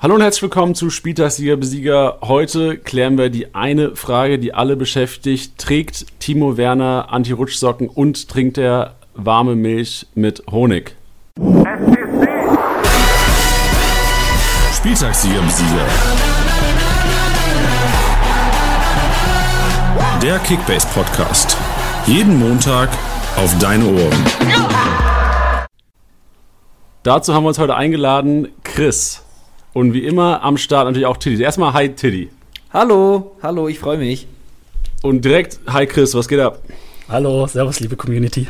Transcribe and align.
Hallo 0.00 0.14
und 0.14 0.22
herzlich 0.22 0.42
willkommen 0.42 0.76
zu 0.76 0.90
Spieltagssieger 0.90 1.56
Besieger. 1.56 2.18
Heute 2.20 2.78
klären 2.78 3.18
wir 3.18 3.30
die 3.30 3.56
eine 3.56 3.96
Frage, 3.96 4.38
die 4.38 4.54
alle 4.54 4.76
beschäftigt. 4.76 5.58
Trägt 5.58 6.20
Timo 6.20 6.56
Werner 6.56 7.08
Anti-Rutschsocken 7.10 7.88
und 7.88 8.28
trinkt 8.28 8.58
er 8.58 8.94
warme 9.14 9.56
Milch 9.56 10.06
mit 10.14 10.44
Honig? 10.52 10.94
Spieltagssieger 14.72 15.42
Besieger. 15.42 15.86
Der 20.22 20.38
Kickbase 20.38 20.86
Podcast. 20.94 21.56
Jeden 22.06 22.38
Montag 22.38 22.88
auf 23.34 23.58
deine 23.58 23.84
Ohren. 23.84 24.24
Dazu 27.02 27.34
haben 27.34 27.42
wir 27.42 27.48
uns 27.48 27.58
heute 27.58 27.74
eingeladen 27.74 28.46
Chris. 28.62 29.24
Und 29.72 29.92
wie 29.92 30.04
immer 30.04 30.42
am 30.42 30.56
Start 30.56 30.86
natürlich 30.86 31.06
auch 31.06 31.16
Tiddy. 31.16 31.42
Erstmal 31.42 31.72
Hi 31.72 31.94
Tiddy. 31.94 32.30
Hallo, 32.72 33.36
hallo, 33.42 33.68
ich 33.68 33.78
freue 33.78 33.98
mich. 33.98 34.26
Und 35.02 35.24
direkt 35.24 35.60
Hi 35.66 35.86
Chris, 35.86 36.14
was 36.14 36.28
geht 36.28 36.40
ab? 36.40 36.62
Hallo, 37.08 37.46
servus 37.46 37.80
liebe 37.80 37.96
Community. 37.96 38.48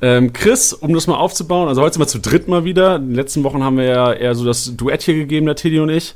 Ähm, 0.00 0.32
Chris, 0.32 0.72
um 0.72 0.94
das 0.94 1.06
mal 1.06 1.16
aufzubauen, 1.16 1.68
also 1.68 1.82
heute 1.82 1.94
sind 1.94 2.02
wir 2.02 2.06
zu 2.06 2.20
dritt 2.20 2.48
mal 2.48 2.64
wieder. 2.64 2.96
In 2.96 3.08
den 3.08 3.14
letzten 3.14 3.44
Wochen 3.44 3.62
haben 3.62 3.76
wir 3.76 3.84
ja 3.84 4.12
eher 4.12 4.34
so 4.34 4.44
das 4.44 4.76
Duett 4.76 5.02
hier 5.02 5.14
gegeben, 5.14 5.46
der 5.46 5.56
Tiddy 5.56 5.80
und 5.80 5.90
ich. 5.90 6.14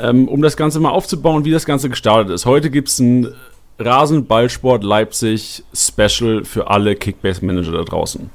Ähm, 0.00 0.26
um 0.26 0.40
das 0.40 0.56
Ganze 0.56 0.80
mal 0.80 0.90
aufzubauen, 0.90 1.44
wie 1.44 1.50
das 1.50 1.66
Ganze 1.66 1.90
gestartet 1.90 2.32
ist. 2.32 2.46
Heute 2.46 2.70
gibt 2.70 2.88
es 2.88 2.98
ein 2.98 3.34
Rasenballsport 3.78 4.84
Leipzig 4.84 5.64
Special 5.74 6.44
für 6.44 6.68
alle 6.68 6.96
Kickbase-Manager 6.96 7.72
da 7.72 7.82
draußen. 7.82 8.30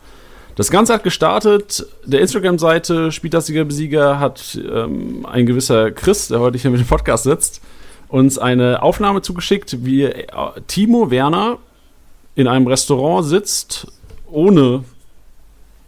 Das 0.57 0.71
Ganze 0.71 0.91
hat 0.91 1.03
gestartet, 1.03 1.85
der 2.03 2.19
Instagram-Seite 2.19 3.11
Spieltastiger 3.11 3.63
Besieger 3.63 4.19
hat 4.19 4.59
ähm, 4.73 5.23
ein 5.27 5.45
gewisser 5.45 5.91
Chris, 5.91 6.29
der 6.29 6.39
heute 6.39 6.57
hier 6.57 6.71
mit 6.71 6.79
dem 6.79 6.87
Podcast 6.87 7.25
sitzt, 7.25 7.61
uns 8.07 8.39
eine 8.39 8.81
Aufnahme 8.81 9.21
zugeschickt, 9.21 9.85
wie 9.85 10.05
äh, 10.05 10.25
Timo 10.65 11.11
Werner 11.11 11.59
in 12.33 12.47
einem 12.47 12.65
Restaurant 12.65 13.23
sitzt, 13.27 13.85
ohne, 14.31 14.83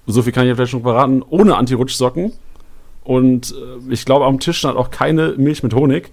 so 0.06 0.22
viel 0.22 0.34
kann 0.34 0.48
ich 0.48 0.54
vielleicht 0.54 0.70
schon 0.70 0.84
verraten, 0.84 1.24
ohne 1.28 1.58
Anti-Rutschsocken. 1.58 2.34
Und 3.04 3.52
äh, 3.52 3.92
ich 3.92 4.06
glaube, 4.06 4.26
am 4.26 4.40
Tisch 4.40 4.60
stand 4.60 4.78
auch 4.78 4.92
keine 4.92 5.30
Milch 5.30 5.64
mit 5.64 5.74
Honig. 5.74 6.12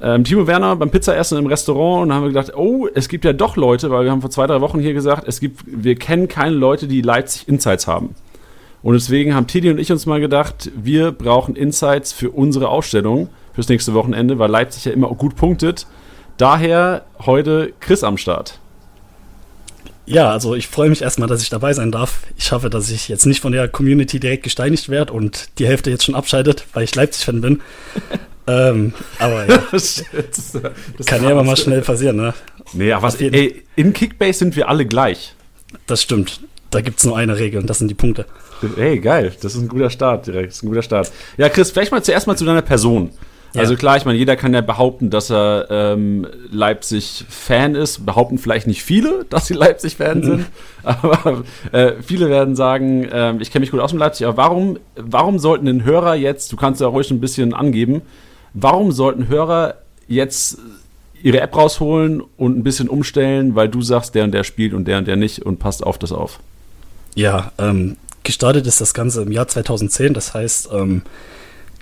Ähm, 0.00 0.24
Timo 0.24 0.46
Werner 0.46 0.76
beim 0.76 0.90
Pizzaessen 0.90 1.38
im 1.38 1.46
Restaurant 1.46 2.04
und 2.04 2.12
haben 2.14 2.22
wir 2.22 2.28
gedacht, 2.28 2.54
oh, 2.56 2.86
es 2.94 3.08
gibt 3.08 3.24
ja 3.24 3.32
doch 3.32 3.56
Leute, 3.56 3.90
weil 3.90 4.04
wir 4.04 4.12
haben 4.12 4.20
vor 4.20 4.30
zwei, 4.30 4.46
drei 4.46 4.60
Wochen 4.60 4.78
hier 4.78 4.94
gesagt, 4.94 5.26
es 5.26 5.40
gibt, 5.40 5.62
wir 5.66 5.96
kennen 5.96 6.28
keine 6.28 6.54
Leute, 6.54 6.86
die 6.86 7.02
Leipzig 7.02 7.48
Insights 7.48 7.86
haben. 7.88 8.14
Und 8.82 8.94
deswegen 8.94 9.34
haben 9.34 9.48
Teddy 9.48 9.70
und 9.70 9.78
ich 9.78 9.90
uns 9.90 10.06
mal 10.06 10.20
gedacht, 10.20 10.70
wir 10.76 11.10
brauchen 11.10 11.56
Insights 11.56 12.12
für 12.12 12.30
unsere 12.30 12.68
Ausstellung 12.68 13.28
fürs 13.52 13.68
nächste 13.68 13.92
Wochenende, 13.94 14.38
weil 14.38 14.50
Leipzig 14.50 14.84
ja 14.84 14.92
immer 14.92 15.08
gut 15.08 15.34
punktet. 15.34 15.86
Daher 16.36 17.04
heute 17.18 17.72
Chris 17.80 18.04
am 18.04 18.16
Start. 18.16 18.60
Ja, 20.08 20.30
also 20.30 20.54
ich 20.54 20.68
freue 20.68 20.88
mich 20.88 21.02
erstmal, 21.02 21.28
dass 21.28 21.42
ich 21.42 21.50
dabei 21.50 21.74
sein 21.74 21.92
darf. 21.92 22.20
Ich 22.38 22.50
hoffe, 22.52 22.70
dass 22.70 22.90
ich 22.90 23.08
jetzt 23.08 23.26
nicht 23.26 23.40
von 23.40 23.52
der 23.52 23.68
Community 23.68 24.18
direkt 24.18 24.42
gesteinigt 24.42 24.88
werde 24.88 25.12
und 25.12 25.50
die 25.58 25.66
Hälfte 25.66 25.90
jetzt 25.90 26.04
schon 26.04 26.14
abscheidet, 26.14 26.64
weil 26.72 26.84
ich 26.84 26.94
Leipzig-Fan 26.94 27.42
bin. 27.42 27.60
ähm, 28.46 28.94
aber 29.18 29.46
ja, 29.46 29.62
das, 29.70 30.04
das 30.96 31.06
kann 31.06 31.22
ja 31.22 31.30
immer 31.30 31.44
mal 31.44 31.56
schnell 31.56 31.82
passieren, 31.82 32.16
ne? 32.16 32.32
Nee, 32.72 32.92
aber 32.92 33.08
was, 33.08 33.20
ey, 33.20 33.62
in 33.76 33.92
Kickbase 33.92 34.38
sind 34.38 34.56
wir 34.56 34.68
alle 34.68 34.86
gleich. 34.86 35.34
Das 35.86 36.02
stimmt. 36.02 36.40
Da 36.70 36.80
gibt 36.80 36.98
es 36.98 37.04
nur 37.04 37.16
eine 37.16 37.38
Regel 37.38 37.60
und 37.60 37.68
das 37.68 37.78
sind 37.78 37.88
die 37.88 37.94
Punkte. 37.94 38.24
Ey, 38.76 38.98
geil. 38.98 39.32
Das 39.42 39.54
ist 39.54 39.60
ein 39.60 39.68
guter 39.68 39.90
Start 39.90 40.26
direkt. 40.26 40.48
Das 40.48 40.56
ist 40.56 40.62
ein 40.62 40.68
guter 40.68 40.82
Start. 40.82 41.12
Ja, 41.36 41.48
Chris, 41.48 41.70
vielleicht 41.70 41.92
mal 41.92 42.02
zuerst 42.02 42.26
mal 42.26 42.36
zu 42.36 42.44
deiner 42.44 42.62
Person. 42.62 43.10
Ja. 43.54 43.62
Also 43.62 43.76
klar, 43.76 43.96
ich 43.96 44.04
meine, 44.04 44.18
jeder 44.18 44.36
kann 44.36 44.52
ja 44.52 44.60
behaupten, 44.60 45.08
dass 45.10 45.30
er 45.30 45.68
ähm, 45.70 46.26
Leipzig-Fan 46.50 47.74
ist. 47.74 48.04
Behaupten 48.04 48.38
vielleicht 48.38 48.66
nicht 48.66 48.82
viele, 48.82 49.24
dass 49.30 49.46
sie 49.46 49.54
Leipzig-Fan 49.54 50.22
sind. 50.22 50.46
aber 50.82 51.44
äh, 51.72 51.94
viele 52.02 52.28
werden 52.28 52.56
sagen, 52.56 53.04
äh, 53.04 53.34
ich 53.40 53.50
kenne 53.50 53.62
mich 53.62 53.70
gut 53.70 53.80
aus 53.80 53.92
mit 53.92 54.00
Leipzig. 54.00 54.26
Aber 54.26 54.36
warum, 54.36 54.78
warum 54.96 55.38
sollten 55.38 55.66
den 55.66 55.84
Hörer 55.84 56.14
jetzt, 56.14 56.52
du 56.52 56.56
kannst 56.56 56.80
ja 56.80 56.88
ruhig 56.88 57.10
ein 57.10 57.20
bisschen 57.20 57.54
angeben, 57.54 58.02
warum 58.52 58.92
sollten 58.92 59.28
Hörer 59.28 59.76
jetzt 60.08 60.58
ihre 61.22 61.40
App 61.40 61.56
rausholen 61.56 62.22
und 62.36 62.58
ein 62.58 62.62
bisschen 62.62 62.88
umstellen, 62.88 63.54
weil 63.54 63.68
du 63.68 63.82
sagst, 63.82 64.14
der 64.14 64.24
und 64.24 64.32
der 64.32 64.44
spielt 64.44 64.74
und 64.74 64.86
der 64.86 64.98
und 64.98 65.08
der 65.08 65.16
nicht 65.16 65.44
und 65.44 65.58
passt 65.58 65.84
auf 65.84 65.98
das 65.98 66.12
auf? 66.12 66.38
Ja, 67.14 67.50
ähm, 67.58 67.96
gestartet 68.22 68.66
ist 68.66 68.80
das 68.80 68.94
Ganze 68.94 69.22
im 69.22 69.32
Jahr 69.32 69.48
2010. 69.48 70.14
Das 70.14 70.34
heißt, 70.34 70.68
ähm, 70.72 71.02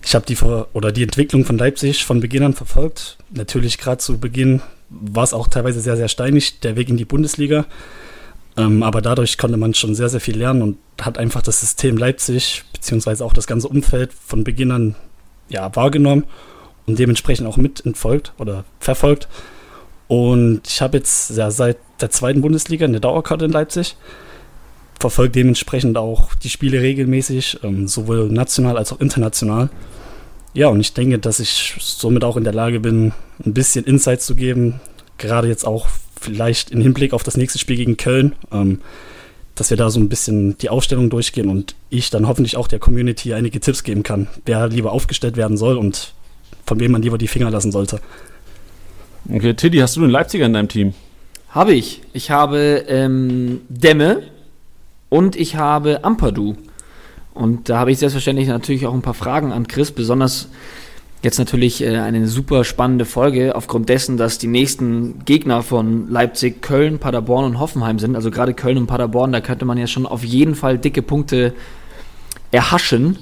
ich 0.07 0.15
habe 0.15 0.25
die 0.25 0.39
oder 0.73 0.93
die 0.93 1.03
Entwicklung 1.03 1.45
von 1.45 1.59
Leipzig 1.59 2.05
von 2.05 2.21
Beginn 2.21 2.45
an 2.45 2.55
verfolgt. 2.55 3.19
Natürlich 3.31 3.77
gerade 3.77 3.99
zu 3.99 4.19
Beginn 4.19 4.63
war 4.89 5.25
es 5.25 5.35
auch 5.35 5.49
teilweise 5.49 5.81
sehr, 5.81 5.97
sehr 5.97 6.07
steinig, 6.07 6.61
der 6.61 6.77
Weg 6.77 6.89
in 6.89 6.97
die 6.97 7.05
Bundesliga. 7.05 7.67
Ähm, 8.57 8.85
aber 8.85 9.03
dadurch 9.03 9.37
konnte 9.37 9.57
man 9.57 9.75
schon 9.75 9.97
sehr, 9.97 10.09
sehr 10.09 10.21
viel 10.21 10.39
lernen 10.39 10.63
und 10.63 10.79
hat 11.01 11.19
einfach 11.19 11.43
das 11.43 11.59
System 11.59 11.97
Leipzig, 11.97 12.63
beziehungsweise 12.73 13.25
auch 13.25 13.33
das 13.33 13.49
ganze 13.49 13.67
Umfeld 13.67 14.13
von 14.13 14.45
Beginn 14.45 14.71
an 14.71 14.95
ja, 15.49 15.75
wahrgenommen 15.75 16.23
und 16.87 17.01
dementsprechend 17.01 17.49
auch 17.49 17.57
mitentfolgt 17.57 18.33
oder 18.39 18.65
verfolgt. 18.79 19.27
Und 20.07 20.61
ich 20.69 20.81
habe 20.83 20.99
jetzt 20.99 21.37
ja, 21.37 21.51
seit 21.51 21.79
der 22.01 22.13
zweiten 22.13 22.43
Bundesliga 22.43 22.85
eine 22.85 23.01
Dauerkarte 23.01 23.47
in 23.47 23.51
Leipzig 23.51 23.97
verfolge 24.99 25.33
dementsprechend 25.33 25.99
auch 25.99 26.35
die 26.35 26.49
Spiele 26.49 26.81
regelmäßig, 26.81 27.61
ähm, 27.63 27.87
sowohl 27.89 28.29
national 28.31 28.79
als 28.79 28.93
auch 28.93 29.01
international. 29.01 29.69
Ja, 30.57 30.69
und 30.69 30.81
ich 30.81 30.95
denke, 30.95 31.19
dass 31.19 31.39
ich 31.39 31.77
somit 31.79 32.25
auch 32.25 32.39
in 32.39 32.45
der 32.45 32.55
Lage 32.55 32.81
bin, 32.81 33.13
ein 33.45 33.53
bisschen 33.53 33.85
Insights 33.85 34.25
zu 34.25 34.35
geben, 34.35 34.81
gerade 35.19 35.49
jetzt 35.49 35.67
auch 35.67 35.87
vielleicht 36.19 36.71
im 36.71 36.81
Hinblick 36.81 37.13
auf 37.13 37.23
das 37.23 37.37
nächste 37.37 37.59
Spiel 37.59 37.77
gegen 37.77 37.99
Köln, 37.99 38.35
ähm, 38.51 38.81
dass 39.55 39.69
wir 39.69 39.77
da 39.77 39.91
so 39.91 40.01
ein 40.01 40.09
bisschen 40.09 40.57
die 40.57 40.71
Aufstellung 40.71 41.11
durchgehen 41.11 41.51
und 41.51 41.75
ich 41.91 42.09
dann 42.09 42.27
hoffentlich 42.27 42.57
auch 42.57 42.69
der 42.69 42.79
Community 42.79 43.35
einige 43.35 43.61
Tipps 43.61 43.85
geben 43.85 44.03
kann, 44.03 44.29
wer 44.47 44.69
lieber 44.69 44.93
aufgestellt 44.93 45.37
werden 45.37 45.59
soll 45.59 45.77
und 45.77 46.15
von 46.65 46.81
wem 46.81 46.93
man 46.93 47.03
lieber 47.03 47.19
die 47.19 47.29
Finger 47.29 47.51
lassen 47.51 47.71
sollte. 47.71 48.01
Okay, 49.31 49.53
Tiddy, 49.53 49.77
hast 49.81 49.97
du 49.97 50.05
einen 50.05 50.11
Leipziger 50.11 50.47
in 50.47 50.55
deinem 50.55 50.69
Team? 50.69 50.95
Habe 51.51 51.75
ich. 51.75 52.01
Ich 52.15 52.31
habe 52.31 52.87
ähm, 52.89 53.61
Demme, 53.69 54.23
und 55.11 55.37
ich 55.37 55.57
habe 55.57 56.03
Ampadu. 56.03 56.57
Und 57.37 57.69
da 57.69 57.79
habe 57.79 57.93
ich 57.93 57.99
selbstverständlich 57.99 58.49
natürlich 58.49 58.87
auch 58.87 58.95
ein 58.95 59.03
paar 59.03 59.15
Fragen 59.15 59.53
an 59.53 59.69
Chris, 59.69 59.93
besonders 59.93 60.49
jetzt 61.23 61.39
natürlich 61.39 61.83
äh, 61.83 61.99
eine 61.99 62.27
super 62.29 62.65
spannende 62.65 63.05
Folge 63.05 63.55
aufgrund 63.55 63.89
dessen, 63.89 64.17
dass 64.17 64.39
die 64.39 64.47
nächsten 64.47 65.25
Gegner 65.25 65.63
von 65.63 66.09
Leipzig 66.09 66.63
Köln, 66.63 66.99
Paderborn 66.99 67.45
und 67.45 67.61
Hoffenheim 67.61 67.99
sind. 67.99 68.17
Also 68.17 68.31
gerade 68.31 68.55
Köln 68.55 68.79
und 68.79 68.87
Paderborn, 68.87 69.33
da 69.33 69.41
könnte 69.41 69.65
man 69.65 69.77
ja 69.77 69.87
schon 69.87 70.07
auf 70.07 70.25
jeden 70.25 70.55
Fall 70.55 70.79
dicke 70.79 71.03
Punkte 71.03 71.53
erhaschen. 72.53 73.19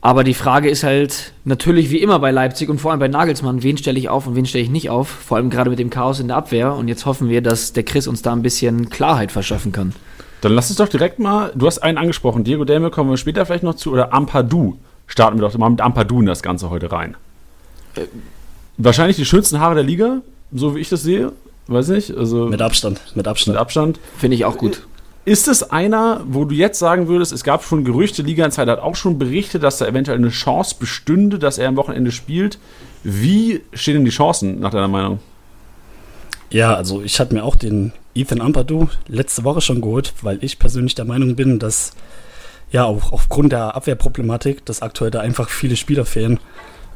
Aber 0.00 0.24
die 0.24 0.34
Frage 0.34 0.68
ist 0.68 0.82
halt 0.82 1.32
natürlich 1.44 1.90
wie 1.90 1.98
immer 1.98 2.18
bei 2.18 2.30
Leipzig 2.30 2.68
und 2.68 2.78
vor 2.78 2.90
allem 2.90 3.00
bei 3.00 3.08
Nagelsmann, 3.08 3.62
wen 3.62 3.78
stelle 3.78 3.98
ich 3.98 4.08
auf 4.08 4.26
und 4.26 4.36
wen 4.36 4.44
stelle 4.44 4.64
ich 4.64 4.70
nicht 4.70 4.90
auf? 4.90 5.08
Vor 5.08 5.38
allem 5.38 5.48
gerade 5.48 5.70
mit 5.70 5.78
dem 5.78 5.88
Chaos 5.90 6.20
in 6.20 6.28
der 6.28 6.36
Abwehr. 6.36 6.74
Und 6.74 6.88
jetzt 6.88 7.06
hoffen 7.06 7.30
wir, 7.30 7.40
dass 7.40 7.72
der 7.72 7.84
Chris 7.84 8.06
uns 8.06 8.20
da 8.20 8.32
ein 8.32 8.42
bisschen 8.42 8.90
Klarheit 8.90 9.32
verschaffen 9.32 9.72
kann. 9.72 9.94
Dann 10.44 10.52
lass 10.52 10.68
uns 10.68 10.76
doch 10.76 10.88
direkt 10.88 11.18
mal, 11.18 11.52
du 11.54 11.66
hast 11.66 11.78
einen 11.78 11.96
angesprochen, 11.96 12.44
Diego 12.44 12.66
Dame 12.66 12.90
kommen 12.90 13.08
wir 13.08 13.16
später 13.16 13.46
vielleicht 13.46 13.64
noch 13.64 13.76
zu, 13.76 13.90
oder 13.92 14.12
Ampadu. 14.12 14.76
Starten 15.06 15.38
wir 15.38 15.48
doch 15.48 15.56
mal 15.56 15.70
mit 15.70 15.80
Ampadu 15.80 16.20
in 16.20 16.26
das 16.26 16.42
Ganze 16.42 16.68
heute 16.68 16.92
rein. 16.92 17.16
Äh, 17.94 18.02
Wahrscheinlich 18.76 19.16
die 19.16 19.24
schönsten 19.24 19.58
Haare 19.60 19.76
der 19.76 19.84
Liga, 19.84 20.20
so 20.52 20.76
wie 20.76 20.80
ich 20.80 20.90
das 20.90 21.02
sehe. 21.02 21.32
Weiß 21.66 21.88
nicht. 21.88 22.14
Also 22.14 22.44
mit 22.48 22.60
Abstand. 22.60 23.00
Mit 23.14 23.26
Abstand. 23.26 23.54
Mit 23.54 23.60
Abstand. 23.60 24.00
Finde 24.18 24.34
ich 24.34 24.44
auch 24.44 24.58
gut. 24.58 24.82
Ist 25.24 25.48
es 25.48 25.70
einer, 25.70 26.20
wo 26.26 26.44
du 26.44 26.54
jetzt 26.54 26.78
sagen 26.78 27.08
würdest, 27.08 27.32
es 27.32 27.42
gab 27.42 27.64
schon 27.64 27.82
Gerüchte, 27.82 28.20
Liga 28.20 28.44
Insider 28.44 28.72
hat 28.72 28.80
auch 28.80 28.96
schon 28.96 29.18
berichtet, 29.18 29.62
dass 29.62 29.78
da 29.78 29.86
eventuell 29.86 30.18
eine 30.18 30.28
Chance 30.28 30.76
bestünde, 30.78 31.38
dass 31.38 31.56
er 31.56 31.68
am 31.68 31.76
Wochenende 31.76 32.12
spielt. 32.12 32.58
Wie 33.02 33.62
stehen 33.72 33.94
denn 33.94 34.04
die 34.04 34.10
Chancen 34.10 34.60
nach 34.60 34.72
deiner 34.72 34.88
Meinung? 34.88 35.20
Ja, 36.54 36.76
also 36.76 37.02
ich 37.02 37.18
hatte 37.18 37.34
mir 37.34 37.42
auch 37.42 37.56
den 37.56 37.90
Ethan 38.14 38.40
Ampadu 38.40 38.88
letzte 39.08 39.42
Woche 39.42 39.60
schon 39.60 39.80
geholt, 39.80 40.14
weil 40.22 40.38
ich 40.40 40.60
persönlich 40.60 40.94
der 40.94 41.04
Meinung 41.04 41.34
bin, 41.34 41.58
dass 41.58 41.94
ja 42.70 42.84
auch 42.84 43.12
aufgrund 43.12 43.50
der 43.50 43.74
Abwehrproblematik, 43.74 44.64
dass 44.64 44.80
aktuell 44.80 45.10
da 45.10 45.18
einfach 45.18 45.48
viele 45.48 45.74
Spieler 45.74 46.04
fehlen, 46.04 46.38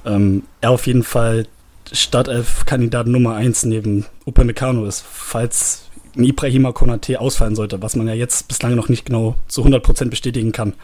ähm, 0.07 0.45
er 0.61 0.71
auf 0.71 0.87
jeden 0.87 1.03
Fall 1.03 1.49
Startelf-Kandidat 1.91 3.09
Nummer 3.09 3.35
1 3.35 3.65
neben 3.65 4.07
Upamecano 4.27 4.87
ist, 4.87 5.05
falls 5.11 5.89
ein 6.17 6.23
Ibrahima 6.23 6.71
Konate 6.71 7.21
ausfallen 7.21 7.57
sollte, 7.57 7.83
was 7.83 7.97
man 7.97 8.07
ja 8.07 8.15
jetzt 8.15 8.47
bislang 8.47 8.77
noch 8.77 8.89
nicht 8.89 9.07
genau 9.07 9.35
zu 9.49 9.65
100% 9.65 10.09
bestätigen 10.09 10.53
kann. 10.53 10.75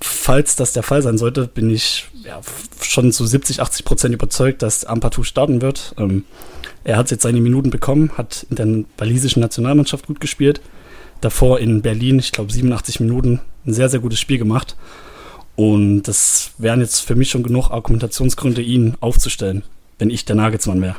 Falls 0.00 0.56
das 0.56 0.72
der 0.72 0.82
Fall 0.82 1.02
sein 1.02 1.18
sollte, 1.18 1.46
bin 1.46 1.70
ich 1.70 2.06
ja, 2.24 2.40
schon 2.80 3.12
zu 3.12 3.24
70, 3.24 3.62
80% 3.62 4.08
überzeugt, 4.08 4.60
dass 4.62 4.84
Ampatu 4.84 5.22
starten 5.22 5.62
wird. 5.62 5.94
Ähm, 5.98 6.24
er 6.84 6.98
hat 6.98 7.10
jetzt 7.10 7.22
seine 7.22 7.40
Minuten 7.40 7.70
bekommen, 7.70 8.12
hat 8.16 8.46
in 8.50 8.56
der 8.56 8.84
walisischen 8.98 9.40
Nationalmannschaft 9.40 10.06
gut 10.06 10.20
gespielt. 10.20 10.60
Davor 11.20 11.58
in 11.58 11.80
Berlin, 11.80 12.18
ich 12.18 12.32
glaube 12.32 12.52
87 12.52 13.00
Minuten, 13.00 13.40
ein 13.66 13.72
sehr, 13.72 13.88
sehr 13.88 14.00
gutes 14.00 14.20
Spiel 14.20 14.38
gemacht. 14.38 14.76
Und 15.56 16.02
das 16.02 16.52
wären 16.58 16.80
jetzt 16.80 17.00
für 17.00 17.14
mich 17.14 17.30
schon 17.30 17.42
genug 17.42 17.70
Argumentationsgründe, 17.70 18.60
ihn 18.60 18.96
aufzustellen, 19.00 19.62
wenn 19.98 20.10
ich 20.10 20.24
der 20.24 20.36
Nagelsmann 20.36 20.82
wäre. 20.82 20.96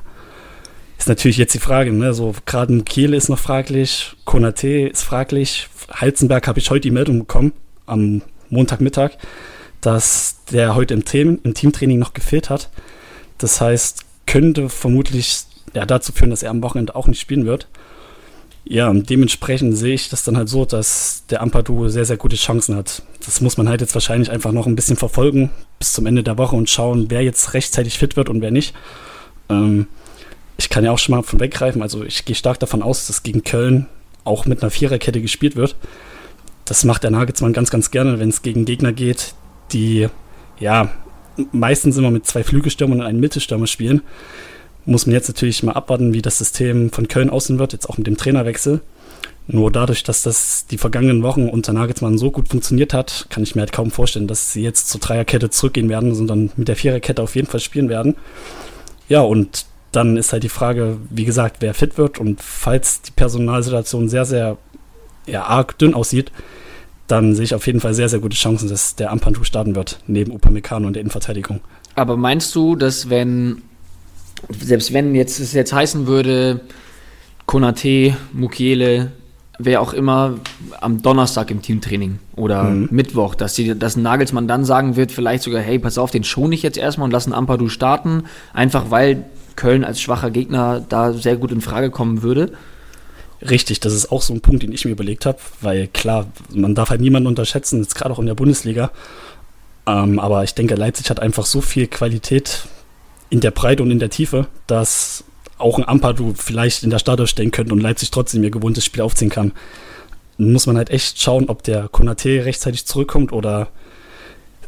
Ist 0.98 1.10
natürlich 1.10 1.38
jetzt 1.38 1.54
die 1.54 1.60
Frage, 1.60 1.92
ne? 1.92 2.14
So 2.14 2.34
gerade 2.46 2.74
Mukiele 2.74 3.18
ist 3.18 3.30
noch 3.30 3.38
fraglich, 3.38 4.16
Konate 4.24 4.88
ist 4.88 5.04
fraglich, 5.04 5.68
Heizenberg 6.00 6.48
habe 6.48 6.60
ich 6.60 6.72
heute 6.72 6.82
die 6.82 6.92
Meldung 6.92 7.20
bekommen 7.20 7.52
am 7.86 8.22
Montagmittag, 8.50 9.12
dass 9.82 10.38
der 10.52 10.74
heute 10.74 10.94
im, 10.94 11.06
Team, 11.06 11.40
im 11.44 11.54
Teamtraining 11.54 12.00
noch 12.00 12.14
gefehlt 12.14 12.50
hat. 12.50 12.70
Das 13.38 13.60
heißt, 13.60 14.06
könnte 14.26 14.70
vermutlich 14.70 15.46
ja, 15.76 15.86
dazu 15.86 16.12
führen, 16.12 16.30
dass 16.30 16.42
er 16.42 16.52
am 16.52 16.64
Wochenende 16.64 16.96
auch 16.96 17.08
nicht 17.08 17.20
spielen 17.20 17.46
wird. 17.46 17.68
Ja, 18.68 18.92
dementsprechend 18.92 19.78
sehe 19.78 19.94
ich 19.94 20.10
das 20.10 20.24
dann 20.24 20.38
halt 20.38 20.50
so, 20.50 20.66
dass 20.66 21.24
der 21.30 21.42
Ampadu 21.42 21.88
sehr, 21.88 22.06
sehr 22.06 22.18
gute 22.18 22.36
Chancen 22.36 22.76
hat. 22.76 23.04
Das 23.24 23.40
muss 23.40 23.58
man 23.58 23.70
halt 23.70 23.82
jetzt 23.82 23.94
wahrscheinlich 23.94 24.32
einfach 24.32 24.52
noch 24.52 24.66
ein 24.66 24.76
bisschen 24.76 24.98
verfolgen 24.98 25.52
bis 25.78 25.94
zum 25.94 26.08
Ende 26.08 26.24
der 26.24 26.40
Woche 26.40 26.56
und 26.56 26.70
schauen, 26.70 27.06
wer 27.10 27.22
jetzt 27.22 27.54
rechtzeitig 27.54 28.00
fit 28.00 28.16
wird 28.16 28.28
und 28.28 28.42
wer 28.42 28.50
nicht. 28.50 28.74
Ähm, 29.50 29.88
ich 30.58 30.70
kann 30.70 30.84
ja 30.84 30.92
auch 30.92 30.98
schon 30.98 31.14
mal 31.14 31.22
von 31.22 31.40
weggreifen, 31.40 31.84
also 31.84 32.04
ich 32.04 32.26
gehe 32.26 32.36
stark 32.36 32.60
davon 32.60 32.82
aus, 32.82 33.06
dass 33.06 33.22
gegen 33.22 33.44
Köln 33.44 33.86
auch 34.24 34.46
mit 34.48 34.64
einer 34.64 34.72
Viererkette 34.72 35.22
gespielt 35.22 35.56
wird. 35.56 35.76
Das 36.64 36.86
macht 36.86 37.04
der 37.04 37.12
Nagelsmann 37.12 37.54
ganz, 37.54 37.70
ganz 37.70 37.92
gerne, 37.92 38.18
wenn 38.18 38.30
es 38.30 38.42
gegen 38.42 38.66
Gegner 38.66 38.94
geht, 38.94 39.36
die 39.74 40.08
ja 40.60 40.90
meistens 41.52 41.98
immer 41.98 42.10
mit 42.10 42.26
zwei 42.26 42.44
Flügelstürmern 42.44 43.02
und 43.02 43.06
einem 43.06 43.20
Mittelstürmer 43.20 43.68
spielen 43.68 44.02
muss 44.86 45.06
man 45.06 45.14
jetzt 45.14 45.28
natürlich 45.28 45.64
mal 45.64 45.74
abwarten, 45.74 46.14
wie 46.14 46.22
das 46.22 46.38
System 46.38 46.92
von 46.92 47.08
Köln 47.08 47.30
aussehen 47.30 47.60
wird, 47.60 47.74
jetzt 47.74 47.90
auch 47.90 47.98
mit 47.98 48.08
dem 48.08 48.18
Trainerwechsel. 48.18 48.82
Nur 49.48 49.72
dadurch, 49.72 50.04
dass 50.04 50.24
das 50.24 50.66
die 50.66 50.78
vergangenen 50.78 51.22
Wochen 51.22 51.50
unter 51.50 51.72
Nagelsmann 51.72 52.18
so 52.18 52.32
gut 52.32 52.50
funktioniert 52.50 52.94
hat, 52.94 53.28
kann 53.30 53.44
ich 53.44 53.54
mir 53.54 53.62
halt 53.62 53.72
kaum 53.72 53.92
vorstellen, 53.92 54.28
dass 54.28 54.54
sie 54.54 54.64
jetzt 54.64 54.90
zur 54.90 55.00
Dreierkette 55.00 55.52
zurückgehen 55.52 55.90
werden, 55.90 56.16
sondern 56.16 56.52
mit 56.56 56.68
der 56.68 56.76
Viererkette 56.76 57.22
auf 57.22 57.36
jeden 57.36 57.48
Fall 57.48 57.60
spielen 57.60 57.90
werden. 57.90 58.16
Ja, 59.08 59.22
und 59.22 59.66
dann 59.92 60.18
ist 60.18 60.34
halt 60.34 60.44
die 60.44 60.50
Frage, 60.50 60.98
wie 61.10 61.26
gesagt, 61.26 61.58
wer 61.60 61.74
fit 61.76 61.98
wird 61.98 62.20
und 62.20 62.42
falls 62.42 63.04
die 63.04 63.12
Personalsituation 63.12 64.10
sehr, 64.10 64.26
sehr 64.26 64.58
ja, 65.28 65.44
arg 65.44 65.78
dünn 65.78 65.94
aussieht, 65.94 66.32
dann 67.08 67.36
sehe 67.36 67.46
ich 67.46 67.54
auf 67.54 67.68
jeden 67.68 67.80
Fall 67.80 67.94
sehr, 67.94 68.10
sehr 68.10 68.20
gute 68.20 68.36
Chancen, 68.36 68.68
dass 68.68 68.96
der 68.96 69.12
Ampantu 69.12 69.44
starten 69.44 69.76
wird, 69.76 70.00
neben 70.08 70.32
Upamecano 70.32 70.88
und 70.88 70.94
der 70.94 71.02
Innenverteidigung. 71.02 71.62
Aber 71.94 72.18
meinst 72.18 72.56
du, 72.56 72.76
dass 72.76 73.10
wenn 73.10 73.62
selbst 74.50 74.94
wenn 74.94 75.16
jetzt 75.16 75.40
es 75.40 75.54
jetzt 75.54 75.74
heißen 75.74 76.08
würde, 76.08 76.62
Konate, 77.46 78.16
Mukiele, 78.34 79.12
wer 79.60 79.82
auch 79.82 79.94
immer 79.94 80.36
am 80.82 81.02
Donnerstag 81.02 81.52
im 81.52 81.62
Teamtraining 81.62 82.20
oder 82.36 82.64
mhm. 82.64 82.90
Mittwoch, 82.92 83.36
dass, 83.36 83.54
die, 83.54 83.78
dass 83.78 83.96
Nagelsmann 83.96 84.48
dann 84.48 84.66
sagen 84.66 84.96
wird, 84.96 85.12
vielleicht 85.12 85.44
sogar, 85.44 85.62
hey, 85.62 85.80
pass 85.80 85.98
auf, 85.98 86.12
den 86.12 86.24
schone 86.24 86.56
ich 86.56 86.64
jetzt 86.64 86.78
erstmal 86.78 87.06
und 87.06 87.12
lassen 87.12 87.34
Ampadu 87.34 87.70
starten, 87.70 88.24
einfach 88.54 88.92
weil 88.92 89.26
Köln 89.56 89.84
als 89.84 90.02
schwacher 90.02 90.32
Gegner 90.32 90.84
da 90.88 91.14
sehr 91.14 91.38
gut 91.38 91.52
in 91.52 91.62
Frage 91.62 91.90
kommen 91.90 92.22
würde. 92.22 92.52
Richtig, 93.42 93.80
das 93.80 93.94
ist 93.94 94.12
auch 94.12 94.22
so 94.22 94.34
ein 94.34 94.42
Punkt, 94.42 94.64
den 94.64 94.72
ich 94.72 94.86
mir 94.86 94.92
überlegt 94.92 95.26
habe, 95.26 95.38
weil 95.62 95.88
klar, 95.88 96.28
man 96.54 96.76
darf 96.76 96.90
halt 96.90 97.02
niemanden 97.02 97.28
unterschätzen, 97.28 97.82
jetzt 97.82 97.96
gerade 97.96 98.14
auch 98.14 98.20
in 98.20 98.26
der 98.26 98.34
Bundesliga. 98.34 98.92
Ähm, 99.88 100.20
aber 100.20 100.44
ich 100.44 100.56
denke, 100.56 100.76
Leipzig 100.76 101.10
hat 101.10 101.20
einfach 101.20 101.46
so 101.46 101.62
viel 101.62 101.88
Qualität 101.88 102.64
in 103.30 103.40
der 103.40 103.52
Breite 103.52 103.84
und 103.84 103.92
in 103.92 104.00
der 104.00 104.10
Tiefe, 104.10 104.48
dass 104.68 105.24
auch 105.58 105.78
ein 105.78 105.88
Ampadu 105.88 106.34
vielleicht 106.36 106.84
in 106.84 106.90
der 106.90 107.00
Startelf 107.00 107.30
stehen 107.30 107.52
könnte 107.52 107.74
und 107.74 107.80
Leipzig 107.80 108.12
trotzdem 108.12 108.44
ihr 108.44 108.52
gewohntes 108.52 108.86
Spiel 108.86 109.02
aufziehen 109.02 109.30
kann. 109.30 109.54
Dann 110.38 110.52
muss 110.52 110.68
man 110.68 110.78
halt 110.78 110.90
echt 110.90 111.22
schauen, 111.22 111.50
ob 111.50 111.64
der 111.64 111.88
Konate 111.88 112.46
rechtzeitig 112.46 112.86
zurückkommt 112.86 113.32
oder 113.32 113.70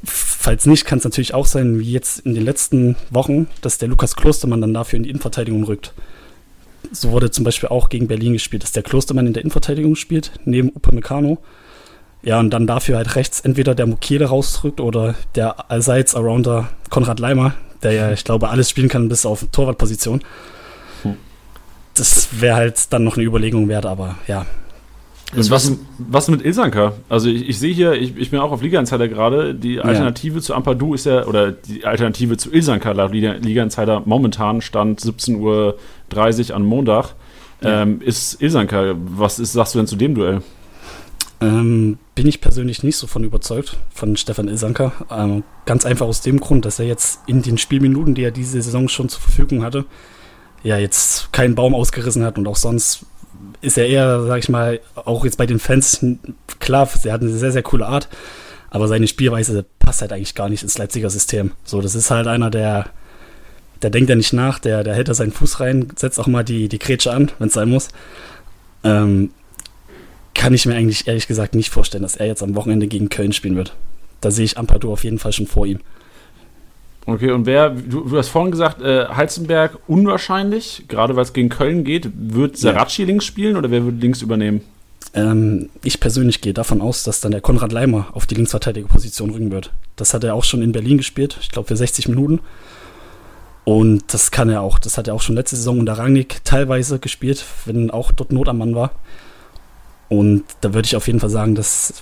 falls 0.03 0.65
nicht, 0.65 0.85
kann 0.85 0.99
es 0.99 1.03
natürlich 1.03 1.33
auch 1.33 1.45
sein, 1.45 1.79
wie 1.79 1.91
jetzt 1.91 2.19
in 2.19 2.33
den 2.33 2.45
letzten 2.45 2.95
Wochen, 3.09 3.47
dass 3.61 3.77
der 3.77 3.89
Lukas 3.89 4.15
Klostermann 4.15 4.61
dann 4.61 4.73
dafür 4.73 4.97
in 4.97 5.03
die 5.03 5.09
Innenverteidigung 5.09 5.63
rückt. 5.63 5.93
So 6.91 7.11
wurde 7.11 7.31
zum 7.31 7.43
Beispiel 7.43 7.69
auch 7.69 7.89
gegen 7.89 8.07
Berlin 8.07 8.33
gespielt, 8.33 8.63
dass 8.63 8.71
der 8.71 8.83
Klostermann 8.83 9.27
in 9.27 9.33
der 9.33 9.41
Innenverteidigung 9.41 9.95
spielt, 9.95 10.31
neben 10.45 10.69
Upamecano. 10.69 11.39
Ja, 12.23 12.39
und 12.39 12.49
dann 12.51 12.67
dafür 12.67 12.97
halt 12.97 13.15
rechts 13.15 13.41
entweder 13.41 13.75
der 13.75 13.87
Mukiele 13.87 14.25
rausrückt 14.25 14.79
oder 14.79 15.15
der 15.35 15.69
allseits 15.69 16.15
Arounder 16.15 16.69
Konrad 16.89 17.19
Leimer, 17.19 17.55
der 17.83 17.91
ja, 17.93 18.11
ich 18.11 18.23
glaube, 18.23 18.49
alles 18.49 18.69
spielen 18.69 18.89
kann 18.89 19.09
bis 19.09 19.25
auf 19.25 19.45
Torwartposition. 19.51 20.21
Hm. 21.03 21.15
Das 21.95 22.29
wäre 22.39 22.55
halt 22.55 22.91
dann 22.91 23.03
noch 23.03 23.17
eine 23.17 23.25
Überlegung 23.25 23.67
wert, 23.67 23.85
aber 23.85 24.15
ja. 24.27 24.45
Und 25.35 25.51
was, 25.51 25.73
was 25.97 26.29
mit 26.29 26.45
Ilsanker? 26.45 26.93
Also 27.09 27.27
ich, 27.27 27.49
ich 27.49 27.59
sehe 27.59 27.73
hier, 27.73 27.93
ich, 27.93 28.15
ich, 28.15 28.31
bin 28.31 28.39
auch 28.39 28.51
auf 28.53 28.61
Liga 28.61 28.79
Insider 28.79 29.09
gerade, 29.09 29.53
die 29.53 29.81
Alternative 29.81 30.35
ja. 30.35 30.41
zu 30.41 30.55
Ampadu 30.55 30.93
ist 30.93 31.05
ja, 31.05 31.25
oder 31.25 31.51
die 31.51 31.85
Alternative 31.85 32.37
zu 32.37 32.49
Ilsanker 32.53 32.93
laut 32.93 33.11
Liga 33.11 33.63
Insider 33.63 34.01
momentan 34.05 34.61
stand 34.61 35.01
17.30 35.01 35.39
Uhr 36.49 36.55
an 36.55 36.63
Montag, 36.63 37.15
ja. 37.61 37.81
ähm, 37.81 38.01
ist 38.01 38.41
Ilsanker. 38.41 38.95
Was 38.97 39.39
ist, 39.39 39.51
sagst 39.51 39.75
du 39.75 39.79
denn 39.79 39.87
zu 39.87 39.97
dem 39.97 40.15
Duell? 40.15 40.41
Ähm, 41.39 41.99
bin 42.15 42.27
ich 42.27 42.41
persönlich 42.41 42.81
nicht 42.81 42.97
so 42.97 43.05
von 43.05 43.23
überzeugt, 43.23 43.77
von 43.93 44.17
Stefan 44.17 44.47
Ilsanker. 44.47 44.91
Ähm, 45.11 45.43
ganz 45.65 45.85
einfach 45.85 46.07
aus 46.07 46.21
dem 46.21 46.39
Grund, 46.39 46.65
dass 46.65 46.79
er 46.79 46.85
jetzt 46.85 47.19
in 47.27 47.43
den 47.43 47.57
Spielminuten, 47.57 48.15
die 48.15 48.23
er 48.23 48.31
diese 48.31 48.61
Saison 48.61 48.89
schon 48.89 49.09
zur 49.09 49.21
Verfügung 49.21 49.63
hatte, 49.63 49.85
ja 50.63 50.77
jetzt 50.77 51.31
keinen 51.31 51.55
Baum 51.55 51.75
ausgerissen 51.75 52.23
hat 52.23 52.37
und 52.37 52.47
auch 52.47 52.55
sonst 52.55 53.05
ist 53.61 53.77
er 53.77 53.87
eher, 53.87 54.23
sag 54.23 54.39
ich 54.39 54.49
mal, 54.49 54.79
auch 54.95 55.25
jetzt 55.25 55.37
bei 55.37 55.45
den 55.45 55.59
Fans, 55.59 56.03
klar, 56.59 56.89
er 57.03 57.13
hat 57.13 57.21
eine 57.21 57.31
sehr, 57.31 57.51
sehr 57.51 57.63
coole 57.63 57.85
Art, 57.85 58.07
aber 58.69 58.87
seine 58.87 59.07
Spielweise 59.07 59.65
passt 59.79 60.01
halt 60.01 60.11
eigentlich 60.11 60.35
gar 60.35 60.49
nicht 60.49 60.63
ins 60.63 60.77
Leipziger 60.77 61.09
System. 61.09 61.51
So, 61.63 61.81
das 61.81 61.95
ist 61.95 62.11
halt 62.11 62.27
einer, 62.27 62.49
der, 62.49 62.89
der 63.81 63.89
denkt 63.89 64.09
ja 64.09 64.15
nicht 64.15 64.33
nach, 64.33 64.59
der, 64.59 64.83
der 64.83 64.95
hält 64.95 65.07
da 65.07 65.13
seinen 65.13 65.31
Fuß 65.31 65.59
rein, 65.59 65.87
setzt 65.95 66.19
auch 66.19 66.27
mal 66.27 66.43
die, 66.43 66.67
die 66.67 66.79
Grätsche 66.79 67.11
an, 67.11 67.31
wenn 67.39 67.47
es 67.47 67.53
sein 67.53 67.69
muss. 67.69 67.89
Ähm, 68.83 69.31
kann 70.37 70.53
ich 70.53 70.65
mir 70.65 70.75
eigentlich 70.75 71.07
ehrlich 71.07 71.27
gesagt 71.27 71.55
nicht 71.55 71.71
vorstellen, 71.71 72.03
dass 72.03 72.15
er 72.15 72.27
jetzt 72.27 72.43
am 72.43 72.55
Wochenende 72.55 72.87
gegen 72.87 73.09
Köln 73.09 73.33
spielen 73.33 73.57
wird. 73.57 73.73
Da 74.21 74.31
sehe 74.31 74.45
ich 74.45 74.57
Ampadu 74.57 74.93
auf 74.93 75.03
jeden 75.03 75.19
Fall 75.19 75.33
schon 75.33 75.47
vor 75.47 75.65
ihm. 75.65 75.79
Okay, 77.05 77.31
und 77.31 77.45
wer, 77.45 77.69
du, 77.69 78.01
du 78.01 78.17
hast 78.17 78.29
vorhin 78.29 78.51
gesagt, 78.51 78.81
äh, 78.81 79.07
Heizenberg 79.07 79.79
unwahrscheinlich, 79.87 80.85
gerade 80.87 81.15
weil 81.15 81.23
es 81.23 81.33
gegen 81.33 81.49
Köln 81.49 81.83
geht. 81.83 82.09
Wird 82.13 82.57
Saracchi 82.57 83.01
ja. 83.01 83.07
links 83.07 83.25
spielen 83.25 83.57
oder 83.57 83.71
wer 83.71 83.85
wird 83.85 84.01
links 84.01 84.21
übernehmen? 84.21 84.61
Ähm, 85.13 85.69
ich 85.83 85.99
persönlich 85.99 86.41
gehe 86.41 86.53
davon 86.53 86.81
aus, 86.81 87.03
dass 87.03 87.21
dann 87.21 87.31
der 87.31 87.41
Konrad 87.41 87.71
Leimer 87.71 88.07
auf 88.13 88.25
die 88.25 88.35
Linksverteidigerposition 88.35 89.31
rücken 89.31 89.51
wird. 89.51 89.71
Das 89.95 90.13
hat 90.13 90.23
er 90.23 90.35
auch 90.35 90.43
schon 90.43 90.61
in 90.61 90.71
Berlin 90.71 90.97
gespielt, 90.97 91.37
ich 91.41 91.49
glaube 91.49 91.69
für 91.69 91.77
60 91.77 92.09
Minuten. 92.09 92.41
Und 93.63 94.13
das 94.13 94.31
kann 94.31 94.49
er 94.49 94.61
auch. 94.61 94.77
Das 94.77 94.97
hat 94.97 95.07
er 95.07 95.13
auch 95.13 95.21
schon 95.21 95.35
letzte 95.35 95.55
Saison 95.55 95.79
unter 95.79 95.97
Rangnick 95.97 96.43
teilweise 96.43 96.99
gespielt, 96.99 97.43
wenn 97.65 97.89
auch 97.89 98.11
dort 98.11 98.31
Not 98.31 98.49
am 98.49 98.59
Mann 98.59 98.75
war. 98.75 98.91
Und 100.09 100.43
da 100.61 100.73
würde 100.73 100.85
ich 100.85 100.95
auf 100.95 101.07
jeden 101.07 101.19
Fall 101.19 101.29
sagen, 101.29 101.55
dass 101.55 101.93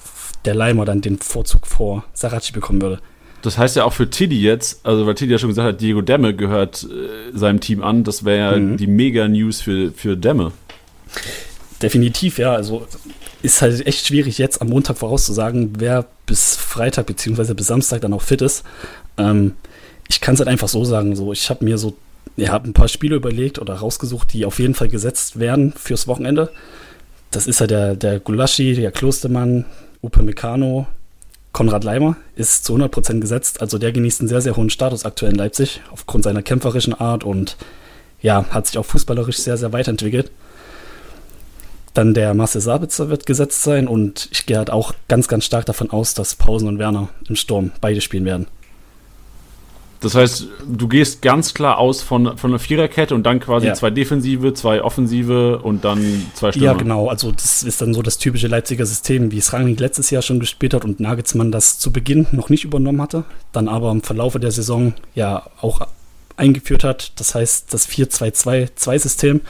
der 0.45 0.55
Leimer 0.55 0.85
dann 0.85 1.01
den 1.01 1.17
Vorzug 1.17 1.67
vor 1.67 2.05
Saracchi 2.13 2.51
bekommen 2.51 2.81
würde. 2.81 3.00
Das 3.41 3.57
heißt 3.57 3.75
ja 3.75 3.83
auch 3.83 3.93
für 3.93 4.09
Tiddy 4.09 4.41
jetzt, 4.41 4.83
also 4.83 5.05
weil 5.05 5.13
Tiddy 5.13 5.31
ja 5.31 5.38
schon 5.38 5.50
gesagt 5.50 5.67
hat, 5.67 5.81
Diego 5.81 6.01
Demme 6.01 6.35
gehört 6.35 6.83
äh, 6.83 7.38
seinem 7.38 7.59
Team 7.59 7.83
an, 7.83 8.03
das 8.03 8.25
wäre 8.25 8.38
ja 8.38 8.59
mhm. 8.59 8.77
die 8.77 8.88
Mega-News 8.88 9.62
für, 9.62 9.91
für 9.91 10.17
Demme. 10.17 10.51
Definitiv, 11.81 12.39
ja. 12.39 12.53
Also 12.53 12.88
ist 13.43 13.62
halt 13.62 13.85
echt 13.85 14.07
schwierig, 14.07 14.39
jetzt 14.39 14.62
am 14.62 14.69
Montag 14.69 14.97
vorauszusagen, 14.97 15.74
wer 15.77 16.05
bis 16.25 16.55
Freitag 16.55 17.05
bzw. 17.05 17.53
bis 17.53 17.67
Samstag 17.67 18.01
dann 18.01 18.13
auch 18.13 18.24
fit 18.24 18.41
ist. 18.41 18.63
Ähm, 19.17 19.53
ich 20.07 20.21
kann 20.21 20.33
es 20.33 20.39
halt 20.39 20.50
einfach 20.50 20.67
so 20.67 20.83
sagen. 20.83 21.15
So, 21.15 21.31
ich 21.31 21.50
habe 21.51 21.63
mir 21.63 21.77
so, 21.77 21.95
ja, 22.38 22.59
ein 22.59 22.74
paar 22.74 22.88
Spiele 22.88 23.15
überlegt 23.15 23.59
oder 23.59 23.75
rausgesucht, 23.75 24.33
die 24.33 24.45
auf 24.45 24.57
jeden 24.57 24.74
Fall 24.74 24.88
gesetzt 24.88 25.38
werden 25.39 25.74
fürs 25.75 26.07
Wochenende 26.07 26.50
das 27.36 27.48
ist 27.48 27.60
ja 27.60 27.68
der, 27.68 27.96
der 27.96 28.20
Gulaschi, 28.20 28.75
der 28.75 28.92
Klostermann, 28.92 29.65
Upe 30.01 30.24
Meccano, 30.24 30.88
Konrad 31.51 31.84
Leimer 31.84 32.15
ist 32.36 32.65
zu 32.65 32.75
100% 32.75 33.20
gesetzt. 33.20 33.62
Also 33.62 33.77
der 33.77 33.92
genießt 33.92 34.22
einen 34.22 34.30
sehr, 34.30 34.42
sehr 34.42 34.56
hohen 34.56 34.70
Status 34.70 35.06
aktuell 35.06 35.32
in 35.32 35.38
Leipzig 35.38 35.82
aufgrund 35.92 36.24
seiner 36.24 36.42
kämpferischen 36.42 36.94
Art 36.94 37.24
und 37.24 37.58
ja, 38.22 38.46
hat 38.50 38.68
sich 38.68 38.77
auch 38.77 38.86
fußballerisch 38.86 39.38
sehr, 39.38 39.58
sehr 39.58 39.74
weiterentwickelt. 39.74 40.32
Dann 41.94 42.13
der 42.13 42.34
Marcel 42.34 42.62
Sabitzer 42.62 43.10
wird 43.10 43.25
gesetzt 43.25 43.63
sein 43.63 43.88
und 43.88 44.30
ich 44.32 44.46
gehe 44.46 44.58
halt 44.58 44.70
auch 44.70 44.94
ganz, 45.08 45.27
ganz 45.27 45.46
stark 45.46 45.65
davon 45.65 45.92
aus, 45.92 46.13
dass 46.13 46.36
Pausen 46.36 46.68
und 46.68 46.80
Werner 46.80 47.10
im 47.30 47.36
Sturm 47.36 47.72
beide 47.80 48.01
spielen 48.01 48.25
werden. 48.25 48.48
Das 50.05 50.13
heißt, 50.13 50.47
du 50.67 50.88
gehst 50.88 51.24
ganz 51.24 51.55
klar 51.55 51.79
aus 51.79 52.03
von, 52.03 52.38
von 52.38 52.51
einer 52.51 52.59
Viererkette 52.59 53.15
und 53.15 53.24
dann 53.24 53.39
quasi 53.39 53.65
ja. 53.65 53.74
zwei 53.74 53.89
Defensive, 53.89 54.53
zwei 54.53 54.83
Offensive 54.83 55.57
und 55.63 55.83
dann 55.83 56.27
zwei 56.35 56.51
Stürmer. 56.51 56.67
Ja, 56.67 56.74
genau. 56.74 57.07
Also 57.07 57.31
das 57.31 57.63
ist 57.63 57.81
dann 57.81 57.95
so 57.95 58.03
das 58.03 58.19
typische 58.19 58.45
Leipziger 58.45 58.85
System, 58.85 59.31
wie 59.31 59.39
es 59.39 59.51
Rangnick 59.51 59.79
letztes 59.79 60.12
Jahr 60.12 60.21
schon 60.21 60.39
gespielt 60.39 60.75
hat 60.75 60.85
und 60.85 61.00
Nagelsmann 61.00 61.51
das 61.51 61.79
zu 61.79 61.91
Beginn 61.91 62.27
noch 62.33 62.50
nicht 62.50 62.65
übernommen 62.65 63.01
hatte, 63.01 63.24
dann 63.51 63.67
aber 63.67 63.89
im 63.89 64.03
Verlaufe 64.03 64.39
der 64.39 64.51
Saison 64.51 64.93
ja 65.15 65.47
auch 65.59 65.88
eingeführt 66.38 66.83
hat. 66.83 67.19
Das 67.19 67.33
heißt, 67.33 67.74
das 67.74 67.89
4-2-2-2-System 67.89 69.41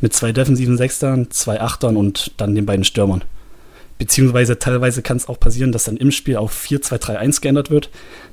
mit 0.00 0.14
zwei 0.14 0.32
defensiven 0.32 0.78
Sechstern, 0.78 1.30
zwei 1.32 1.60
Achtern 1.60 1.98
und 1.98 2.32
dann 2.38 2.54
den 2.54 2.64
beiden 2.64 2.84
Stürmern. 2.84 3.24
beziehungsweise 3.98 4.58
teilweise 4.58 5.02
kann 5.02 5.18
es 5.18 5.28
auch 5.28 5.38
passieren, 5.38 5.70
dass 5.70 5.84
dann 5.84 5.98
im 5.98 6.12
Spiel 6.12 6.38
auf 6.38 6.64
4-2-3-1 6.64 7.42
geändert 7.42 7.68
wird, 7.70 7.90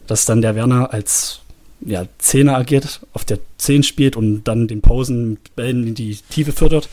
dass 0.07 0.23
dann 0.23 0.41
der 0.41 0.55
Werner 0.55 0.93
als 0.93 1.41
ja, 1.81 2.05
Zehner 2.17 2.55
agiert, 2.57 3.01
auf 3.13 3.25
der 3.25 3.39
10 3.57 3.83
spielt 3.83 4.15
und 4.15 4.43
dann 4.43 4.67
den 4.67 4.81
Pausen 4.81 5.31
mit 5.31 5.55
Bällen 5.55 5.87
in 5.87 5.95
die 5.95 6.17
Tiefe 6.29 6.51
fördert. 6.51 6.89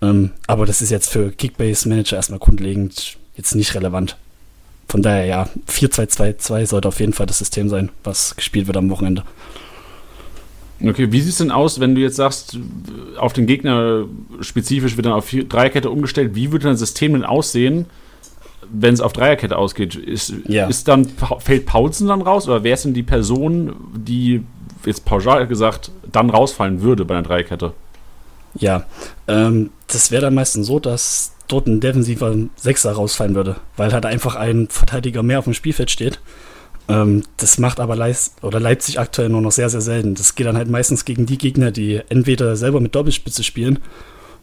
Ähm, 0.00 0.30
aber 0.46 0.66
das 0.66 0.82
ist 0.82 0.90
jetzt 0.90 1.10
für 1.10 1.30
Kickbase-Manager 1.30 2.16
erstmal 2.16 2.40
grundlegend 2.40 3.16
jetzt 3.36 3.54
nicht 3.54 3.74
relevant. 3.74 4.16
Von 4.88 5.02
daher, 5.02 5.24
ja, 5.24 5.48
4-2-2-2 5.68 6.66
sollte 6.66 6.88
auf 6.88 7.00
jeden 7.00 7.12
Fall 7.12 7.26
das 7.26 7.38
System 7.38 7.68
sein, 7.68 7.90
was 8.04 8.36
gespielt 8.36 8.66
wird 8.66 8.76
am 8.76 8.90
Wochenende. 8.90 9.24
Okay, 10.84 11.12
wie 11.12 11.20
sieht 11.20 11.32
es 11.32 11.38
denn 11.38 11.52
aus, 11.52 11.78
wenn 11.78 11.94
du 11.94 12.00
jetzt 12.00 12.16
sagst, 12.16 12.58
auf 13.16 13.32
den 13.32 13.46
Gegner 13.46 14.04
spezifisch 14.40 14.96
wird 14.96 15.06
dann 15.06 15.12
auf 15.12 15.30
Dreierkette 15.30 15.90
umgestellt? 15.90 16.34
Wie 16.34 16.50
würde 16.50 16.66
dein 16.66 16.76
System 16.76 17.12
denn 17.12 17.24
aussehen, 17.24 17.86
wenn 18.70 18.94
es 18.94 19.00
auf 19.00 19.12
Dreierkette 19.12 19.56
ausgeht? 19.56 19.94
Ist, 19.94 20.34
ja. 20.46 20.66
ist 20.66 20.88
dann, 20.88 21.06
fällt 21.38 21.66
Paulsen 21.66 22.08
dann 22.08 22.22
raus 22.22 22.48
oder 22.48 22.64
wer 22.64 22.74
ist 22.74 22.84
denn 22.84 22.94
die 22.94 23.02
Person, 23.02 23.74
die 23.94 24.44
jetzt 24.84 25.04
pauschal 25.04 25.46
gesagt 25.46 25.90
dann 26.10 26.30
rausfallen 26.30 26.82
würde 26.82 27.04
bei 27.04 27.14
einer 27.14 27.26
Dreierkette? 27.26 27.72
Ja, 28.54 28.84
ähm, 29.28 29.70
das 29.86 30.10
wäre 30.10 30.22
dann 30.22 30.34
meistens 30.34 30.66
so, 30.66 30.78
dass 30.78 31.32
dort 31.48 31.66
ein 31.66 31.80
defensiver 31.80 32.34
Sechser 32.56 32.92
rausfallen 32.92 33.34
würde, 33.34 33.56
weil 33.76 33.92
halt 33.92 34.06
einfach 34.06 34.36
ein 34.36 34.68
Verteidiger 34.68 35.22
mehr 35.22 35.38
auf 35.38 35.44
dem 35.44 35.54
Spielfeld 35.54 35.90
steht. 35.90 36.20
Ähm, 36.88 37.22
das 37.36 37.58
macht 37.58 37.80
aber 37.80 37.96
Leis 37.96 38.34
oder 38.42 38.60
Leipzig 38.60 38.98
aktuell 38.98 39.28
nur 39.28 39.40
noch 39.40 39.52
sehr, 39.52 39.70
sehr 39.70 39.80
selten. 39.80 40.14
Das 40.14 40.34
geht 40.34 40.46
dann 40.46 40.56
halt 40.56 40.68
meistens 40.68 41.04
gegen 41.04 41.26
die 41.26 41.38
Gegner, 41.38 41.70
die 41.70 42.00
entweder 42.08 42.56
selber 42.56 42.80
mit 42.80 42.94
Doppelspitze 42.94 43.44
spielen 43.44 43.78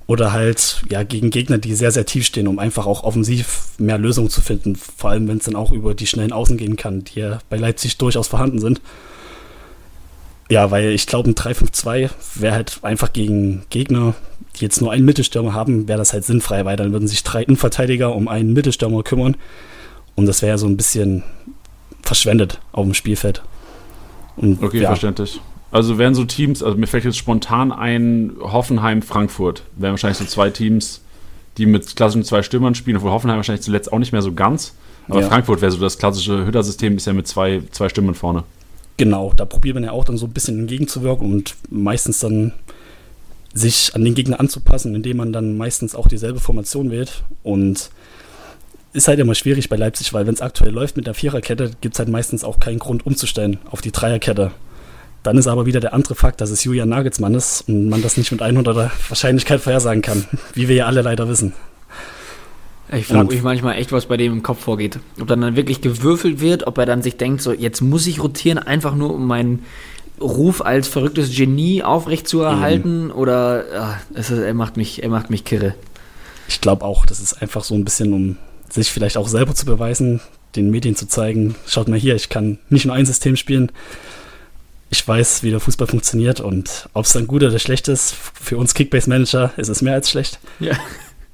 oder 0.09 0.33
halt 0.33 0.81
ja 0.89 1.03
gegen 1.03 1.29
Gegner, 1.29 1.59
die 1.59 1.75
sehr, 1.75 1.91
sehr 1.91 2.03
tief 2.03 2.25
stehen, 2.25 2.47
um 2.47 2.57
einfach 2.57 2.87
auch 2.87 3.03
offensiv 3.03 3.67
mehr 3.77 3.99
Lösungen 3.99 4.31
zu 4.31 4.41
finden. 4.41 4.75
Vor 4.75 5.11
allem, 5.11 5.27
wenn 5.27 5.37
es 5.37 5.45
dann 5.45 5.55
auch 5.55 5.71
über 5.71 5.93
die 5.93 6.07
schnellen 6.07 6.31
Außen 6.31 6.57
gehen 6.57 6.77
kann, 6.77 7.03
die 7.03 7.19
ja 7.19 7.37
bei 7.47 7.57
Leipzig 7.57 7.99
durchaus 7.99 8.27
vorhanden 8.27 8.57
sind. 8.57 8.81
Ja, 10.49 10.71
weil 10.71 10.89
ich 10.93 11.05
glaube, 11.05 11.29
ein 11.29 11.35
3-5-2 11.35 12.09
wäre 12.33 12.55
halt 12.55 12.79
einfach 12.81 13.13
gegen 13.13 13.65
Gegner, 13.69 14.15
die 14.55 14.63
jetzt 14.63 14.81
nur 14.81 14.91
einen 14.91 15.05
Mittelstürmer 15.05 15.53
haben, 15.53 15.87
wäre 15.87 15.99
das 15.99 16.11
halt 16.11 16.25
sinnfrei, 16.25 16.65
weil 16.65 16.75
dann 16.75 16.91
würden 16.91 17.07
sich 17.07 17.23
drei 17.23 17.43
Innenverteidiger 17.43 18.15
um 18.15 18.27
einen 18.27 18.51
Mittelstürmer 18.53 19.03
kümmern. 19.03 19.37
Und 20.15 20.25
das 20.25 20.41
wäre 20.41 20.53
ja 20.53 20.57
so 20.57 20.65
ein 20.65 20.75
bisschen 20.75 21.21
verschwendet 22.01 22.59
auf 22.71 22.83
dem 22.83 22.95
Spielfeld. 22.95 23.43
Und, 24.37 24.63
okay, 24.63 24.81
ja. 24.81 24.87
verständlich. 24.87 25.39
Also 25.71 25.97
wären 25.97 26.15
so 26.15 26.25
Teams, 26.25 26.63
also 26.63 26.77
mir 26.77 26.87
fällt 26.87 27.03
jetzt 27.03 27.17
spontan 27.17 27.71
ein, 27.71 28.33
Hoffenheim, 28.39 29.01
Frankfurt. 29.01 29.63
Wären 29.75 29.91
wahrscheinlich 29.91 30.17
so 30.17 30.25
zwei 30.25 30.49
Teams, 30.49 31.01
die 31.57 31.65
mit 31.65 31.95
klassischen 31.95 32.23
zwei 32.23 32.41
Stürmern 32.41 32.73
spielen, 32.75 32.97
obwohl 32.97 33.11
Hoffenheim 33.11 33.37
wahrscheinlich 33.37 33.63
zuletzt 33.63 33.93
auch 33.93 33.99
nicht 33.99 34.11
mehr 34.11 34.21
so 34.21 34.33
ganz. 34.33 34.73
Aber 35.07 35.21
ja. 35.21 35.27
Frankfurt 35.27 35.61
wäre 35.61 35.71
so 35.71 35.79
das 35.79 35.97
klassische 35.97 36.45
Hütter-System, 36.45 36.97
ist 36.97 37.05
ja 37.05 37.13
mit 37.13 37.27
zwei, 37.27 37.61
zwei 37.71 37.89
Stürmern 37.89 38.15
vorne. 38.15 38.43
Genau, 38.97 39.33
da 39.35 39.45
probiert 39.45 39.75
man 39.75 39.83
ja 39.83 39.91
auch 39.91 40.05
dann 40.05 40.17
so 40.17 40.25
ein 40.25 40.33
bisschen 40.33 40.59
entgegenzuwirken 40.59 41.31
und 41.31 41.55
meistens 41.69 42.19
dann 42.19 42.53
sich 43.53 43.91
an 43.95 44.03
den 44.03 44.13
Gegner 44.13 44.39
anzupassen, 44.39 44.93
indem 44.93 45.17
man 45.17 45.33
dann 45.33 45.57
meistens 45.57 45.95
auch 45.95 46.07
dieselbe 46.07 46.39
Formation 46.39 46.91
wählt. 46.91 47.23
Und 47.43 47.89
ist 48.93 49.07
halt 49.07 49.19
immer 49.19 49.35
schwierig 49.35 49.69
bei 49.69 49.75
Leipzig, 49.75 50.13
weil 50.13 50.27
wenn 50.27 50.33
es 50.33 50.41
aktuell 50.41 50.71
läuft 50.71 50.97
mit 50.97 51.07
der 51.07 51.13
Viererkette, 51.13 51.71
gibt 51.81 51.95
es 51.95 51.99
halt 51.99 52.09
meistens 52.09 52.43
auch 52.43 52.59
keinen 52.59 52.79
Grund 52.79 53.05
umzustellen 53.05 53.59
auf 53.69 53.81
die 53.81 53.91
Dreierkette. 53.91 54.51
Dann 55.23 55.37
ist 55.37 55.47
aber 55.47 55.65
wieder 55.65 55.79
der 55.79 55.93
andere 55.93 56.15
Fakt, 56.15 56.41
dass 56.41 56.49
es 56.49 56.63
Julian 56.63 56.89
Nagelsmann 56.89 57.35
ist 57.35 57.67
und 57.67 57.89
man 57.89 58.01
das 58.01 58.17
nicht 58.17 58.31
mit 58.31 58.41
100er 58.41 58.89
Wahrscheinlichkeit 59.09 59.59
vorhersagen 59.59 60.01
kann, 60.01 60.25
wie 60.53 60.67
wir 60.67 60.75
ja 60.75 60.85
alle 60.85 61.01
leider 61.01 61.27
wissen. 61.27 61.53
Ich 62.91 63.05
frage 63.05 63.27
mich 63.27 63.43
manchmal 63.43 63.75
echt, 63.75 63.91
was 63.91 64.07
bei 64.07 64.17
dem 64.17 64.33
im 64.33 64.43
Kopf 64.43 64.61
vorgeht. 64.61 64.99
Ob 65.21 65.27
dann, 65.27 65.41
dann 65.41 65.55
wirklich 65.55 65.81
gewürfelt 65.81 66.39
wird, 66.39 66.65
ob 66.65 66.77
er 66.79 66.87
dann 66.87 67.03
sich 67.03 67.17
denkt, 67.17 67.41
so 67.41 67.53
jetzt 67.53 67.81
muss 67.81 68.07
ich 68.07 68.23
rotieren, 68.23 68.57
einfach 68.57 68.95
nur 68.95 69.13
um 69.13 69.27
meinen 69.27 69.63
Ruf 70.19 70.65
als 70.65 70.87
verrücktes 70.87 71.35
Genie 71.35 71.83
aufrechtzuerhalten 71.83 73.05
mhm. 73.05 73.11
oder 73.11 73.73
ja, 73.73 74.01
ist, 74.15 74.31
er, 74.31 74.53
macht 74.53 74.75
mich, 74.75 75.03
er 75.03 75.09
macht 75.09 75.29
mich 75.29 75.45
kirre. 75.45 75.75
Ich 76.47 76.61
glaube 76.61 76.83
auch, 76.83 77.05
das 77.05 77.19
ist 77.19 77.41
einfach 77.41 77.63
so 77.63 77.75
ein 77.75 77.85
bisschen, 77.85 78.11
um 78.11 78.37
sich 78.69 78.91
vielleicht 78.91 79.17
auch 79.17 79.27
selber 79.27 79.53
zu 79.53 79.65
beweisen, 79.65 80.19
den 80.55 80.71
Medien 80.71 80.95
zu 80.95 81.07
zeigen, 81.07 81.55
schaut 81.67 81.87
mal 81.87 81.99
hier, 81.99 82.15
ich 82.15 82.29
kann 82.29 82.57
nicht 82.69 82.85
nur 82.85 82.95
ein 82.95 83.05
System 83.05 83.35
spielen, 83.35 83.71
ich 84.89 85.07
weiß, 85.07 85.43
wie 85.43 85.51
der 85.51 85.59
Fußball 85.59 85.87
funktioniert 85.87 86.39
und 86.39 86.89
ob 86.93 87.05
es 87.05 87.13
dann 87.13 87.27
gut 87.27 87.43
oder 87.43 87.59
schlecht 87.59 87.87
ist, 87.87 88.13
für 88.13 88.57
uns 88.57 88.73
Kickbase-Manager 88.73 89.53
ist 89.57 89.69
es 89.69 89.81
mehr 89.81 89.93
als 89.93 90.09
schlecht. 90.09 90.39
Ja. 90.59 90.73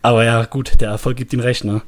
Aber 0.01 0.23
ja, 0.23 0.45
gut, 0.45 0.81
der 0.81 0.89
Erfolg 0.89 1.17
gibt 1.17 1.33
ihm 1.33 1.39
recht, 1.39 1.63
ne? 1.63 1.81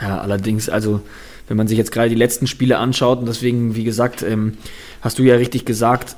Ja, 0.00 0.20
allerdings, 0.20 0.68
also 0.68 1.02
wenn 1.48 1.56
man 1.56 1.68
sich 1.68 1.76
jetzt 1.76 1.92
gerade 1.92 2.08
die 2.08 2.14
letzten 2.14 2.46
Spiele 2.46 2.78
anschaut 2.78 3.18
und 3.18 3.26
deswegen, 3.26 3.74
wie 3.74 3.84
gesagt, 3.84 4.22
ähm, 4.22 4.56
hast 5.00 5.18
du 5.18 5.22
ja 5.22 5.34
richtig 5.34 5.64
gesagt, 5.64 6.16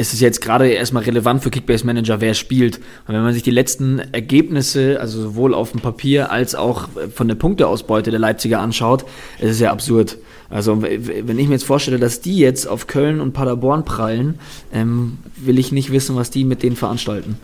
es 0.00 0.12
ist 0.12 0.20
jetzt 0.20 0.40
gerade 0.40 0.68
erstmal 0.68 1.02
relevant 1.02 1.42
für 1.42 1.50
Kickbase 1.50 1.84
Manager, 1.84 2.20
wer 2.20 2.32
spielt. 2.34 2.78
Und 3.06 3.14
wenn 3.14 3.22
man 3.22 3.34
sich 3.34 3.42
die 3.42 3.50
letzten 3.50 3.98
Ergebnisse, 3.98 5.00
also 5.00 5.20
sowohl 5.20 5.52
auf 5.54 5.72
dem 5.72 5.80
Papier 5.80 6.30
als 6.30 6.54
auch 6.54 6.88
von 7.12 7.26
der 7.26 7.34
Punkteausbeute 7.34 8.12
der 8.12 8.20
Leipziger 8.20 8.60
anschaut, 8.60 9.04
es 9.40 9.50
ist 9.50 9.60
ja 9.60 9.72
absurd. 9.72 10.16
Also 10.50 10.82
wenn 10.82 11.38
ich 11.38 11.48
mir 11.48 11.54
jetzt 11.54 11.64
vorstelle, 11.64 11.98
dass 11.98 12.20
die 12.20 12.38
jetzt 12.38 12.66
auf 12.66 12.86
Köln 12.86 13.20
und 13.20 13.32
Paderborn 13.32 13.84
prallen, 13.84 14.38
ähm, 14.72 15.18
will 15.36 15.58
ich 15.58 15.72
nicht 15.72 15.90
wissen, 15.90 16.14
was 16.14 16.30
die 16.30 16.44
mit 16.44 16.62
denen 16.62 16.76
veranstalten. 16.76 17.36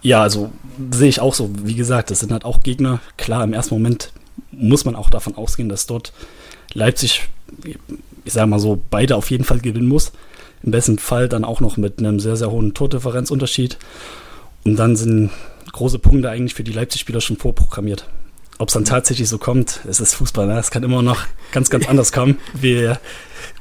Ja, 0.00 0.22
also 0.22 0.50
sehe 0.90 1.10
ich 1.10 1.20
auch 1.20 1.34
so. 1.34 1.50
Wie 1.62 1.74
gesagt, 1.74 2.10
das 2.10 2.20
sind 2.20 2.32
halt 2.32 2.46
auch 2.46 2.62
Gegner. 2.62 3.00
Klar, 3.18 3.44
im 3.44 3.52
ersten 3.52 3.74
Moment 3.74 4.10
muss 4.52 4.86
man 4.86 4.96
auch 4.96 5.10
davon 5.10 5.34
ausgehen, 5.34 5.68
dass 5.68 5.86
dort 5.86 6.14
Leipzig, 6.72 7.28
ich 8.28 8.34
sage 8.34 8.46
mal 8.46 8.58
so, 8.58 8.78
beide 8.90 9.16
auf 9.16 9.30
jeden 9.30 9.44
Fall 9.44 9.58
gewinnen 9.58 9.88
muss. 9.88 10.12
Im 10.62 10.70
besten 10.70 10.98
Fall 10.98 11.30
dann 11.30 11.44
auch 11.44 11.60
noch 11.60 11.78
mit 11.78 11.98
einem 11.98 12.20
sehr, 12.20 12.36
sehr 12.36 12.50
hohen 12.50 12.74
Tordifferenzunterschied. 12.74 13.78
Und 14.64 14.76
dann 14.76 14.96
sind 14.96 15.30
große 15.72 15.98
Punkte 15.98 16.28
eigentlich 16.28 16.52
für 16.52 16.62
die 16.62 16.72
Leipzig-Spieler 16.72 17.22
schon 17.22 17.38
vorprogrammiert. 17.38 18.06
Ob 18.58 18.68
es 18.68 18.74
dann 18.74 18.84
tatsächlich 18.84 19.30
so 19.30 19.38
kommt, 19.38 19.80
es 19.88 19.98
ist 19.98 20.14
Fußball, 20.14 20.46
ne? 20.46 20.58
es 20.58 20.70
kann 20.70 20.82
immer 20.82 21.00
noch 21.00 21.24
ganz, 21.52 21.70
ganz 21.70 21.88
anders 21.88 22.12
kommen. 22.12 22.38
Wir 22.52 23.00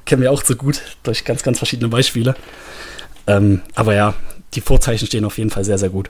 kennen 0.04 0.22
wir 0.22 0.34
auch 0.34 0.44
so 0.44 0.56
gut 0.56 0.82
durch 1.04 1.24
ganz, 1.24 1.44
ganz 1.44 1.60
verschiedene 1.60 1.88
Beispiele. 1.88 2.36
Ähm, 3.26 3.62
aber 3.74 3.94
ja, 3.96 4.16
die 4.54 4.62
Vorzeichen 4.62 5.08
stehen 5.08 5.24
auf 5.24 5.38
jeden 5.38 5.50
Fall 5.50 5.64
sehr, 5.64 5.78
sehr 5.78 5.90
gut. 5.90 6.10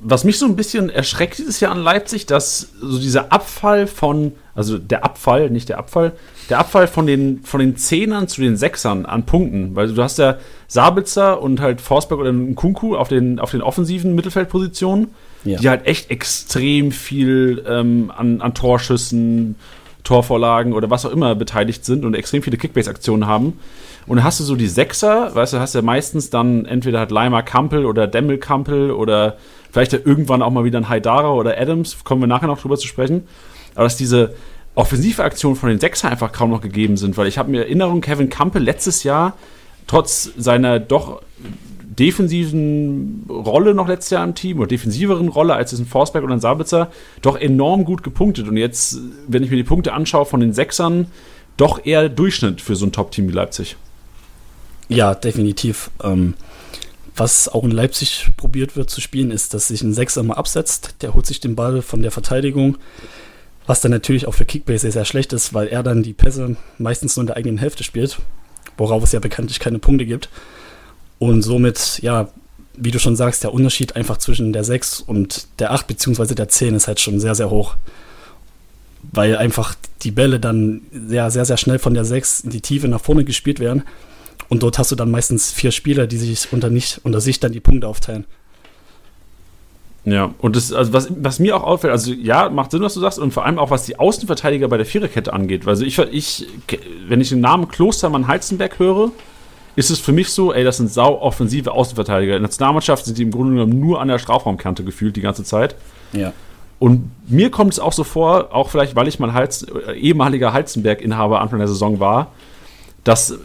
Was 0.00 0.24
mich 0.24 0.38
so 0.38 0.46
ein 0.46 0.56
bisschen 0.56 0.88
erschreckt 0.88 1.38
dieses 1.38 1.60
Jahr 1.60 1.72
an 1.72 1.82
Leipzig, 1.82 2.26
dass 2.26 2.72
so 2.80 2.98
dieser 2.98 3.32
Abfall 3.32 3.86
von, 3.86 4.32
also 4.54 4.78
der 4.78 5.04
Abfall, 5.04 5.50
nicht 5.50 5.68
der 5.68 5.78
Abfall, 5.78 6.12
der 6.48 6.58
Abfall 6.58 6.86
von 6.86 7.06
den, 7.06 7.42
von 7.42 7.60
den 7.60 7.76
Zehnern 7.76 8.28
zu 8.28 8.40
den 8.40 8.56
Sechsern 8.56 9.04
an 9.04 9.26
Punkten. 9.26 9.76
Weil 9.76 9.92
du 9.92 10.02
hast 10.02 10.18
ja 10.18 10.38
Sabitzer 10.68 11.42
und 11.42 11.60
halt 11.60 11.80
Forsberg 11.80 12.20
oder 12.20 12.32
Kunku 12.54 12.96
auf 12.96 13.08
den, 13.08 13.38
auf 13.38 13.50
den 13.50 13.60
offensiven 13.60 14.14
Mittelfeldpositionen, 14.14 15.08
ja. 15.44 15.58
die 15.58 15.68
halt 15.68 15.86
echt 15.86 16.10
extrem 16.10 16.90
viel 16.90 17.64
ähm, 17.68 18.10
an, 18.16 18.40
an 18.40 18.54
Torschüssen, 18.54 19.56
Torvorlagen 20.04 20.72
oder 20.72 20.90
was 20.90 21.04
auch 21.04 21.10
immer 21.10 21.34
beteiligt 21.34 21.84
sind 21.84 22.04
und 22.04 22.14
extrem 22.14 22.42
viele 22.42 22.58
Kickbase-Aktionen 22.58 23.26
haben. 23.26 23.58
Und 24.06 24.18
dann 24.18 24.24
hast 24.24 24.38
du 24.38 24.44
so 24.44 24.54
die 24.54 24.68
Sechser, 24.68 25.34
weißt 25.34 25.54
du, 25.54 25.58
hast 25.58 25.74
ja 25.74 25.82
meistens 25.82 26.30
dann 26.30 26.66
entweder 26.66 27.00
hat 27.00 27.10
Leimer 27.10 27.42
Kampel 27.42 27.86
oder 27.86 28.06
Demmel 28.06 28.38
Kampel 28.38 28.90
oder 28.90 29.38
vielleicht 29.72 29.94
ja 29.94 29.98
irgendwann 30.04 30.42
auch 30.42 30.50
mal 30.50 30.64
wieder 30.64 30.78
ein 30.78 30.88
Haidara 30.88 31.32
oder 31.32 31.58
Adams, 31.58 32.04
kommen 32.04 32.20
wir 32.20 32.26
nachher 32.26 32.46
noch 32.46 32.60
drüber 32.60 32.76
zu 32.76 32.86
sprechen. 32.86 33.26
Aber 33.74 33.84
dass 33.84 33.96
diese 33.96 34.34
offensive 34.74 35.24
Aktionen 35.24 35.56
von 35.56 35.70
den 35.70 35.80
Sechser 35.80 36.10
einfach 36.10 36.32
kaum 36.32 36.50
noch 36.50 36.60
gegeben 36.60 36.96
sind, 36.96 37.16
weil 37.16 37.26
ich 37.26 37.38
habe 37.38 37.50
mir 37.50 37.62
Erinnerung, 37.62 38.00
Kevin 38.00 38.28
Kampel 38.28 38.62
letztes 38.62 39.04
Jahr, 39.04 39.36
trotz 39.86 40.30
seiner 40.36 40.80
doch 40.80 41.22
defensiven 41.98 43.24
Rolle 43.28 43.74
noch 43.74 43.88
letztes 43.88 44.10
Jahr 44.10 44.24
im 44.24 44.34
Team 44.34 44.58
oder 44.58 44.68
defensiveren 44.68 45.28
Rolle 45.28 45.54
als 45.54 45.72
es 45.72 45.78
ein 45.78 45.86
Forsberg 45.86 46.24
oder 46.24 46.34
ein 46.34 46.40
Sabitzer, 46.40 46.90
doch 47.22 47.36
enorm 47.36 47.84
gut 47.84 48.02
gepunktet. 48.02 48.48
Und 48.48 48.56
jetzt, 48.56 48.98
wenn 49.28 49.42
ich 49.42 49.50
mir 49.50 49.56
die 49.56 49.64
Punkte 49.64 49.92
anschaue 49.92 50.26
von 50.26 50.40
den 50.40 50.52
Sechsern, 50.52 51.06
doch 51.56 51.84
eher 51.84 52.08
Durchschnitt 52.08 52.60
für 52.60 52.76
so 52.76 52.86
ein 52.86 52.92
Top-Team 52.92 53.28
wie 53.28 53.32
Leipzig. 53.32 53.76
Ja, 54.88 55.14
definitiv. 55.14 55.90
Ähm, 56.02 56.34
was 57.16 57.48
auch 57.48 57.64
in 57.64 57.70
Leipzig 57.70 58.30
probiert 58.36 58.76
wird 58.76 58.90
zu 58.90 59.00
spielen, 59.00 59.30
ist, 59.30 59.54
dass 59.54 59.68
sich 59.68 59.82
ein 59.82 59.94
Sechser 59.94 60.22
mal 60.22 60.34
absetzt. 60.34 60.96
Der 61.00 61.14
holt 61.14 61.26
sich 61.26 61.40
den 61.40 61.54
Ball 61.54 61.80
von 61.80 62.02
der 62.02 62.10
Verteidigung. 62.10 62.76
Was 63.66 63.80
dann 63.80 63.92
natürlich 63.92 64.26
auch 64.26 64.34
für 64.34 64.44
Kickbase 64.44 64.90
sehr 64.90 65.04
schlecht 65.04 65.32
ist, 65.32 65.54
weil 65.54 65.68
er 65.68 65.82
dann 65.82 66.02
die 66.02 66.12
Pässe 66.12 66.56
meistens 66.78 67.16
nur 67.16 67.22
in 67.22 67.28
der 67.28 67.36
eigenen 67.36 67.56
Hälfte 67.56 67.82
spielt, 67.82 68.18
worauf 68.76 69.02
es 69.02 69.12
ja 69.12 69.20
bekanntlich 69.20 69.58
keine 69.58 69.78
Punkte 69.78 70.04
gibt. 70.04 70.28
Und 71.24 71.40
somit, 71.40 72.00
ja, 72.02 72.28
wie 72.76 72.90
du 72.90 72.98
schon 72.98 73.16
sagst, 73.16 73.44
der 73.44 73.54
Unterschied 73.54 73.96
einfach 73.96 74.18
zwischen 74.18 74.52
der 74.52 74.62
6 74.62 75.00
und 75.00 75.46
der 75.58 75.72
8 75.72 75.86
beziehungsweise 75.86 76.34
der 76.34 76.48
10 76.48 76.74
ist 76.74 76.86
halt 76.86 77.00
schon 77.00 77.18
sehr, 77.18 77.34
sehr 77.34 77.48
hoch. 77.48 77.76
Weil 79.12 79.36
einfach 79.36 79.74
die 80.02 80.10
Bälle 80.10 80.38
dann 80.38 80.82
sehr, 80.92 81.30
sehr, 81.30 81.46
sehr 81.46 81.56
schnell 81.56 81.78
von 81.78 81.94
der 81.94 82.04
6 82.04 82.40
in 82.40 82.50
die 82.50 82.60
Tiefe 82.60 82.88
nach 82.88 83.00
vorne 83.00 83.24
gespielt 83.24 83.58
werden 83.58 83.84
und 84.48 84.62
dort 84.62 84.78
hast 84.78 84.92
du 84.92 84.96
dann 84.96 85.10
meistens 85.10 85.50
vier 85.50 85.70
Spieler, 85.70 86.06
die 86.06 86.18
sich 86.18 86.52
unter, 86.52 86.68
nicht, 86.68 87.00
unter 87.04 87.22
sich 87.22 87.40
dann 87.40 87.52
die 87.52 87.60
Punkte 87.60 87.88
aufteilen. 87.88 88.26
Ja, 90.04 90.34
und 90.38 90.54
das, 90.54 90.70
also 90.70 90.92
was, 90.92 91.08
was 91.16 91.38
mir 91.38 91.56
auch 91.56 91.62
auffällt, 91.62 91.90
also 91.90 92.12
ja, 92.12 92.50
macht 92.50 92.70
Sinn, 92.70 92.82
was 92.82 92.92
du 92.92 93.00
sagst, 93.00 93.18
und 93.18 93.32
vor 93.32 93.46
allem 93.46 93.58
auch, 93.58 93.70
was 93.70 93.86
die 93.86 93.98
Außenverteidiger 93.98 94.68
bei 94.68 94.76
der 94.76 94.84
Viererkette 94.84 95.32
angeht. 95.32 95.66
Also 95.66 95.84
ich, 95.84 95.98
ich 95.98 96.46
wenn 97.08 97.22
ich 97.22 97.30
den 97.30 97.40
Namen 97.40 97.68
Klostermann-Heizenberg 97.68 98.78
höre, 98.78 99.12
ist 99.76 99.90
es 99.90 99.98
für 99.98 100.12
mich 100.12 100.30
so, 100.30 100.52
ey, 100.52 100.64
das 100.64 100.76
sind 100.76 100.90
sau 100.90 101.20
offensive 101.20 101.72
Außenverteidiger. 101.72 102.36
In 102.36 102.42
der 102.42 102.48
Nationalmannschaft 102.48 103.04
sind 103.04 103.18
die 103.18 103.22
im 103.22 103.30
Grunde 103.30 103.54
genommen 103.54 103.80
nur 103.80 104.00
an 104.00 104.08
der 104.08 104.18
Strafraumkante 104.18 104.84
gefühlt 104.84 105.16
die 105.16 105.20
ganze 105.20 105.44
Zeit. 105.44 105.74
Ja. 106.12 106.32
Und 106.78 107.10
mir 107.28 107.50
kommt 107.50 107.72
es 107.72 107.80
auch 107.80 107.92
so 107.92 108.04
vor, 108.04 108.54
auch 108.54 108.68
vielleicht, 108.68 108.96
weil 108.96 109.08
ich 109.08 109.18
mal 109.18 109.32
Heiz, 109.32 109.64
äh, 109.88 109.92
ehemaliger 109.92 110.52
Heizenberg-Inhaber 110.52 111.40
Anfang 111.40 111.58
der 111.58 111.68
Saison 111.68 112.00
war, 112.00 112.32
dass 113.04 113.38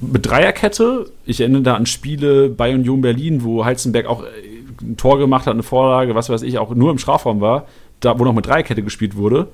mit 0.00 0.26
Dreierkette, 0.26 1.10
ich 1.24 1.40
erinnere 1.40 1.62
da 1.62 1.74
an 1.74 1.86
Spiele 1.86 2.48
bei 2.48 2.74
Union 2.74 3.00
Berlin, 3.00 3.42
wo 3.42 3.64
Heizenberg 3.64 4.06
auch 4.06 4.22
äh, 4.22 4.26
ein 4.82 4.96
Tor 4.96 5.18
gemacht 5.18 5.46
hat, 5.46 5.54
eine 5.54 5.62
Vorlage, 5.62 6.14
was 6.14 6.28
weiß 6.28 6.42
ich, 6.42 6.58
auch 6.58 6.74
nur 6.74 6.90
im 6.90 6.98
Strafraum 6.98 7.40
war, 7.40 7.66
da 8.00 8.18
wo 8.18 8.24
noch 8.24 8.32
mit 8.32 8.46
Dreierkette 8.46 8.82
gespielt 8.82 9.16
wurde. 9.16 9.48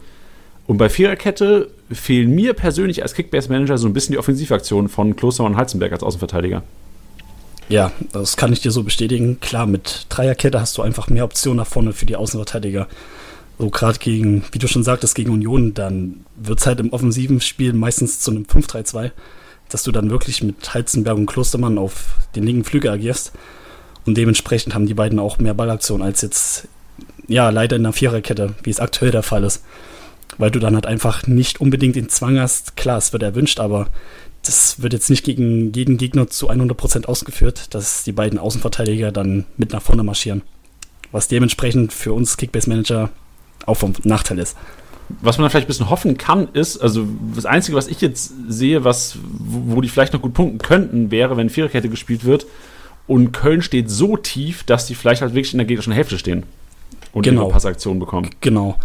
Und 0.67 0.79
bei 0.79 0.89
Viererkette 0.89 1.69
fehlen 1.91 2.35
mir 2.35 2.55
persönlich 2.55 3.03
als 3.03 3.15
Kickbase-Manager 3.15 3.79
so 3.79 3.89
ein 3.89 3.93
bisschen 3.93 4.13
die 4.13 4.19
Offensivaktionen 4.19 4.89
von 4.89 5.17
Klostermann 5.17 5.53
und 5.53 5.59
Heizenberg 5.59 5.93
als 5.93 6.03
Außenverteidiger. 6.03 6.63
Ja, 7.69 7.93
das 8.13 8.37
kann 8.37 8.53
ich 8.53 8.61
dir 8.61 8.71
so 8.73 8.83
bestätigen. 8.83 9.39
Klar, 9.41 9.67
mit 9.67 10.07
Dreierkette 10.09 10.61
hast 10.61 10.77
du 10.77 10.83
einfach 10.83 11.09
mehr 11.09 11.25
Optionen 11.25 11.59
nach 11.59 11.67
vorne 11.67 11.93
für 11.93 12.07
die 12.07 12.17
Außenverteidiger. 12.17 12.89
So 13.59 13.71
gerade 13.71 13.99
gegen, 13.99 14.45
wie 14.53 14.59
du 14.59 14.67
schon 14.67 14.83
sagtest, 14.83 15.15
gegen 15.15 15.31
Union, 15.31 15.75
dann 15.75 16.25
wird 16.37 16.61
es 16.61 16.67
halt 16.67 16.81
im 16.81 16.93
offensiven 16.93 17.41
Spiel 17.41 17.73
meistens 17.73 18.19
zu 18.21 18.31
einem 18.31 18.45
5-3-2, 18.45 19.11
dass 19.69 19.83
du 19.83 19.93
dann 19.93 20.11
wirklich 20.11 20.43
mit 20.43 20.75
Heizenberg 20.75 21.17
und 21.17 21.27
Klostermann 21.27 21.79
auf 21.79 22.17
den 22.35 22.45
linken 22.45 22.65
Flügel 22.65 22.91
agierst. 22.91 23.33
Und 24.07 24.17
dementsprechend 24.17 24.75
haben 24.75 24.87
die 24.87 24.95
beiden 24.95 25.19
auch 25.19 25.39
mehr 25.39 25.55
Ballaktion 25.55 26.03
als 26.03 26.23
jetzt, 26.23 26.69
ja, 27.29 27.51
leider 27.51 27.77
in 27.77 27.83
der 27.83 27.93
Viererkette, 27.93 28.55
wie 28.63 28.71
es 28.71 28.81
aktuell 28.81 29.11
der 29.11 29.23
Fall 29.23 29.45
ist. 29.45 29.63
Weil 30.41 30.51
du 30.51 30.59
dann 30.59 30.75
halt 30.75 30.87
einfach 30.87 31.27
nicht 31.27 31.61
unbedingt 31.61 31.97
den 31.97 32.09
Zwang 32.09 32.39
hast. 32.41 32.77
Klar, 32.77 32.97
es 32.97 33.13
wird 33.13 33.23
erwünscht, 33.23 33.61
aber 33.61 33.89
das 34.43 34.81
wird 34.81 34.95
jetzt 34.95 35.11
nicht 35.11 35.25
gegen 35.25 35.73
jeden 35.73 35.99
Gegner 35.99 36.29
zu 36.29 36.51
100% 36.51 37.05
ausgeführt, 37.05 37.75
dass 37.75 38.05
die 38.05 38.13
beiden 38.13 38.39
Außenverteidiger 38.39 39.13
dann 39.13 39.45
mit 39.59 39.73
nach 39.73 39.83
vorne 39.83 40.03
marschieren. 40.03 40.43
Was 41.13 41.29
dementsprechend 41.29 41.93
für 41.93 42.15
uns 42.15 42.37
Kickbase-Manager 42.37 43.11
auch 43.67 43.75
vom 43.75 43.93
Nachteil 44.05 44.39
ist. 44.39 44.57
Was 45.21 45.37
man 45.37 45.51
vielleicht 45.51 45.67
ein 45.67 45.69
bisschen 45.69 45.91
hoffen 45.91 46.17
kann, 46.17 46.49
ist, 46.55 46.79
also 46.79 47.07
das 47.35 47.45
Einzige, 47.45 47.77
was 47.77 47.89
ich 47.89 48.01
jetzt 48.01 48.33
sehe, 48.49 48.85
was, 48.85 49.19
wo 49.39 49.81
die 49.81 49.89
vielleicht 49.89 50.15
noch 50.15 50.23
gut 50.23 50.33
punkten 50.35 50.59
könnten, 50.59 51.11
wäre, 51.11 51.37
wenn 51.37 51.51
Viererkette 51.51 51.89
gespielt 51.89 52.25
wird 52.25 52.47
und 53.07 53.33
Köln 53.33 53.61
steht 53.61 53.91
so 53.91 54.17
tief, 54.17 54.63
dass 54.63 54.87
die 54.87 54.95
vielleicht 54.95 55.21
halt 55.21 55.35
wirklich 55.35 55.53
in 55.53 55.59
der 55.59 55.67
gegnerischen 55.67 55.93
Hälfte 55.93 56.17
stehen 56.17 56.45
und 57.13 57.25
genau. 57.25 57.43
ihre 57.43 57.51
Passaktion 57.51 57.99
bekommen. 57.99 58.31
Genau 58.41 58.79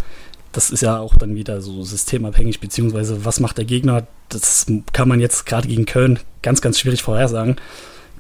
das 0.55 0.69
ist 0.69 0.81
ja 0.81 1.00
auch 1.00 1.15
dann 1.15 1.35
wieder 1.35 1.62
so 1.62 1.83
systemabhängig, 1.83 2.62
beziehungsweise 2.62 3.25
was 3.25 3.41
macht 3.41 3.57
der 3.57 3.65
Gegner? 3.65 4.07
Das 4.29 4.65
kann 4.93 5.09
man 5.09 5.19
jetzt 5.19 5.45
gerade 5.45 5.67
gegen 5.67 5.85
Köln 5.85 6.19
ganz, 6.41 6.62
ganz 6.62 6.79
schwierig 6.79 7.03
vorhersagen, 7.03 7.57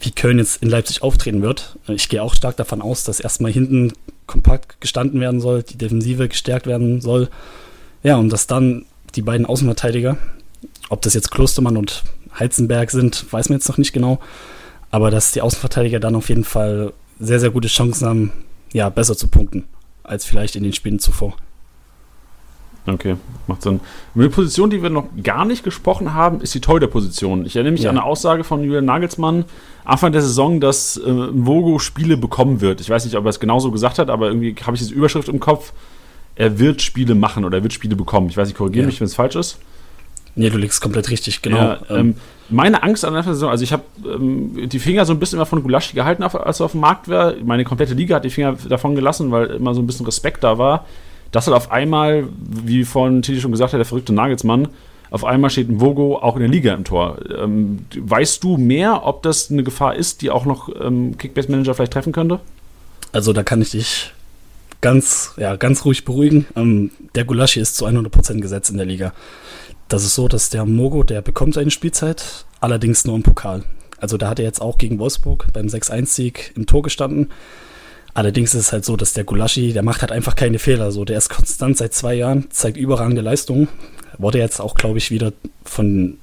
wie 0.01 0.11
Köln 0.11 0.37
jetzt 0.37 0.61
in 0.61 0.69
Leipzig 0.69 1.01
auftreten 1.01 1.41
wird. 1.41 1.77
Ich 1.87 2.09
gehe 2.09 2.21
auch 2.21 2.35
stark 2.35 2.57
davon 2.57 2.81
aus, 2.81 3.05
dass 3.05 3.21
erstmal 3.21 3.53
hinten 3.53 3.93
kompakt 4.27 4.81
gestanden 4.81 5.21
werden 5.21 5.39
soll, 5.39 5.63
die 5.63 5.77
Defensive 5.77 6.27
gestärkt 6.27 6.67
werden 6.67 6.99
soll. 6.99 7.29
Ja, 8.03 8.17
und 8.17 8.29
dass 8.29 8.47
dann 8.47 8.85
die 9.15 9.21
beiden 9.21 9.45
Außenverteidiger, 9.45 10.17
ob 10.89 11.01
das 11.03 11.13
jetzt 11.13 11.31
Klostermann 11.31 11.77
und 11.77 12.03
Heizenberg 12.37 12.91
sind, 12.91 13.31
weiß 13.31 13.47
man 13.47 13.59
jetzt 13.59 13.69
noch 13.69 13.77
nicht 13.77 13.93
genau, 13.93 14.19
aber 14.91 15.09
dass 15.09 15.31
die 15.31 15.41
Außenverteidiger 15.41 16.01
dann 16.01 16.15
auf 16.15 16.27
jeden 16.27 16.43
Fall 16.43 16.91
sehr, 17.17 17.39
sehr 17.39 17.51
gute 17.51 17.69
Chancen 17.69 18.05
haben, 18.05 18.31
ja, 18.73 18.89
besser 18.89 19.15
zu 19.15 19.29
punkten 19.29 19.63
als 20.03 20.25
vielleicht 20.25 20.57
in 20.57 20.63
den 20.63 20.73
Spielen 20.73 20.99
zuvor. 20.99 21.37
Okay, 22.87 23.15
macht 23.47 23.63
Sinn. 23.63 23.79
Eine 24.13 24.29
Position, 24.29 24.69
die 24.69 24.83
wir 24.83 24.91
noch 24.91 25.05
gar 25.23 25.45
nicht 25.45 25.63
gesprochen 25.63 26.13
haben, 26.13 26.39
ist 26.41 26.53
die 26.53 26.61
Torhüter-Position. 26.61 27.45
Ich 27.45 27.55
erinnere 27.55 27.71
mich 27.71 27.81
ja. 27.81 27.89
an 27.89 27.97
eine 27.97 28.05
Aussage 28.05 28.43
von 28.43 28.63
Julian 28.63 28.85
Nagelsmann 28.85 29.45
Anfang 29.85 30.11
der 30.11 30.21
Saison, 30.21 30.59
dass 30.59 30.97
äh, 30.97 31.03
Vogo 31.05 31.79
Spiele 31.79 32.17
bekommen 32.17 32.61
wird. 32.61 32.81
Ich 32.81 32.89
weiß 32.89 33.05
nicht, 33.05 33.15
ob 33.15 33.25
er 33.25 33.29
es 33.29 33.39
genauso 33.39 33.71
gesagt 33.71 33.97
hat, 33.97 34.09
aber 34.09 34.27
irgendwie 34.27 34.55
habe 34.63 34.75
ich 34.75 34.81
diese 34.81 34.93
Überschrift 34.93 35.29
im 35.29 35.39
Kopf. 35.39 35.73
Er 36.35 36.59
wird 36.59 36.81
Spiele 36.81 37.15
machen 37.15 37.45
oder 37.45 37.59
er 37.59 37.63
wird 37.63 37.73
Spiele 37.73 37.95
bekommen. 37.95 38.29
Ich 38.29 38.37
weiß 38.37 38.47
nicht, 38.47 38.57
korrigiere 38.57 38.83
ja. 38.83 38.87
mich, 38.87 38.99
wenn 38.99 39.05
es 39.05 39.15
falsch 39.15 39.35
ist. 39.35 39.57
Nee, 40.35 40.49
du 40.49 40.57
liegst 40.57 40.81
komplett 40.81 41.09
richtig, 41.09 41.41
genau. 41.41 41.57
Ja, 41.57 41.79
ähm, 41.89 42.15
meine 42.49 42.83
Angst 42.83 43.05
an 43.05 43.13
der 43.13 43.23
Saison, 43.23 43.49
also 43.49 43.63
ich 43.63 43.71
habe 43.71 43.83
ähm, 44.05 44.67
die 44.67 44.79
Finger 44.79 45.05
so 45.05 45.13
ein 45.13 45.19
bisschen 45.19 45.37
immer 45.37 45.45
von 45.45 45.63
Gulaschi 45.63 45.95
gehalten, 45.95 46.23
als 46.23 46.59
er 46.59 46.65
auf 46.65 46.73
dem 46.73 46.81
Markt 46.81 47.07
war. 47.07 47.33
Meine 47.43 47.63
komplette 47.63 47.93
Liga 47.93 48.17
hat 48.17 48.25
die 48.25 48.29
Finger 48.29 48.57
davon 48.67 48.95
gelassen, 48.95 49.31
weil 49.31 49.45
immer 49.47 49.73
so 49.73 49.81
ein 49.81 49.87
bisschen 49.87 50.05
Respekt 50.05 50.43
da 50.43 50.57
war 50.57 50.85
dass 51.31 51.47
halt 51.47 51.55
auf 51.55 51.71
einmal, 51.71 52.27
wie 52.37 52.83
vorhin 52.85 53.21
Titi 53.21 53.41
schon 53.41 53.51
gesagt 53.51 53.73
hat, 53.73 53.77
der 53.77 53.85
verrückte 53.85 54.13
Nagelsmann, 54.13 54.69
auf 55.11 55.23
einmal 55.23 55.49
steht 55.49 55.69
ein 55.69 55.79
Vogo 55.79 56.17
auch 56.17 56.35
in 56.35 56.41
der 56.41 56.49
Liga 56.49 56.73
im 56.73 56.83
Tor. 56.83 57.17
Ähm, 57.37 57.85
weißt 57.95 58.43
du 58.43 58.57
mehr, 58.57 59.05
ob 59.05 59.23
das 59.23 59.51
eine 59.51 59.63
Gefahr 59.63 59.95
ist, 59.95 60.21
die 60.21 60.31
auch 60.31 60.45
noch 60.45 60.69
ähm, 60.81 61.17
Kickbase-Manager 61.17 61.73
vielleicht 61.73 61.93
treffen 61.93 62.11
könnte? 62.11 62.39
Also 63.11 63.31
da 63.31 63.43
kann 63.43 63.61
ich 63.61 63.71
dich 63.71 64.11
ganz, 64.81 65.33
ja, 65.37 65.55
ganz 65.55 65.85
ruhig 65.85 66.05
beruhigen. 66.05 66.45
Ähm, 66.55 66.91
der 67.15 67.23
Gulaschi 67.23 67.59
ist 67.59 67.77
zu 67.77 67.85
100% 67.85 68.41
gesetzt 68.41 68.69
in 68.71 68.77
der 68.77 68.85
Liga. 68.85 69.13
Das 69.87 70.03
ist 70.03 70.15
so, 70.15 70.27
dass 70.27 70.49
der 70.49 70.65
Mogo, 70.65 71.03
der 71.03 71.21
bekommt 71.21 71.53
seine 71.53 71.71
Spielzeit, 71.71 72.45
allerdings 72.59 73.05
nur 73.05 73.15
im 73.15 73.23
Pokal. 73.23 73.63
Also 73.99 74.17
da 74.17 74.29
hat 74.29 74.39
er 74.39 74.45
jetzt 74.45 74.61
auch 74.61 74.77
gegen 74.77 74.99
Wolfsburg 74.99 75.47
beim 75.53 75.67
6-1-Sieg 75.67 76.53
im 76.55 76.65
Tor 76.65 76.81
gestanden. 76.81 77.29
Allerdings 78.15 78.55
ist 78.55 78.61
es 78.61 78.71
halt 78.71 78.85
so, 78.85 78.95
dass 78.95 79.11
der 79.11 79.25
Gulaschi, 79.25 79.73
der 79.73 79.83
macht 79.83 80.01
halt 80.01 80.13
einfach 80.13 80.37
keine 80.37 80.57
Fehler. 80.57 80.91
So, 80.93 81.03
der 81.03 81.17
ist 81.17 81.29
konstant 81.29 81.77
seit 81.77 81.93
zwei 81.93 82.15
Jahren, 82.15 82.49
zeigt 82.49 82.77
überragende 82.77 83.21
Leistungen. 83.21 83.67
Wurde 84.17 84.39
jetzt 84.39 84.61
auch, 84.61 84.73
glaube 84.75 84.97
ich, 84.97 85.11
wieder 85.11 85.33
von 85.65 86.17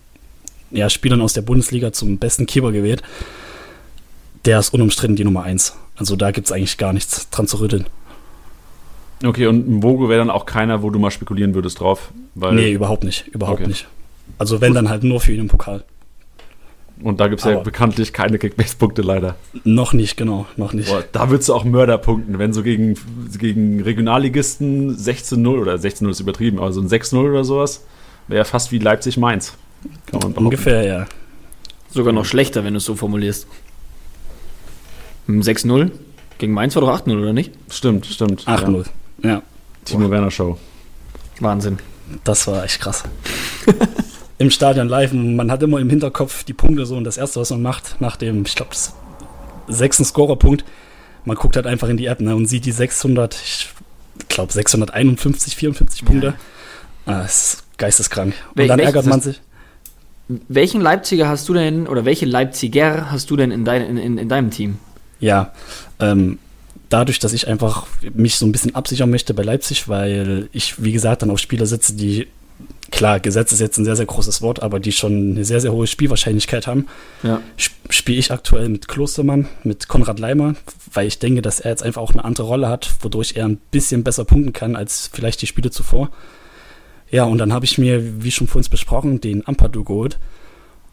ja, 0.70 0.88
Spielern 0.88 1.20
aus 1.20 1.34
der 1.34 1.42
Bundesliga 1.42 1.92
zum 1.92 2.16
besten 2.16 2.46
Keeper 2.46 2.72
gewählt. 2.72 3.02
Der 4.46 4.58
ist 4.58 4.72
unumstritten 4.72 5.16
die 5.16 5.24
Nummer 5.24 5.42
eins. 5.42 5.76
Also 5.96 6.16
da 6.16 6.30
gibt 6.30 6.46
es 6.46 6.52
eigentlich 6.52 6.78
gar 6.78 6.94
nichts 6.94 7.28
dran 7.28 7.46
zu 7.46 7.60
rütteln. 7.60 7.84
Okay, 9.22 9.46
und 9.46 9.82
Vogo 9.82 10.08
wäre 10.08 10.18
dann 10.18 10.30
auch 10.30 10.46
keiner, 10.46 10.82
wo 10.82 10.88
du 10.88 10.98
mal 10.98 11.10
spekulieren 11.10 11.54
würdest 11.54 11.78
drauf? 11.78 12.10
Weil 12.34 12.54
nee, 12.54 12.72
überhaupt 12.72 13.04
nicht. 13.04 13.28
Überhaupt 13.28 13.60
okay. 13.60 13.68
nicht. 13.68 13.86
Also 14.38 14.62
wenn, 14.62 14.72
dann 14.72 14.88
halt 14.88 15.04
nur 15.04 15.20
für 15.20 15.32
ihn 15.32 15.40
im 15.40 15.48
Pokal. 15.48 15.84
Und 17.00 17.20
da 17.20 17.28
gibt 17.28 17.40
es 17.40 17.46
ja 17.46 17.58
bekanntlich 17.58 18.12
keine 18.12 18.38
Kickbase-Punkte 18.38 19.02
leider. 19.02 19.36
Noch 19.64 19.92
nicht, 19.92 20.16
genau, 20.16 20.46
noch 20.56 20.72
nicht. 20.72 20.88
Boah, 20.88 21.04
da 21.10 21.30
würdest 21.30 21.48
du 21.48 21.54
auch 21.54 21.64
Mörder 21.64 21.98
punkten, 21.98 22.38
wenn 22.38 22.52
so 22.52 22.62
gegen, 22.62 22.96
gegen 23.38 23.82
Regionalligisten 23.82 24.96
16-0 24.96 25.48
oder 25.48 25.74
16-0 25.74 26.10
ist 26.10 26.20
übertrieben, 26.20 26.58
aber 26.58 26.72
so 26.72 26.80
ein 26.80 26.88
6-0 26.88 27.16
oder 27.18 27.44
sowas 27.44 27.84
wäre 28.28 28.44
fast 28.44 28.70
wie 28.72 28.78
Leipzig-Mainz. 28.78 29.54
Ungefähr, 30.36 30.84
ja. 30.84 31.06
Sogar 31.90 32.12
noch 32.12 32.24
schlechter, 32.24 32.64
wenn 32.64 32.74
du 32.74 32.78
es 32.78 32.84
so 32.84 32.94
formulierst. 32.94 33.46
6-0? 35.28 35.90
Gegen 36.38 36.52
Mainz 36.52 36.74
war 36.76 36.82
doch 36.82 37.06
8-0, 37.06 37.20
oder 37.20 37.32
nicht? 37.32 37.52
Stimmt, 37.68 38.06
stimmt. 38.06 38.46
8-0, 38.46 38.86
ja. 39.22 39.30
ja. 39.30 39.42
Timo 39.84 40.10
Werner 40.10 40.30
Show. 40.30 40.58
Wahnsinn. 41.40 41.78
Das 42.24 42.46
war 42.46 42.64
echt 42.64 42.80
krass. 42.80 43.04
im 44.42 44.50
Stadion 44.50 44.88
live 44.88 45.12
und 45.12 45.36
man 45.36 45.50
hat 45.50 45.62
immer 45.62 45.78
im 45.78 45.88
Hinterkopf 45.88 46.44
die 46.44 46.52
Punkte 46.52 46.84
so 46.84 46.96
und 46.96 47.04
das 47.04 47.16
erste, 47.16 47.40
was 47.40 47.50
man 47.50 47.62
macht, 47.62 48.00
nach 48.00 48.16
dem, 48.16 48.44
ich 48.44 48.54
glaube, 48.54 48.72
sechsten 49.68 50.04
Scorerpunkt, 50.04 50.64
man 51.24 51.36
guckt 51.36 51.56
halt 51.56 51.66
einfach 51.66 51.88
in 51.88 51.96
die 51.96 52.06
App 52.06 52.20
ne, 52.20 52.34
und 52.34 52.46
sieht 52.46 52.66
die 52.66 52.72
600, 52.72 53.34
ich 53.34 53.68
glaube 54.28 54.52
651, 54.52 55.56
54 55.56 56.04
Punkte. 56.04 56.26
Ja. 56.26 56.34
Ah, 57.06 57.22
das 57.22 57.54
ist 57.54 57.64
geisteskrank. 57.78 58.34
Und 58.50 58.56
Wel 58.56 58.68
dann 58.68 58.80
ärgert 58.80 59.06
man 59.06 59.20
sich. 59.20 59.40
Welchen 60.48 60.80
Leipziger 60.80 61.28
hast 61.28 61.48
du 61.48 61.54
denn, 61.54 61.86
oder 61.86 62.04
welche 62.04 62.26
Leipziger 62.26 63.10
hast 63.10 63.30
du 63.30 63.36
denn 63.36 63.50
in, 63.50 63.64
dein, 63.64 63.96
in, 63.96 64.18
in 64.18 64.28
deinem 64.28 64.50
Team? 64.50 64.78
Ja, 65.20 65.52
ähm, 66.00 66.38
dadurch, 66.88 67.18
dass 67.18 67.32
ich 67.32 67.48
einfach 67.48 67.86
mich 68.14 68.36
so 68.36 68.46
ein 68.46 68.52
bisschen 68.52 68.74
absichern 68.74 69.10
möchte 69.10 69.34
bei 69.34 69.42
Leipzig, 69.42 69.88
weil 69.88 70.48
ich, 70.52 70.82
wie 70.82 70.92
gesagt, 70.92 71.22
dann 71.22 71.30
auf 71.30 71.38
Spieler 71.38 71.66
sitze, 71.66 71.94
die 71.94 72.28
klar, 72.92 73.18
Gesetz 73.18 73.50
ist 73.50 73.60
jetzt 73.60 73.78
ein 73.78 73.84
sehr, 73.84 73.96
sehr 73.96 74.06
großes 74.06 74.42
Wort, 74.42 74.62
aber 74.62 74.78
die 74.78 74.92
schon 74.92 75.32
eine 75.32 75.44
sehr, 75.44 75.60
sehr 75.60 75.72
hohe 75.72 75.88
Spielwahrscheinlichkeit 75.88 76.68
haben. 76.68 76.86
Ja. 77.24 77.40
Spiele 77.56 78.18
ich 78.18 78.30
aktuell 78.30 78.68
mit 78.68 78.86
Klostermann, 78.86 79.48
mit 79.64 79.88
Konrad 79.88 80.20
Leimer, 80.20 80.54
weil 80.92 81.08
ich 81.08 81.18
denke, 81.18 81.42
dass 81.42 81.58
er 81.58 81.72
jetzt 81.72 81.82
einfach 81.82 82.00
auch 82.00 82.12
eine 82.12 82.24
andere 82.24 82.46
Rolle 82.46 82.68
hat, 82.68 82.94
wodurch 83.00 83.34
er 83.34 83.46
ein 83.46 83.58
bisschen 83.72 84.04
besser 84.04 84.24
punkten 84.24 84.52
kann 84.52 84.76
als 84.76 85.10
vielleicht 85.12 85.42
die 85.42 85.46
Spiele 85.48 85.70
zuvor. 85.70 86.10
Ja, 87.10 87.24
und 87.24 87.38
dann 87.38 87.52
habe 87.52 87.64
ich 87.64 87.76
mir, 87.76 88.22
wie 88.22 88.30
schon 88.30 88.46
vorhin 88.46 88.70
besprochen, 88.70 89.20
den 89.20 89.46
Ampadu 89.46 89.84
geholt. 89.84 90.18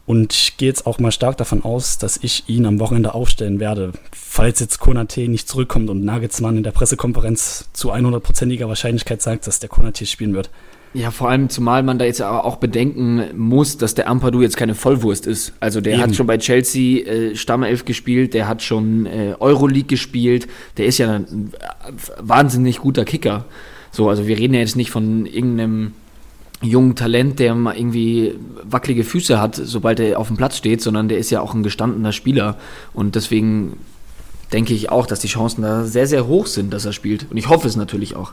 Und 0.06 0.32
ich 0.32 0.56
gehe 0.56 0.68
jetzt 0.68 0.86
auch 0.86 0.98
mal 0.98 1.12
stark 1.12 1.36
davon 1.36 1.62
aus, 1.62 1.98
dass 1.98 2.18
ich 2.20 2.48
ihn 2.48 2.66
am 2.66 2.80
Wochenende 2.80 3.14
aufstellen 3.14 3.60
werde. 3.60 3.92
Falls 4.12 4.58
jetzt 4.58 4.80
Konate 4.80 5.28
nicht 5.28 5.48
zurückkommt 5.48 5.88
und 5.88 6.04
Nagelsmann 6.04 6.56
in 6.56 6.62
der 6.64 6.72
Pressekonferenz 6.72 7.68
zu 7.72 7.92
100%iger 7.92 8.68
Wahrscheinlichkeit 8.68 9.22
sagt, 9.22 9.46
dass 9.46 9.60
der 9.60 9.68
Konate 9.68 10.04
spielen 10.06 10.34
wird. 10.34 10.50
Ja, 10.92 11.12
vor 11.12 11.28
allem, 11.30 11.48
zumal 11.48 11.84
man 11.84 11.98
da 11.98 12.04
jetzt 12.04 12.20
aber 12.20 12.44
auch 12.44 12.56
bedenken 12.56 13.22
muss, 13.36 13.76
dass 13.76 13.94
der 13.94 14.08
Ampadu 14.08 14.42
jetzt 14.42 14.56
keine 14.56 14.74
Vollwurst 14.74 15.26
ist. 15.26 15.52
Also 15.60 15.80
der 15.80 15.94
Eben. 15.94 16.02
hat 16.02 16.16
schon 16.16 16.26
bei 16.26 16.36
Chelsea 16.38 17.06
äh, 17.06 17.36
Stammelf 17.36 17.84
gespielt, 17.84 18.34
der 18.34 18.48
hat 18.48 18.62
schon 18.62 19.06
äh, 19.06 19.34
Euroleague 19.38 19.86
gespielt, 19.86 20.48
der 20.78 20.86
ist 20.86 20.98
ja 20.98 21.14
ein 21.14 21.52
äh, 21.52 21.92
wahnsinnig 22.18 22.78
guter 22.78 23.04
Kicker. 23.04 23.44
So, 23.92 24.08
also 24.08 24.26
wir 24.26 24.36
reden 24.36 24.54
ja 24.54 24.60
jetzt 24.60 24.74
nicht 24.74 24.90
von 24.90 25.26
irgendeinem 25.26 25.92
jungen 26.60 26.96
Talent, 26.96 27.38
der 27.38 27.54
mal 27.54 27.76
irgendwie 27.76 28.34
wackelige 28.64 29.04
Füße 29.04 29.40
hat, 29.40 29.56
sobald 29.56 30.00
er 30.00 30.18
auf 30.18 30.26
dem 30.26 30.36
Platz 30.36 30.56
steht, 30.56 30.82
sondern 30.82 31.08
der 31.08 31.18
ist 31.18 31.30
ja 31.30 31.40
auch 31.40 31.54
ein 31.54 31.62
gestandener 31.62 32.12
Spieler. 32.12 32.56
Und 32.92 33.14
deswegen 33.14 33.78
denke 34.52 34.74
ich 34.74 34.90
auch, 34.90 35.06
dass 35.06 35.20
die 35.20 35.28
Chancen 35.28 35.62
da 35.62 35.84
sehr, 35.84 36.08
sehr 36.08 36.26
hoch 36.26 36.46
sind, 36.46 36.72
dass 36.74 36.84
er 36.84 36.92
spielt. 36.92 37.26
Und 37.30 37.36
ich 37.36 37.48
hoffe 37.48 37.68
es 37.68 37.76
natürlich 37.76 38.16
auch. 38.16 38.32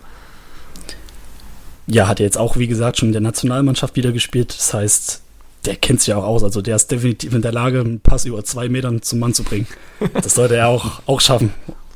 Ja, 1.87 2.07
hat 2.07 2.19
er 2.19 2.25
jetzt 2.25 2.37
auch, 2.37 2.57
wie 2.57 2.67
gesagt, 2.67 2.97
schon 2.97 3.09
in 3.09 3.13
der 3.13 3.21
Nationalmannschaft 3.21 3.95
wieder 3.95 4.11
gespielt. 4.11 4.53
Das 4.55 4.73
heißt, 4.73 5.21
der 5.65 5.75
kennt 5.75 6.01
sich 6.01 6.07
ja 6.07 6.17
auch 6.17 6.23
aus. 6.23 6.43
Also 6.43 6.61
der 6.61 6.75
ist 6.75 6.91
definitiv 6.91 7.33
in 7.33 7.41
der 7.41 7.51
Lage, 7.51 7.79
einen 7.79 7.99
Pass 7.99 8.25
über 8.25 8.43
zwei 8.43 8.69
Metern 8.69 9.01
zum 9.01 9.19
Mann 9.19 9.33
zu 9.33 9.43
bringen. 9.43 9.67
Das 10.13 10.35
sollte 10.35 10.55
er 10.55 10.67
auch, 10.67 11.01
auch 11.05 11.21
schaffen. 11.21 11.53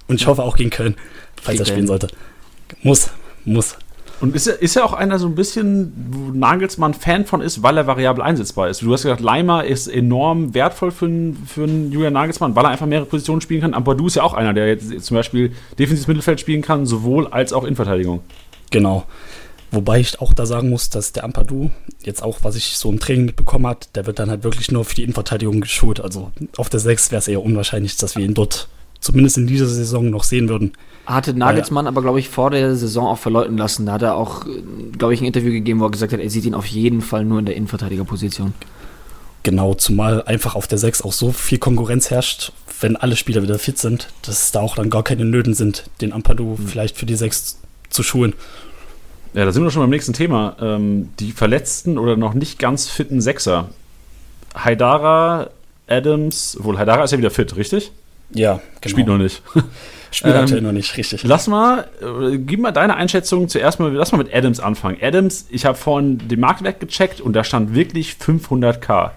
Und 0.08 0.20
ich 0.20 0.28
hoffe 0.28 0.44
auch 0.44 0.56
gegen 0.56 0.70
Köln, 0.70 0.96
falls 1.42 1.60
er 1.60 1.66
spielen 1.66 1.88
sollte. 1.88 2.08
Muss, 2.84 3.10
muss. 3.46 3.78
Und 4.22 4.36
ist 4.36 4.46
er, 4.46 4.62
ist 4.62 4.76
er 4.76 4.86
auch 4.86 4.94
einer 4.94 5.18
so 5.18 5.28
ein 5.28 5.34
bisschen, 5.34 5.94
wo 6.12 6.32
Nagelsmann 6.32 6.94
Fan 6.94 7.26
von 7.26 7.42
ist, 7.42 7.64
weil 7.64 7.76
er 7.76 7.88
variabel 7.88 8.24
einsetzbar 8.24 8.70
ist? 8.70 8.84
Du 8.84 8.94
hast 8.94 9.02
gesagt, 9.02 9.20
Leimer 9.20 9.66
ist 9.66 9.88
enorm 9.88 10.54
wertvoll 10.54 10.92
für 10.92 11.06
einen, 11.06 11.36
für 11.48 11.64
einen 11.64 11.92
Julian 11.92 12.14
Nagelsmann, 12.14 12.56
weil 12.56 12.66
er 12.66 12.70
einfach 12.70 12.86
mehrere 12.86 13.08
Positionen 13.08 13.42
spielen 13.42 13.62
kann. 13.62 13.74
Aber 13.74 13.96
du 13.96 14.06
ist 14.08 14.16
ja 14.16 14.24
auch 14.24 14.36
einer, 14.36 14.54
der 14.54 14.68
jetzt 14.68 15.04
zum 15.04 15.16
Beispiel 15.16 15.54
defensives 15.80 16.08
Mittelfeld 16.08 16.40
spielen 16.40 16.62
kann, 16.62 16.86
sowohl 16.86 17.28
als 17.28 17.52
auch 17.52 17.64
Innenverteidigung. 17.64 18.22
Genau. 18.70 19.06
Wobei 19.72 20.02
ich 20.02 20.20
auch 20.20 20.34
da 20.34 20.46
sagen 20.46 20.70
muss, 20.70 20.90
dass 20.90 21.14
der 21.14 21.24
Ampadu, 21.24 21.72
jetzt 22.04 22.22
auch, 22.22 22.40
was 22.44 22.56
ich 22.58 22.76
so 22.76 22.92
im 22.92 23.00
Training 23.00 23.26
mitbekommen 23.26 23.68
hat, 23.68 23.90
der 23.96 24.06
wird 24.06 24.20
dann 24.20 24.30
halt 24.30 24.44
wirklich 24.44 24.70
nur 24.70 24.84
für 24.84 24.96
die 24.96 25.04
Innenverteidigung 25.04 25.62
geschult. 25.62 26.02
Also 26.02 26.32
auf 26.58 26.70
der 26.70 26.82
6 26.82 27.12
wäre 27.12 27.20
es 27.20 27.28
eher 27.30 27.42
unwahrscheinlich, 27.42 27.96
dass 27.96 28.18
wir 28.18 28.26
ihn 28.26 28.34
dort 28.34 28.68
zumindest 29.00 29.38
in 29.38 29.48
dieser 29.48 29.68
Saison 29.68 30.10
noch 30.10 30.26
sehen 30.26 30.50
würden. 30.50 30.74
Hatte 31.06 31.34
Nagelsmann 31.34 31.88
aber, 31.88 32.02
glaube 32.02 32.20
ich, 32.20 32.30
vor 32.30 32.52
der 32.52 32.76
Saison 32.76 33.08
auch 33.08 33.18
verleuten 33.18 33.58
lassen. 33.58 33.86
Da 33.86 33.94
hat 33.94 34.02
er 34.02 34.16
auch, 34.16 34.46
glaube 34.98 35.14
ich, 35.14 35.22
ein 35.22 35.26
Interview 35.26 35.52
gegeben, 35.52 35.80
wo 35.80 35.86
er 35.86 35.92
gesagt 35.92 36.12
hat, 36.14 36.20
er 36.20 36.30
sieht 36.30 36.46
ihn 36.46 36.54
auf 36.54 36.68
jeden 36.68 37.02
Fall 37.02 37.24
nur 37.24 37.40
in 37.40 37.46
der 37.46 37.56
Innenverteidigerposition. 37.56 38.54
Genau, 39.44 39.74
zumal 39.74 40.24
einfach 40.24 40.56
auf 40.56 40.68
der 40.68 40.78
6 40.78 41.02
auch 41.02 41.14
so 41.14 41.32
viel 41.32 41.58
Konkurrenz 41.58 42.12
herrscht, 42.12 42.52
wenn 42.80 42.96
alle 42.96 43.16
Spieler 43.16 43.42
wieder 43.42 43.58
fit 43.58 43.80
sind, 43.80 44.10
dass 44.22 44.52
da 44.52 44.60
auch 44.60 44.76
dann 44.76 44.90
gar 44.90 45.04
keine 45.04 45.26
Nöten 45.26 45.56
sind, 45.56 45.86
den 46.02 46.14
Ampadu 46.14 46.58
vielleicht 46.64 46.98
für 46.98 47.08
die 47.08 47.16
6 47.16 47.58
zu 47.90 48.04
schulen. 48.04 48.34
Ja, 49.34 49.46
da 49.46 49.52
sind 49.52 49.64
wir 49.64 49.72
schon 49.72 49.82
beim 49.82 49.90
nächsten 49.90 50.14
Thema. 50.14 50.56
Ähm, 50.62 51.10
die 51.20 51.32
verletzten 51.32 51.98
oder 51.98 52.18
noch 52.18 52.34
nicht 52.34 52.60
ganz 52.60 52.90
fitten 52.90 53.22
Sechser. 53.22 53.70
Haidara, 54.56 55.50
Adams, 55.88 56.58
wohl 56.60 56.78
Haidara 56.78 57.04
ist 57.04 57.12
ja 57.12 57.18
wieder 57.18 57.32
fit, 57.32 57.56
richtig? 57.56 57.92
Ja, 58.32 58.62
genau. 58.82 58.92
Spielt 58.92 59.08
noch 59.08 59.18
nicht. 59.18 59.42
Spielt 60.12 60.36
Ähm, 60.36 60.42
aktuell 60.42 60.62
noch 60.62 60.74
nicht, 60.74 60.98
richtig. 60.98 61.24
Lass 61.24 61.48
mal, 61.48 61.88
äh, 62.02 62.38
gib 62.38 62.60
mal 62.60 62.72
deine 62.72 62.96
Einschätzung 62.96 63.48
zuerst 63.48 63.80
mal, 63.80 63.94
lass 63.94 64.12
mal 64.12 64.18
mit 64.18 64.34
Adams 64.34 64.60
anfangen. 64.60 64.98
Adams, 65.02 65.46
ich 65.50 65.66
habe 65.66 65.78
vorhin 65.78 66.28
den 66.28 66.40
Marktwert 66.42 66.82
gecheckt 66.82 67.22
und 67.22 67.32
da 67.34 67.46
stand 67.46 67.74
wirklich 67.74 68.18
500k. 68.22 69.12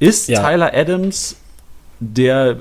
Ist 0.00 0.28
Ja. 0.28 0.42
Tyler 0.42 0.72
Adams 0.74 1.36
der 2.00 2.56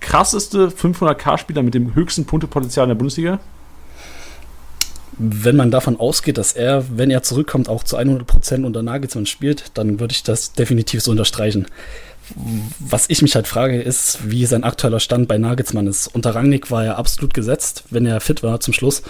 krasseste 0.00 0.68
500k-Spieler 0.68 1.62
mit 1.62 1.74
dem 1.74 1.94
höchsten 1.94 2.24
Punktepotenzial 2.24 2.84
in 2.84 2.90
der 2.90 2.94
Bundesliga? 2.94 3.38
Wenn 5.18 5.56
man 5.56 5.70
davon 5.70 5.98
ausgeht, 5.98 6.36
dass 6.36 6.52
er, 6.52 6.84
wenn 6.96 7.10
er 7.10 7.22
zurückkommt, 7.22 7.68
auch 7.68 7.84
zu 7.84 7.96
100% 7.98 8.64
unter 8.64 8.82
Nagelsmann 8.82 9.26
spielt, 9.26 9.70
dann 9.74 9.98
würde 9.98 10.12
ich 10.12 10.22
das 10.22 10.52
definitiv 10.52 11.02
so 11.02 11.10
unterstreichen. 11.10 11.66
Was 12.80 13.08
ich 13.08 13.22
mich 13.22 13.34
halt 13.34 13.46
frage, 13.46 13.80
ist, 13.80 14.30
wie 14.30 14.44
sein 14.46 14.64
aktueller 14.64 15.00
Stand 15.00 15.28
bei 15.28 15.38
Nagelsmann 15.38 15.86
ist. 15.86 16.08
Unter 16.08 16.34
Rangnick 16.34 16.70
war 16.70 16.84
er 16.84 16.98
absolut 16.98 17.32
gesetzt, 17.32 17.84
wenn 17.90 18.04
er 18.04 18.20
fit 18.20 18.42
war 18.42 18.60
zum 18.60 18.74
Schluss. 18.74 19.02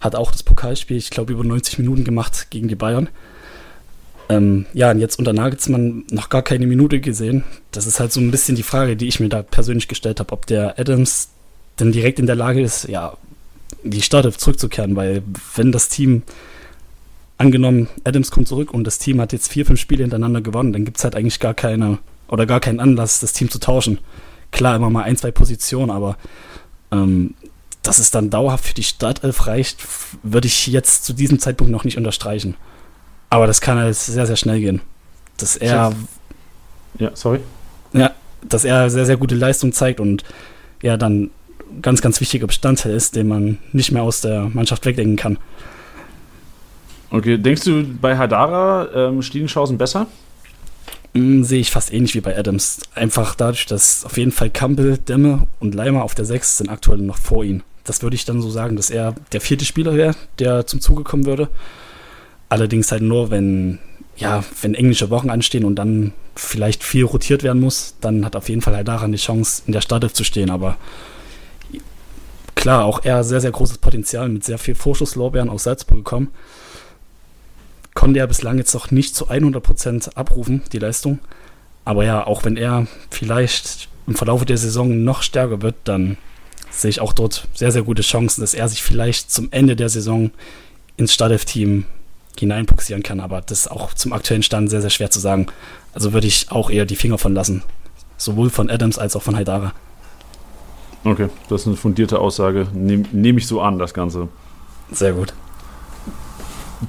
Hat 0.00 0.14
auch 0.14 0.30
das 0.30 0.42
Pokalspiel, 0.42 0.96
ich 0.96 1.10
glaube, 1.10 1.32
über 1.32 1.44
90 1.44 1.78
Minuten 1.78 2.04
gemacht 2.04 2.48
gegen 2.50 2.68
die 2.68 2.74
Bayern. 2.74 3.08
Ähm, 4.28 4.66
ja, 4.72 4.90
und 4.90 4.98
jetzt 4.98 5.18
unter 5.18 5.32
Nagelsmann 5.32 6.04
noch 6.10 6.28
gar 6.28 6.42
keine 6.42 6.66
Minute 6.66 7.00
gesehen. 7.00 7.42
Das 7.70 7.86
ist 7.86 8.00
halt 8.00 8.12
so 8.12 8.20
ein 8.20 8.30
bisschen 8.30 8.54
die 8.54 8.62
Frage, 8.62 8.96
die 8.96 9.08
ich 9.08 9.18
mir 9.18 9.28
da 9.28 9.42
persönlich 9.42 9.88
gestellt 9.88 10.20
habe, 10.20 10.32
ob 10.32 10.46
der 10.46 10.78
Adams 10.78 11.30
denn 11.80 11.92
direkt 11.92 12.18
in 12.18 12.26
der 12.26 12.36
Lage 12.36 12.60
ist, 12.60 12.88
ja, 12.88 13.16
die 13.82 14.02
Startelf 14.02 14.38
zurückzukehren, 14.38 14.96
weil 14.96 15.22
wenn 15.56 15.72
das 15.72 15.88
Team, 15.88 16.22
angenommen, 17.38 17.88
Adams 18.04 18.30
kommt 18.30 18.48
zurück 18.48 18.72
und 18.72 18.84
das 18.84 18.98
Team 18.98 19.20
hat 19.20 19.32
jetzt 19.32 19.48
vier, 19.48 19.66
fünf 19.66 19.80
Spiele 19.80 20.04
hintereinander 20.04 20.40
gewonnen, 20.40 20.72
dann 20.72 20.84
gibt 20.84 20.98
es 20.98 21.04
halt 21.04 21.16
eigentlich 21.16 21.40
gar 21.40 21.54
keine 21.54 21.98
oder 22.28 22.46
gar 22.46 22.60
keinen 22.60 22.80
Anlass, 22.80 23.20
das 23.20 23.32
Team 23.32 23.50
zu 23.50 23.58
tauschen. 23.58 23.98
Klar, 24.52 24.76
immer 24.76 24.90
mal 24.90 25.02
ein, 25.02 25.16
zwei 25.16 25.30
Positionen, 25.30 25.90
aber 25.90 26.16
ähm, 26.90 27.34
dass 27.82 27.98
es 27.98 28.10
dann 28.10 28.30
dauerhaft 28.30 28.64
für 28.64 28.74
die 28.74 28.84
Startelf 28.84 29.46
reicht, 29.46 29.86
würde 30.22 30.46
ich 30.46 30.66
jetzt 30.68 31.04
zu 31.04 31.12
diesem 31.12 31.40
Zeitpunkt 31.40 31.72
noch 31.72 31.84
nicht 31.84 31.96
unterstreichen. 31.98 32.54
Aber 33.28 33.46
das 33.46 33.60
kann 33.60 33.78
halt 33.78 33.96
sehr, 33.96 34.26
sehr 34.26 34.36
schnell 34.36 34.60
gehen. 34.60 34.80
Dass 35.36 35.56
er, 35.56 35.92
Ja, 36.98 37.10
sorry. 37.14 37.40
ja, 37.92 38.12
dass 38.48 38.64
er 38.64 38.88
sehr, 38.88 39.06
sehr 39.06 39.16
gute 39.16 39.34
Leistung 39.34 39.72
zeigt 39.72 40.00
und 40.00 40.22
ja, 40.82 40.96
dann 40.96 41.30
ganz, 41.80 42.02
ganz 42.02 42.20
wichtiger 42.20 42.46
Bestandteil 42.46 42.92
ist, 42.92 43.16
den 43.16 43.28
man 43.28 43.58
nicht 43.72 43.92
mehr 43.92 44.02
aus 44.02 44.20
der 44.20 44.50
Mannschaft 44.52 44.84
wegdenken 44.84 45.16
kann. 45.16 45.38
Okay, 47.10 47.36
denkst 47.38 47.64
du 47.64 47.84
bei 48.00 48.16
Hadara 48.16 48.88
ähm, 49.10 49.20
Chancen 49.20 49.78
besser? 49.78 50.06
Mm, 51.14 51.42
Sehe 51.42 51.60
ich 51.60 51.70
fast 51.70 51.92
ähnlich 51.92 52.14
wie 52.14 52.20
bei 52.20 52.36
Adams. 52.36 52.80
Einfach 52.94 53.34
dadurch, 53.34 53.66
dass 53.66 54.04
auf 54.04 54.16
jeden 54.16 54.32
Fall 54.32 54.50
Campbell, 54.50 54.98
Demme 54.98 55.46
und 55.60 55.74
Leimer 55.74 56.04
auf 56.04 56.14
der 56.14 56.24
6 56.24 56.58
sind 56.58 56.70
aktuell 56.70 56.98
noch 56.98 57.18
vor 57.18 57.44
ihm. 57.44 57.62
Das 57.84 58.02
würde 58.02 58.14
ich 58.14 58.24
dann 58.24 58.40
so 58.40 58.50
sagen, 58.50 58.76
dass 58.76 58.90
er 58.90 59.14
der 59.32 59.40
vierte 59.40 59.64
Spieler 59.64 59.94
wäre, 59.94 60.14
der 60.38 60.66
zum 60.66 60.80
Zuge 60.80 61.02
kommen 61.02 61.26
würde. 61.26 61.48
Allerdings 62.48 62.90
halt 62.92 63.02
nur, 63.02 63.30
wenn, 63.30 63.78
ja, 64.16 64.44
wenn 64.60 64.74
englische 64.74 65.10
Wochen 65.10 65.30
anstehen 65.30 65.64
und 65.64 65.76
dann 65.76 66.12
vielleicht 66.34 66.84
viel 66.84 67.04
rotiert 67.04 67.42
werden 67.42 67.60
muss, 67.60 67.94
dann 68.00 68.24
hat 68.24 68.36
auf 68.36 68.48
jeden 68.48 68.62
Fall 68.62 68.84
daran 68.84 69.12
die 69.12 69.18
Chance, 69.18 69.62
in 69.66 69.72
der 69.72 69.80
Startelf 69.80 70.12
zu 70.14 70.24
stehen. 70.24 70.50
Aber 70.50 70.76
klar, 72.54 72.84
auch 72.84 73.04
er 73.04 73.24
sehr, 73.24 73.40
sehr 73.40 73.50
großes 73.50 73.78
Potenzial 73.78 74.28
mit 74.28 74.44
sehr 74.44 74.58
viel 74.58 74.74
Vorschusslorbeeren 74.74 75.50
aus 75.50 75.64
Salzburg 75.64 75.98
gekommen. 75.98 76.28
Konnte 77.94 78.20
er 78.20 78.26
bislang 78.26 78.58
jetzt 78.58 78.74
noch 78.74 78.90
nicht 78.90 79.14
zu 79.14 79.28
100% 79.28 80.14
abrufen, 80.14 80.62
die 80.72 80.78
Leistung. 80.78 81.18
Aber 81.84 82.04
ja, 82.04 82.26
auch 82.26 82.44
wenn 82.44 82.56
er 82.56 82.86
vielleicht 83.10 83.88
im 84.06 84.14
Verlauf 84.14 84.44
der 84.44 84.56
Saison 84.56 85.04
noch 85.04 85.22
stärker 85.22 85.62
wird, 85.62 85.74
dann 85.84 86.16
sehe 86.70 86.90
ich 86.90 87.00
auch 87.00 87.12
dort 87.12 87.46
sehr, 87.54 87.70
sehr 87.70 87.82
gute 87.82 88.02
Chancen, 88.02 88.40
dass 88.40 88.54
er 88.54 88.68
sich 88.68 88.82
vielleicht 88.82 89.30
zum 89.30 89.48
Ende 89.50 89.76
der 89.76 89.88
Saison 89.88 90.30
ins 90.96 91.12
Startelf-Team 91.12 91.84
hineinpuxieren 92.38 93.02
kann. 93.02 93.20
Aber 93.20 93.42
das 93.42 93.60
ist 93.60 93.70
auch 93.70 93.92
zum 93.94 94.12
aktuellen 94.12 94.42
Stand 94.42 94.70
sehr, 94.70 94.80
sehr 94.80 94.90
schwer 94.90 95.10
zu 95.10 95.20
sagen. 95.20 95.46
Also 95.92 96.12
würde 96.12 96.26
ich 96.26 96.50
auch 96.50 96.70
eher 96.70 96.86
die 96.86 96.96
Finger 96.96 97.18
von 97.18 97.34
lassen. 97.34 97.62
Sowohl 98.16 98.50
von 98.50 98.70
Adams 98.70 98.98
als 98.98 99.16
auch 99.16 99.22
von 99.22 99.36
Haidara. 99.36 99.74
Okay, 101.04 101.28
das 101.48 101.62
ist 101.62 101.66
eine 101.66 101.76
fundierte 101.76 102.18
Aussage. 102.18 102.68
Nehme 102.72 103.04
nehm 103.12 103.38
ich 103.38 103.46
so 103.46 103.60
an, 103.60 103.78
das 103.78 103.92
Ganze. 103.92 104.28
Sehr 104.92 105.12
gut. 105.12 105.34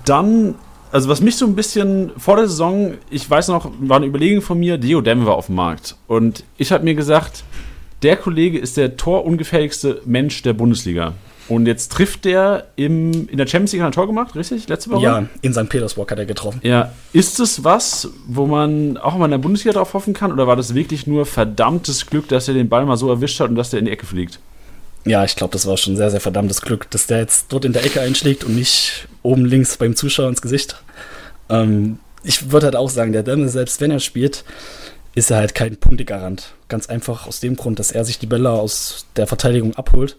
Dann, 0.05 0.55
also 0.91 1.09
was 1.09 1.21
mich 1.21 1.35
so 1.35 1.45
ein 1.45 1.55
bisschen 1.55 2.11
vor 2.17 2.35
der 2.35 2.47
Saison, 2.47 2.95
ich 3.09 3.27
weiß 3.29 3.47
noch, 3.47 3.71
war 3.79 3.97
eine 3.97 4.05
Überlegung 4.05 4.41
von 4.41 4.59
mir, 4.59 4.77
Dio 4.77 5.01
Dem 5.01 5.25
war 5.25 5.35
auf 5.35 5.47
dem 5.47 5.55
Markt. 5.55 5.95
Und 6.07 6.43
ich 6.57 6.71
habe 6.71 6.83
mir 6.83 6.95
gesagt, 6.95 7.43
der 8.03 8.17
Kollege 8.17 8.59
ist 8.59 8.77
der 8.77 8.97
torungefährlichste 8.97 10.01
Mensch 10.05 10.41
der 10.43 10.53
Bundesliga. 10.53 11.13
Und 11.49 11.65
jetzt 11.65 11.91
trifft 11.91 12.25
der 12.25 12.67
im, 12.77 13.27
in 13.27 13.37
der 13.37 13.47
Champions 13.47 13.73
League 13.73 13.81
ein 13.81 13.91
Tor 13.91 14.07
gemacht, 14.07 14.35
richtig? 14.35 14.67
Letzte 14.69 14.91
Woche? 14.91 15.03
Ja, 15.03 15.25
in 15.41 15.53
St. 15.53 15.67
Petersburg 15.67 16.09
hat 16.09 16.17
er 16.17 16.25
getroffen. 16.25 16.61
Ja, 16.63 16.93
ist 17.11 17.39
es 17.39 17.63
was, 17.63 18.09
wo 18.27 18.45
man 18.45 18.97
auch 18.97 19.17
mal 19.17 19.25
in 19.25 19.31
der 19.31 19.37
Bundesliga 19.39 19.73
drauf 19.73 19.93
hoffen 19.93 20.13
kann? 20.13 20.31
Oder 20.31 20.47
war 20.47 20.55
das 20.55 20.73
wirklich 20.73 21.05
nur 21.05 21.25
verdammtes 21.25 22.05
Glück, 22.05 22.29
dass 22.29 22.47
er 22.47 22.53
den 22.53 22.69
Ball 22.69 22.85
mal 22.85 22.95
so 22.95 23.09
erwischt 23.09 23.39
hat 23.41 23.49
und 23.49 23.55
dass 23.55 23.71
der 23.71 23.79
in 23.79 23.85
die 23.85 23.91
Ecke 23.91 24.05
fliegt? 24.05 24.39
Ja, 25.05 25.25
ich 25.25 25.35
glaube, 25.35 25.51
das 25.51 25.67
war 25.67 25.75
schon 25.75 25.97
sehr, 25.97 26.11
sehr 26.11 26.21
verdammtes 26.21 26.61
Glück, 26.61 26.89
dass 26.91 27.07
der 27.07 27.19
jetzt 27.19 27.47
dort 27.49 27.65
in 27.65 27.73
der 27.73 27.83
Ecke 27.83 27.99
einschlägt 27.99 28.45
und 28.45 28.55
nicht 28.55 29.09
oben 29.21 29.43
links 29.43 29.75
beim 29.75 29.97
Zuschauer 29.97 30.29
ins 30.29 30.41
Gesicht. 30.41 30.81
Ähm, 31.49 31.99
ich 32.23 32.51
würde 32.51 32.67
halt 32.67 32.77
auch 32.77 32.89
sagen, 32.89 33.11
der 33.11 33.23
Demme, 33.23 33.49
selbst 33.49 33.81
wenn 33.81 33.91
er 33.91 33.99
spielt, 33.99 34.45
ist 35.13 35.29
er 35.29 35.37
halt 35.37 35.55
kein 35.55 35.75
Punktegarant. 35.75 36.53
Ganz 36.69 36.87
einfach 36.87 37.27
aus 37.27 37.41
dem 37.41 37.57
Grund, 37.57 37.79
dass 37.79 37.91
er 37.91 38.05
sich 38.05 38.17
die 38.17 38.27
Bälle 38.27 38.49
aus 38.49 39.07
der 39.17 39.27
Verteidigung 39.27 39.75
abholt 39.75 40.15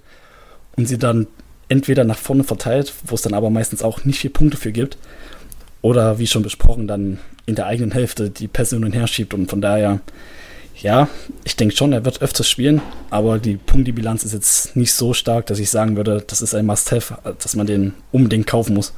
und 0.77 0.87
sie 0.87 0.99
dann 0.99 1.27
entweder 1.69 2.05
nach 2.05 2.19
vorne 2.19 2.45
verteilt, 2.45 2.93
wo 3.07 3.15
es 3.15 3.23
dann 3.23 3.35
aber 3.35 3.51
meistens 3.51 3.83
auch 3.83 4.05
nicht 4.05 4.19
viel 4.19 4.31
Punkte 4.31 4.57
für 4.57 4.73
gibt, 4.73 4.99
oder 5.83 6.19
wie 6.19 6.27
schon 6.27 6.43
besprochen, 6.43 6.89
dann 6.89 7.19
in 7.47 7.57
der 7.57 7.67
eigenen 7.67 7.93
Hälfte 7.93 8.31
die 8.31 8.49
Pässe 8.49 8.77
hin 8.77 8.85
und 8.85 8.93
her 8.93 9.07
schiebt 9.07 9.35
und 9.35 9.51
von 9.51 9.61
daher 9.61 10.01
ja, 10.81 11.09
ich 11.45 11.57
denke 11.57 11.77
schon, 11.77 11.93
er 11.93 12.05
wird 12.05 12.21
öfters 12.21 12.49
spielen, 12.49 12.83
aber 13.11 13.39
die 13.39 13.57
Punktebilanz 13.57 14.25
ist 14.25 14.33
jetzt 14.33 14.77
nicht 14.77 14.93
so 14.93 15.15
stark, 15.15 15.47
dass 15.47 15.59
ich 15.59 15.71
sagen 15.71 15.97
würde, 15.97 16.23
das 16.27 16.43
ist 16.43 16.55
ein 16.55 16.67
Must-Have, 16.67 17.19
dass 17.39 17.55
man 17.55 17.67
den 17.67 17.95
unbedingt 18.13 18.47
kaufen 18.47 18.75
muss. 18.75 18.93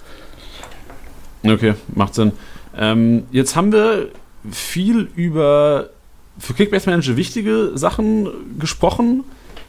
Okay, 1.44 1.74
macht 1.94 2.14
Sinn. 2.14 2.32
Ähm, 2.76 3.24
jetzt 3.30 3.56
haben 3.56 3.72
wir 3.72 4.08
viel 4.50 5.08
über 5.14 5.90
für 6.38 6.54
Kickbase 6.54 6.90
Manager 6.90 7.16
wichtige 7.16 7.72
Sachen 7.74 8.28
gesprochen, 8.58 9.24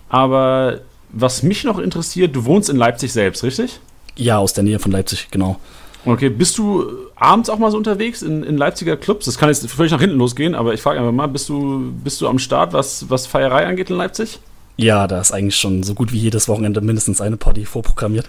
aber 0.10 0.82
was 1.10 1.44
mich 1.44 1.64
noch 1.64 1.80
interessiert, 1.80 2.36
du 2.36 2.46
wohnst 2.46 2.70
in 2.70 2.76
Leipzig 2.76 3.14
selbst, 3.14 3.44
richtig? 3.44 3.80
Ja, 4.16 4.38
aus 4.38 4.54
der 4.54 4.64
Nähe 4.64 4.80
von 4.80 4.92
Leipzig, 4.92 5.28
genau. 5.32 5.60
Okay, 6.06 6.30
bist 6.30 6.58
du 6.58 6.86
abends 7.16 7.50
auch 7.50 7.60
mal 7.60 7.70
so 7.72 7.78
unterwegs 7.78 8.22
in, 8.22 8.44
in 8.44 8.58
Leipziger 8.58 8.96
Clubs? 8.96 9.26
Das 9.26 9.38
kann 9.38 9.50
jetzt 9.50 9.70
völlig 9.70 9.92
nach 9.92 10.00
hinten 10.00 10.18
losgehen, 10.18 10.56
aber 10.56 10.74
ich 10.74 10.82
frage 10.82 11.00
einfach 11.00 11.12
mal, 11.12 11.28
bist 11.28 11.50
du, 11.50 11.92
bist 12.04 12.22
du 12.22 12.28
am 12.28 12.40
Start, 12.40 12.74
was, 12.74 13.10
was 13.10 13.28
Feierei 13.28 13.66
angeht 13.66 13.90
in 13.90 13.98
Leipzig? 13.98 14.40
Ja, 14.78 15.08
da 15.08 15.20
ist 15.20 15.32
eigentlich 15.32 15.58
schon 15.58 15.84
so 15.84 15.96
gut 15.96 16.14
wie 16.14 16.20
jedes 16.20 16.48
Wochenende 16.48 16.82
mindestens 16.82 17.20
eine 17.20 17.36
Party 17.36 17.66
vorprogrammiert. 17.66 18.28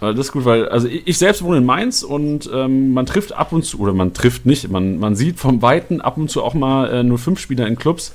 Das 0.00 0.18
ist 0.18 0.32
gut, 0.32 0.44
weil 0.44 0.68
also 0.68 0.88
ich 0.88 1.16
selbst 1.16 1.42
wohne 1.42 1.58
in 1.58 1.64
Mainz 1.64 2.02
und 2.02 2.50
ähm, 2.52 2.92
man 2.92 3.06
trifft 3.06 3.32
ab 3.32 3.52
und 3.52 3.64
zu, 3.64 3.80
oder 3.80 3.94
man 3.94 4.12
trifft 4.12 4.44
nicht, 4.44 4.70
man, 4.70 4.98
man 4.98 5.16
sieht 5.16 5.38
vom 5.38 5.62
Weiten 5.62 6.02
ab 6.02 6.18
und 6.18 6.30
zu 6.30 6.42
auch 6.42 6.52
mal 6.52 6.90
äh, 6.90 7.02
nur 7.02 7.18
fünf 7.18 7.40
Spieler 7.40 7.66
in 7.66 7.76
Clubs. 7.76 8.12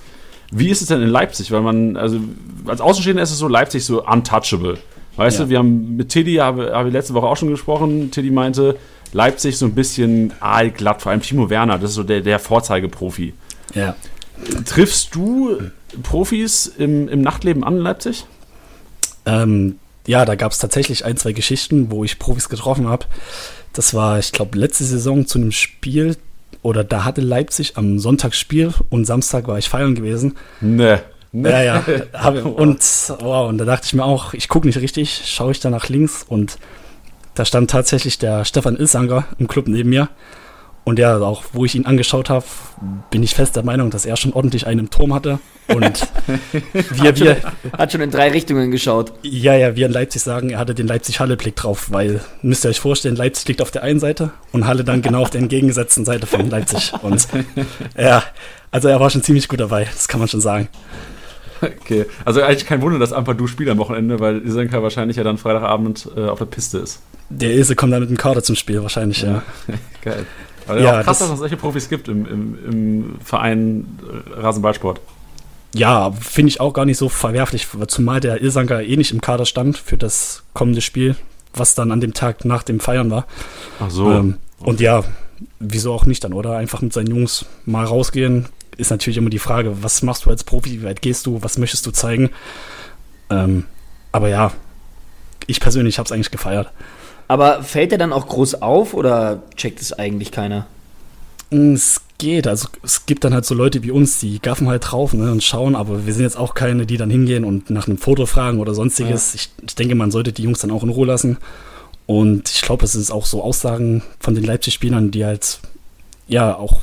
Wie 0.51 0.69
ist 0.69 0.81
es 0.81 0.89
denn 0.89 1.01
in 1.01 1.09
Leipzig? 1.09 1.51
Weil 1.51 1.61
man, 1.61 1.97
also 1.97 2.19
als 2.65 2.81
Außenstehender 2.81 3.23
ist 3.23 3.31
es 3.31 3.37
so 3.37 3.47
Leipzig 3.47 3.85
so 3.85 4.05
untouchable. 4.05 4.77
Weißt 5.15 5.39
ja. 5.39 5.45
du, 5.45 5.49
wir 5.49 5.57
haben 5.59 5.95
mit 5.95 6.09
Teddy, 6.09 6.35
habe 6.35 6.71
hab 6.73 6.85
ich 6.87 6.93
letzte 6.93 7.13
Woche 7.13 7.27
auch 7.27 7.37
schon 7.37 7.49
gesprochen, 7.49 8.11
Teddy 8.11 8.31
meinte, 8.31 8.77
Leipzig 9.13 9.57
so 9.57 9.65
ein 9.65 9.75
bisschen 9.75 10.33
aalglatt, 10.39 11.01
vor 11.01 11.11
allem 11.11 11.21
Timo 11.21 11.49
Werner, 11.49 11.77
das 11.77 11.91
ist 11.91 11.95
so 11.95 12.03
der, 12.03 12.21
der 12.21 12.39
Vorzeigeprofi. 12.39 13.33
Ja. 13.73 13.95
Triffst 14.65 15.15
du 15.15 15.59
Profis 16.03 16.67
im, 16.67 17.07
im 17.07 17.21
Nachtleben 17.21 17.63
an 17.63 17.77
in 17.77 17.81
Leipzig? 17.81 18.25
Ähm, 19.25 19.79
ja, 20.07 20.25
da 20.25 20.35
gab 20.35 20.51
es 20.51 20.59
tatsächlich 20.59 21.05
ein, 21.05 21.17
zwei 21.17 21.33
Geschichten, 21.33 21.91
wo 21.91 22.03
ich 22.03 22.17
Profis 22.17 22.49
getroffen 22.49 22.87
habe. 22.87 23.05
Das 23.73 23.93
war, 23.93 24.19
ich 24.19 24.31
glaube, 24.31 24.57
letzte 24.57 24.83
Saison 24.83 25.27
zu 25.27 25.39
einem 25.39 25.51
Spiel, 25.51 26.17
oder 26.61 26.83
da 26.83 27.05
hatte 27.05 27.21
Leipzig 27.21 27.77
am 27.77 27.99
Sonntag 27.99 28.35
Spiel 28.35 28.73
und 28.89 29.05
Samstag 29.05 29.47
war 29.47 29.57
ich 29.57 29.69
feiern 29.69 29.95
gewesen. 29.95 30.37
Ne. 30.59 31.01
Nee. 31.31 31.49
Ja, 31.49 31.61
ja. 31.61 31.83
und, 32.43 32.81
wow, 33.19 33.49
und 33.49 33.57
da 33.57 33.65
dachte 33.65 33.85
ich 33.85 33.93
mir 33.93 34.03
auch, 34.03 34.33
ich 34.33 34.49
gucke 34.49 34.67
nicht 34.67 34.79
richtig, 34.79 35.23
schaue 35.25 35.51
ich 35.51 35.59
da 35.59 35.69
nach 35.69 35.87
links 35.87 36.25
und 36.27 36.57
da 37.35 37.45
stand 37.45 37.71
tatsächlich 37.71 38.19
der 38.19 38.43
Stefan 38.43 38.75
Ilsanger 38.75 39.25
im 39.39 39.47
Club 39.47 39.67
neben 39.67 39.89
mir. 39.89 40.09
Und 40.83 40.97
ja, 40.97 41.19
auch 41.19 41.43
wo 41.53 41.63
ich 41.63 41.75
ihn 41.75 41.85
angeschaut 41.85 42.29
habe, 42.29 42.45
bin 43.11 43.21
ich 43.21 43.35
fest 43.35 43.55
der 43.55 43.63
Meinung, 43.63 43.91
dass 43.91 44.05
er 44.05 44.17
schon 44.17 44.33
ordentlich 44.33 44.65
einen 44.65 44.79
im 44.79 44.89
Turm 44.89 45.13
hatte. 45.13 45.39
Und 45.67 46.07
wir, 46.73 47.09
hat, 47.09 47.19
wir, 47.19 47.35
schon, 47.35 47.71
hat 47.77 47.91
schon 47.91 48.01
in 48.01 48.09
drei 48.09 48.31
Richtungen 48.31 48.71
geschaut. 48.71 49.13
Ja, 49.21 49.55
ja, 49.55 49.75
wir 49.75 49.85
in 49.85 49.91
Leipzig 49.91 50.23
sagen, 50.23 50.49
er 50.49 50.59
hatte 50.59 50.73
den 50.73 50.87
Leipzig-Halle-Blick 50.87 51.55
drauf, 51.55 51.91
weil, 51.91 52.21
müsst 52.41 52.65
ihr 52.65 52.69
euch 52.69 52.79
vorstellen, 52.79 53.15
Leipzig 53.15 53.47
liegt 53.47 53.61
auf 53.61 53.69
der 53.69 53.83
einen 53.83 53.99
Seite 53.99 54.31
und 54.51 54.65
Halle 54.65 54.83
dann 54.83 55.03
genau 55.03 55.21
auf 55.21 55.29
der 55.29 55.41
entgegengesetzten 55.41 56.03
Seite 56.03 56.25
von 56.25 56.49
Leipzig. 56.49 56.93
Und 57.03 57.27
ja, 57.97 58.23
also 58.71 58.87
er 58.87 58.99
war 58.99 59.09
schon 59.11 59.21
ziemlich 59.21 59.47
gut 59.47 59.59
dabei, 59.59 59.85
das 59.85 60.07
kann 60.07 60.19
man 60.19 60.29
schon 60.29 60.41
sagen. 60.41 60.67
Okay, 61.61 62.07
also 62.25 62.41
eigentlich 62.41 62.65
kein 62.65 62.81
Wunder, 62.81 62.97
dass 62.97 63.13
Ampadu 63.13 63.45
spielt 63.45 63.69
am 63.69 63.77
Wochenende, 63.77 64.19
weil 64.19 64.43
Isenka 64.43 64.81
wahrscheinlich 64.81 65.17
ja 65.17 65.23
dann 65.23 65.37
Freitagabend 65.37 66.09
äh, 66.15 66.25
auf 66.25 66.39
der 66.39 66.45
Piste 66.45 66.79
ist. 66.79 67.01
Der 67.29 67.51
Ilse 67.53 67.75
kommt 67.75 67.93
dann 67.93 68.01
mit 68.01 68.09
dem 68.09 68.17
Kader 68.17 68.41
zum 68.41 68.55
Spiel 68.55 68.81
wahrscheinlich, 68.81 69.21
ja. 69.21 69.43
ja. 69.67 69.75
Geil. 70.01 70.25
Aber 70.71 70.81
ja, 70.81 71.03
krass, 71.03 71.19
das 71.19 71.27
dass 71.27 71.33
es 71.33 71.39
solche 71.39 71.57
Profis 71.57 71.89
gibt 71.89 72.07
im, 72.07 72.25
im, 72.25 72.65
im 72.65 73.15
Verein 73.23 73.99
äh, 74.35 74.39
Rasenballsport. 74.39 75.01
Ja, 75.73 76.11
finde 76.11 76.49
ich 76.49 76.59
auch 76.59 76.73
gar 76.73 76.85
nicht 76.85 76.97
so 76.97 77.07
verwerflich, 77.07 77.67
zumal 77.87 78.19
der 78.19 78.41
Ilsanker 78.41 78.83
eh 78.83 78.97
nicht 78.97 79.11
im 79.11 79.21
Kader 79.21 79.45
stand 79.45 79.77
für 79.77 79.97
das 79.97 80.43
kommende 80.53 80.81
Spiel, 80.81 81.15
was 81.53 81.75
dann 81.75 81.91
an 81.91 82.01
dem 82.01 82.13
Tag 82.13 82.43
nach 82.43 82.63
dem 82.63 82.79
Feiern 82.79 83.09
war. 83.09 83.25
Ach 83.79 83.89
so. 83.89 84.11
Ähm, 84.11 84.37
und 84.59 84.81
ja, 84.81 85.03
wieso 85.59 85.93
auch 85.93 86.05
nicht 86.05 86.23
dann, 86.23 86.33
oder? 86.33 86.57
Einfach 86.57 86.81
mit 86.81 86.91
seinen 86.91 87.07
Jungs 87.07 87.45
mal 87.65 87.85
rausgehen. 87.85 88.47
Ist 88.75 88.91
natürlich 88.91 89.17
immer 89.17 89.29
die 89.29 89.39
Frage, 89.39 89.81
was 89.81 90.01
machst 90.01 90.25
du 90.25 90.29
als 90.29 90.43
Profi, 90.43 90.81
wie 90.81 90.83
weit 90.83 91.01
gehst 91.01 91.25
du, 91.25 91.41
was 91.41 91.57
möchtest 91.57 91.85
du 91.85 91.91
zeigen? 91.91 92.31
Ähm, 93.29 93.65
aber 94.11 94.27
ja, 94.27 94.51
ich 95.47 95.59
persönlich 95.59 95.99
habe 95.99 96.05
es 96.05 96.11
eigentlich 96.11 96.31
gefeiert. 96.31 96.71
Aber 97.31 97.63
fällt 97.63 97.93
er 97.93 97.97
dann 97.97 98.11
auch 98.11 98.27
groß 98.27 98.61
auf 98.61 98.93
oder 98.93 99.41
checkt 99.55 99.81
es 99.81 99.93
eigentlich 99.93 100.33
keiner? 100.33 100.67
Es 101.49 102.01
geht. 102.17 102.45
Also 102.45 102.67
es 102.83 103.05
gibt 103.05 103.23
dann 103.23 103.33
halt 103.33 103.45
so 103.45 103.55
Leute 103.55 103.83
wie 103.83 103.91
uns, 103.91 104.19
die 104.19 104.41
gaffen 104.41 104.67
halt 104.67 104.91
drauf 104.91 105.13
ne, 105.13 105.31
und 105.31 105.41
schauen, 105.41 105.77
aber 105.77 106.05
wir 106.05 106.13
sind 106.13 106.23
jetzt 106.23 106.37
auch 106.37 106.55
keine, 106.55 106.85
die 106.85 106.97
dann 106.97 107.09
hingehen 107.09 107.45
und 107.45 107.69
nach 107.69 107.87
einem 107.87 107.97
Foto 107.97 108.25
fragen 108.25 108.59
oder 108.59 108.73
sonstiges. 108.73 109.33
Ja. 109.33 109.39
Ich, 109.39 109.49
ich, 109.65 109.75
denke, 109.75 109.95
man 109.95 110.11
sollte 110.11 110.33
die 110.33 110.43
Jungs 110.43 110.59
dann 110.59 110.71
auch 110.71 110.83
in 110.83 110.89
Ruhe 110.89 111.07
lassen. 111.07 111.37
Und 112.05 112.49
ich 112.49 112.63
glaube, 112.63 112.83
es 112.83 112.95
ist 112.95 113.11
auch 113.11 113.25
so 113.25 113.41
Aussagen 113.41 114.03
von 114.19 114.35
den 114.35 114.43
Leipzig-Spielern, 114.43 115.11
die 115.11 115.23
halt 115.23 115.61
ja 116.27 116.57
auch 116.57 116.81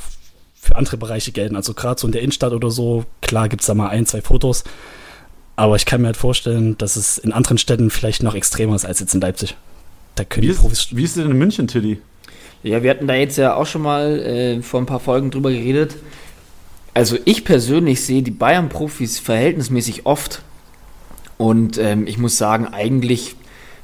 für 0.58 0.76
andere 0.76 0.96
Bereiche 0.96 1.30
gelten. 1.30 1.56
Also 1.56 1.74
gerade 1.74 2.00
so 2.00 2.08
in 2.08 2.12
der 2.12 2.22
Innenstadt 2.22 2.54
oder 2.54 2.70
so, 2.70 3.04
klar 3.20 3.50
gibt 3.50 3.60
es 3.60 3.66
da 3.66 3.74
mal 3.74 3.90
ein, 3.90 4.06
zwei 4.06 4.22
Fotos. 4.22 4.64
Aber 5.56 5.76
ich 5.76 5.84
kann 5.84 6.00
mir 6.00 6.06
halt 6.06 6.16
vorstellen, 6.16 6.78
dass 6.78 6.96
es 6.96 7.18
in 7.18 7.34
anderen 7.34 7.58
Städten 7.58 7.90
vielleicht 7.90 8.22
noch 8.22 8.34
extremer 8.34 8.76
ist 8.76 8.86
als 8.86 9.00
jetzt 9.00 9.12
in 9.12 9.20
Leipzig. 9.20 9.54
Da 10.18 10.24
können 10.24 10.46
wie, 10.46 10.50
ist, 10.50 10.96
wie 10.96 11.04
ist 11.04 11.16
es 11.16 11.22
denn 11.22 11.30
in 11.30 11.38
München, 11.38 11.68
Tilly? 11.68 12.00
Ja, 12.64 12.82
wir 12.82 12.90
hatten 12.90 13.06
da 13.06 13.14
jetzt 13.14 13.38
ja 13.38 13.54
auch 13.54 13.66
schon 13.66 13.82
mal 13.82 14.18
äh, 14.18 14.62
vor 14.62 14.80
ein 14.80 14.86
paar 14.86 14.98
Folgen 14.98 15.30
drüber 15.30 15.50
geredet. 15.50 15.94
Also 16.92 17.16
ich 17.24 17.44
persönlich 17.44 18.04
sehe 18.04 18.22
die 18.22 18.32
Bayern-Profis 18.32 19.20
verhältnismäßig 19.20 20.06
oft. 20.06 20.42
Und 21.36 21.78
ähm, 21.78 22.08
ich 22.08 22.18
muss 22.18 22.36
sagen, 22.36 22.66
eigentlich 22.66 23.36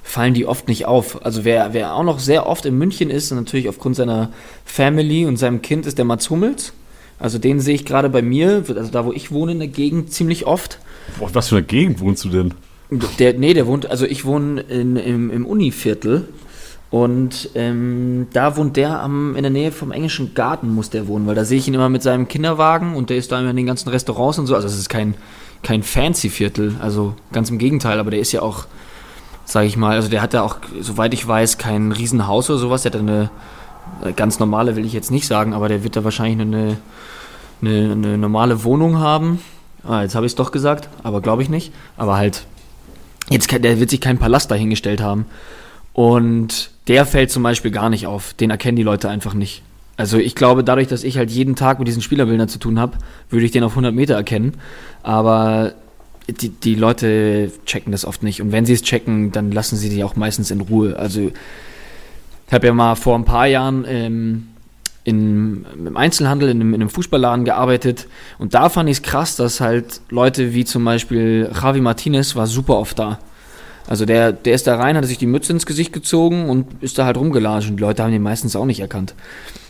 fallen 0.02 0.34
die 0.34 0.44
oft 0.44 0.66
nicht 0.66 0.86
auf. 0.86 1.24
Also 1.24 1.44
wer, 1.44 1.72
wer 1.72 1.94
auch 1.94 2.02
noch 2.02 2.18
sehr 2.18 2.48
oft 2.48 2.66
in 2.66 2.76
München 2.76 3.10
ist, 3.10 3.30
und 3.30 3.38
natürlich 3.38 3.68
aufgrund 3.68 3.94
seiner 3.94 4.32
Family 4.64 5.26
und 5.26 5.36
seinem 5.36 5.62
Kind, 5.62 5.86
ist 5.86 5.98
der 5.98 6.04
Mats 6.04 6.30
Hummels. 6.30 6.72
Also 7.20 7.38
den 7.38 7.60
sehe 7.60 7.76
ich 7.76 7.84
gerade 7.84 8.08
bei 8.08 8.22
mir, 8.22 8.64
also 8.66 8.90
da 8.90 9.04
wo 9.04 9.12
ich 9.12 9.30
wohne 9.30 9.52
in 9.52 9.60
der 9.60 9.68
Gegend, 9.68 10.12
ziemlich 10.12 10.46
oft. 10.46 10.80
Boah, 11.20 11.32
was 11.32 11.48
für 11.50 11.56
eine 11.58 11.64
Gegend 11.64 12.00
wohnst 12.00 12.24
du 12.24 12.28
denn? 12.28 12.54
Der, 12.90 13.34
nee, 13.34 13.54
der 13.54 13.66
wohnt, 13.66 13.90
also 13.90 14.04
ich 14.04 14.24
wohne 14.24 14.60
in, 14.60 14.96
im, 14.96 15.30
im 15.30 15.46
Univiertel 15.46 16.28
und 16.90 17.50
ähm, 17.54 18.28
da 18.32 18.56
wohnt 18.56 18.76
der 18.76 19.00
am, 19.00 19.34
in 19.36 19.42
der 19.42 19.50
Nähe 19.50 19.72
vom 19.72 19.90
englischen 19.90 20.34
Garten, 20.34 20.72
muss 20.72 20.90
der 20.90 21.08
wohnen, 21.08 21.26
weil 21.26 21.34
da 21.34 21.44
sehe 21.44 21.58
ich 21.58 21.66
ihn 21.66 21.74
immer 21.74 21.88
mit 21.88 22.02
seinem 22.02 22.28
Kinderwagen 22.28 22.94
und 22.94 23.10
der 23.10 23.16
ist 23.16 23.32
da 23.32 23.40
immer 23.40 23.50
in 23.50 23.56
den 23.56 23.66
ganzen 23.66 23.88
Restaurants 23.88 24.38
und 24.38 24.46
so. 24.46 24.54
Also 24.54 24.68
es 24.68 24.78
ist 24.78 24.88
kein, 24.88 25.14
kein 25.62 25.82
fancy 25.82 26.28
Viertel, 26.28 26.76
also 26.80 27.14
ganz 27.32 27.50
im 27.50 27.58
Gegenteil, 27.58 27.98
aber 27.98 28.10
der 28.10 28.20
ist 28.20 28.32
ja 28.32 28.42
auch, 28.42 28.66
sage 29.44 29.66
ich 29.66 29.76
mal, 29.76 29.96
also 29.96 30.08
der 30.08 30.22
hat 30.22 30.34
da 30.34 30.42
auch, 30.42 30.58
soweit 30.80 31.14
ich 31.14 31.26
weiß, 31.26 31.58
kein 31.58 31.90
Riesenhaus 31.90 32.48
oder 32.50 32.58
sowas, 32.58 32.82
der 32.82 32.92
hat 32.92 33.00
eine 33.00 33.30
ganz 34.14 34.38
normale, 34.38 34.76
will 34.76 34.84
ich 34.84 34.92
jetzt 34.92 35.10
nicht 35.10 35.26
sagen, 35.26 35.52
aber 35.52 35.68
der 35.68 35.84
wird 35.84 35.96
da 35.96 36.04
wahrscheinlich 36.04 36.40
eine, 36.40 36.76
eine, 37.60 37.92
eine 37.92 38.18
normale 38.18 38.62
Wohnung 38.64 38.98
haben. 38.98 39.40
Ah, 39.86 40.02
jetzt 40.02 40.14
habe 40.14 40.26
ich 40.26 40.32
es 40.32 40.36
doch 40.36 40.52
gesagt, 40.52 40.88
aber 41.02 41.20
glaube 41.20 41.42
ich 41.42 41.48
nicht. 41.48 41.72
Aber 41.96 42.16
halt 42.16 42.46
Jetzt, 43.30 43.50
der 43.50 43.80
wird 43.80 43.90
sich 43.90 44.00
keinen 44.00 44.18
Palast 44.18 44.50
dahingestellt 44.50 45.00
haben. 45.00 45.26
Und 45.92 46.70
der 46.88 47.06
fällt 47.06 47.30
zum 47.30 47.42
Beispiel 47.42 47.70
gar 47.70 47.88
nicht 47.88 48.06
auf. 48.06 48.34
Den 48.34 48.50
erkennen 48.50 48.76
die 48.76 48.82
Leute 48.82 49.08
einfach 49.08 49.34
nicht. 49.34 49.62
Also 49.96 50.18
ich 50.18 50.34
glaube, 50.34 50.64
dadurch, 50.64 50.88
dass 50.88 51.04
ich 51.04 51.16
halt 51.16 51.30
jeden 51.30 51.54
Tag 51.54 51.78
mit 51.78 51.86
diesen 51.86 52.02
Spielerbildern 52.02 52.48
zu 52.48 52.58
tun 52.58 52.80
habe, 52.80 52.98
würde 53.30 53.46
ich 53.46 53.52
den 53.52 53.62
auf 53.62 53.72
100 53.72 53.94
Meter 53.94 54.14
erkennen. 54.14 54.54
Aber 55.02 55.74
die, 56.28 56.48
die 56.48 56.74
Leute 56.74 57.52
checken 57.64 57.92
das 57.92 58.04
oft 58.04 58.22
nicht. 58.22 58.42
Und 58.42 58.50
wenn 58.50 58.66
sie 58.66 58.72
es 58.72 58.82
checken, 58.82 59.30
dann 59.30 59.52
lassen 59.52 59.76
sie 59.76 59.88
die 59.88 60.02
auch 60.02 60.16
meistens 60.16 60.50
in 60.50 60.60
Ruhe. 60.60 60.98
Also 60.98 61.30
ich 62.46 62.52
habe 62.52 62.66
ja 62.66 62.74
mal 62.74 62.96
vor 62.96 63.14
ein 63.14 63.24
paar 63.24 63.46
Jahren 63.46 63.84
ähm, 63.86 64.48
in, 65.04 65.66
im 65.76 65.96
Einzelhandel, 65.96 66.48
in 66.48 66.60
einem, 66.60 66.74
in 66.74 66.80
einem, 66.80 66.90
Fußballladen 66.90 67.44
gearbeitet. 67.44 68.08
Und 68.38 68.54
da 68.54 68.68
fand 68.70 68.88
ich 68.88 68.98
es 68.98 69.02
krass, 69.02 69.36
dass 69.36 69.60
halt 69.60 70.00
Leute 70.08 70.54
wie 70.54 70.64
zum 70.64 70.84
Beispiel 70.84 71.50
Javi 71.54 71.80
Martinez 71.80 72.34
war 72.34 72.46
super 72.46 72.78
oft 72.78 72.98
da. 72.98 73.18
Also 73.86 74.06
der, 74.06 74.32
der 74.32 74.54
ist 74.54 74.66
da 74.66 74.76
rein, 74.76 74.96
hat 74.96 75.04
sich 75.04 75.18
die 75.18 75.26
Mütze 75.26 75.52
ins 75.52 75.66
Gesicht 75.66 75.92
gezogen 75.92 76.48
und 76.48 76.82
ist 76.82 76.98
da 76.98 77.04
halt 77.04 77.18
rumgelatscht. 77.18 77.68
Und 77.68 77.76
die 77.76 77.82
Leute 77.82 78.02
haben 78.02 78.12
den 78.12 78.22
meistens 78.22 78.56
auch 78.56 78.64
nicht 78.64 78.80
erkannt. 78.80 79.14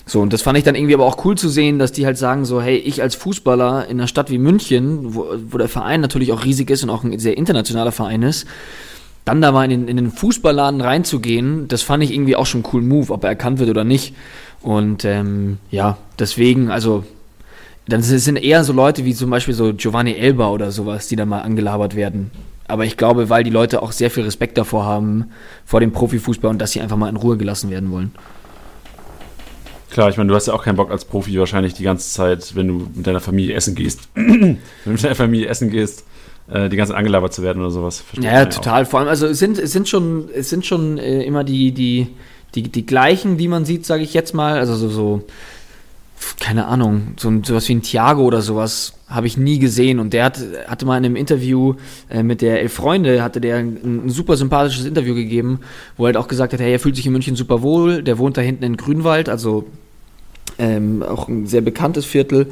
So, 0.07 0.21
und 0.21 0.33
das 0.33 0.43
fand 0.43 0.57
ich 0.57 0.65
dann 0.65 0.77
irgendwie 0.77 0.95
aber 0.95 1.07
auch 1.07 1.25
cool 1.25 1.37
zu 1.37 1.49
sehen, 1.49 1.79
dass 1.79 1.91
die 1.91 2.07
halt 2.07 2.19
sagen 2.19 2.45
so, 2.45 2.61
hey, 2.63 2.77
ich 2.77 3.03
als 3.03 3.15
Fußballer 3.17 3.87
in 3.87 3.99
einer 3.99 4.07
Stadt 4.07 4.31
wie 4.31 4.39
München, 4.39 5.15
wo, 5.15 5.27
wo 5.51 5.59
der 5.59 5.69
Verein 5.69 6.01
natürlich 6.01 6.31
auch 6.33 6.45
riesig 6.45 6.71
ist 6.71 6.85
und 6.85 6.91
auch 6.91 7.03
ein 7.03 7.19
sehr 7.19 7.37
internationaler 7.37 7.91
Verein 7.91 8.23
ist, 8.23 8.47
dann 9.25 9.41
da 9.41 9.53
mal 9.53 9.65
in 9.65 9.71
den, 9.71 9.89
in 9.89 9.97
den 9.97 10.11
Fußballladen 10.11 10.83
reinzugehen, 10.83 11.69
das 11.69 11.83
fand 11.83 12.05
ich 12.05 12.13
irgendwie 12.13 12.37
auch 12.37 12.45
schon 12.45 12.59
einen 12.59 12.71
coolen 12.71 12.89
Move, 12.89 13.13
ob 13.13 13.25
er 13.25 13.31
erkannt 13.31 13.59
wird 13.59 13.71
oder 13.71 13.85
nicht. 13.85 14.15
Und 14.65 15.05
ähm, 15.05 15.59
ja, 15.71 15.99
deswegen, 16.19 16.71
also 16.71 17.05
dann 17.87 18.01
sind 18.01 18.37
eher 18.37 18.65
so 18.65 18.73
Leute 18.73 19.05
wie 19.05 19.15
zum 19.15 19.29
Beispiel 19.29 19.53
so 19.53 19.75
Giovanni 19.75 20.15
Elba 20.15 20.49
oder 20.49 20.73
sowas, 20.73 21.07
die 21.07 21.17
dann 21.17 21.29
mal 21.29 21.43
angelabert 21.43 21.95
werden. 21.95 22.31
Aber 22.67 22.87
ich 22.87 22.97
glaube, 22.97 23.29
weil 23.29 23.45
die 23.45 23.51
Leute 23.51 23.83
auch 23.83 23.93
sehr 23.93 24.11
viel 24.11 24.25
Respekt 24.25 24.57
davor 24.57 24.87
haben, 24.87 25.27
vor 25.67 25.81
dem 25.81 25.93
Profifußball 25.93 26.51
und 26.51 26.59
dass 26.63 26.73
sie 26.73 26.81
einfach 26.81 26.97
mal 26.97 27.11
in 27.11 27.17
Ruhe 27.17 27.37
gelassen 27.37 27.69
werden 27.69 27.91
wollen. 27.91 28.13
Klar, 29.91 30.09
ich 30.09 30.17
meine, 30.17 30.31
du 30.31 30.35
hast 30.35 30.47
ja 30.47 30.55
auch 30.55 30.65
keinen 30.65 30.77
Bock 30.77 30.91
als 30.91 31.05
Profi 31.05 31.39
wahrscheinlich 31.39 31.75
die 31.75 31.85
ganze 31.85 32.11
Zeit, 32.11 32.57
wenn 32.57 32.67
du 32.67 32.89
mit 32.95 33.07
deiner 33.07 33.21
Familie 33.21 33.55
essen 33.55 33.75
gehst, 33.75 34.09
wenn 34.15 34.59
du 34.87 34.91
mit 34.91 35.05
deiner 35.05 35.15
Familie 35.15 35.49
essen 35.49 35.69
gehst, 35.69 36.07
äh, 36.51 36.71
die 36.71 36.79
ganze 36.79 36.93
Zeit 36.93 36.99
angelabert 36.99 37.35
zu 37.35 37.43
werden 37.43 37.61
oder 37.61 37.71
sowas. 37.71 38.01
Versteht 38.01 38.25
ja, 38.25 38.47
total. 38.47 38.85
Auch. 38.85 38.89
Vor 38.89 39.01
allem, 39.01 39.11
also 39.11 39.27
es 39.27 39.39
sind, 39.39 39.59
es 39.59 39.73
sind 39.73 39.91
schon, 39.91 40.31
es 40.35 40.49
sind 40.49 40.65
schon 40.65 40.97
äh, 40.97 41.23
immer 41.23 41.45
die, 41.45 41.73
die, 41.73 42.09
die, 42.55 42.63
die 42.63 42.87
gleichen, 42.87 43.37
die 43.37 43.49
man 43.49 43.65
sieht, 43.65 43.87
sage 43.87 44.03
ich 44.03 44.15
jetzt 44.15 44.35
mal, 44.35 44.59
also 44.59 44.77
so, 44.77 44.89
so 44.89 45.25
keine 46.41 46.67
Ahnung, 46.67 47.15
so 47.17 47.31
sowas 47.43 47.69
wie 47.69 47.75
ein 47.75 47.83
Thiago 47.83 48.23
oder 48.23 48.43
sowas 48.43 48.95
habe 49.09 49.27
ich 49.27 49.37
nie 49.37 49.59
gesehen. 49.59 49.99
Und 49.99 50.13
der 50.13 50.25
hat, 50.25 50.41
hatte 50.67 50.87
mal 50.87 50.97
in 50.97 51.05
einem 51.05 51.17
Interview 51.17 51.75
äh, 52.09 52.23
mit 52.23 52.41
der 52.41 52.61
Elf 52.61 52.73
Freunde, 52.73 53.23
hatte 53.23 53.41
der 53.41 53.57
ein, 53.57 54.07
ein, 54.07 54.09
super 54.09 54.37
sympathisches 54.37 54.87
Interview 54.87 55.15
gegeben, 55.15 55.61
wo 55.97 56.05
er 56.05 56.07
halt 56.07 56.17
auch 56.17 56.29
gesagt 56.29 56.53
hat, 56.53 56.61
hey, 56.61 56.73
er 56.73 56.81
fühlt 56.81 56.97
sich 56.97 57.07
in 57.07 57.13
München 57.13 57.37
super 57.37 57.63
wohl, 57.63 58.03
der 58.03 58.19
wohnt 58.19 58.37
da 58.37 58.41
hinten 58.41 58.65
in 58.65 58.77
Grünwald, 58.77 59.29
also 59.29 59.67
ähm, 60.59 61.03
auch 61.03 61.29
ein 61.29 61.47
sehr 61.47 61.61
bekanntes 61.61 62.05
Viertel, 62.05 62.47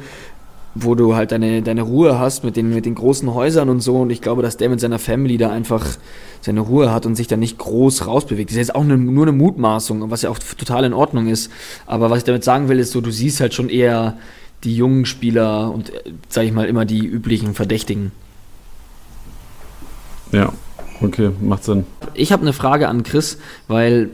wo 0.75 0.95
du 0.95 1.15
halt 1.15 1.31
deine, 1.31 1.61
deine 1.61 1.83
Ruhe 1.83 2.19
hast 2.19 2.43
mit 2.43 2.55
den, 2.55 2.73
mit 2.73 2.85
den 2.85 2.95
großen 2.95 3.33
Häusern 3.33 3.69
und 3.69 3.81
so. 3.81 3.97
Und 3.97 4.09
ich 4.09 4.21
glaube, 4.21 4.41
dass 4.41 4.57
der 4.57 4.69
mit 4.69 4.79
seiner 4.79 4.99
Family 4.99 5.37
da 5.37 5.51
einfach 5.51 5.85
seine 6.41 6.61
Ruhe 6.61 6.91
hat 6.91 7.05
und 7.05 7.15
sich 7.15 7.27
da 7.27 7.37
nicht 7.37 7.57
groß 7.57 8.07
rausbewegt. 8.07 8.49
Das 8.49 8.55
ist 8.55 8.67
jetzt 8.67 8.75
auch 8.75 8.81
eine, 8.81 8.97
nur 8.97 9.25
eine 9.25 9.31
Mutmaßung, 9.31 10.09
was 10.09 10.23
ja 10.23 10.29
auch 10.29 10.39
total 10.39 10.83
in 10.85 10.93
Ordnung 10.93 11.27
ist. 11.27 11.51
Aber 11.85 12.09
was 12.09 12.19
ich 12.19 12.23
damit 12.23 12.43
sagen 12.43 12.69
will, 12.69 12.79
ist 12.79 12.91
so, 12.91 13.01
du 13.01 13.11
siehst 13.11 13.39
halt 13.39 13.53
schon 13.53 13.69
eher 13.69 14.17
die 14.63 14.75
jungen 14.75 15.05
Spieler 15.05 15.71
und, 15.71 15.91
sag 16.29 16.45
ich 16.45 16.51
mal, 16.51 16.67
immer 16.67 16.85
die 16.85 17.05
üblichen 17.05 17.53
Verdächtigen. 17.53 18.11
Ja, 20.31 20.51
okay, 21.01 21.31
macht 21.41 21.63
Sinn. 21.63 21.85
Ich 22.13 22.31
habe 22.31 22.41
eine 22.41 22.53
Frage 22.53 22.87
an 22.87 23.03
Chris, 23.03 23.37
weil 23.67 24.09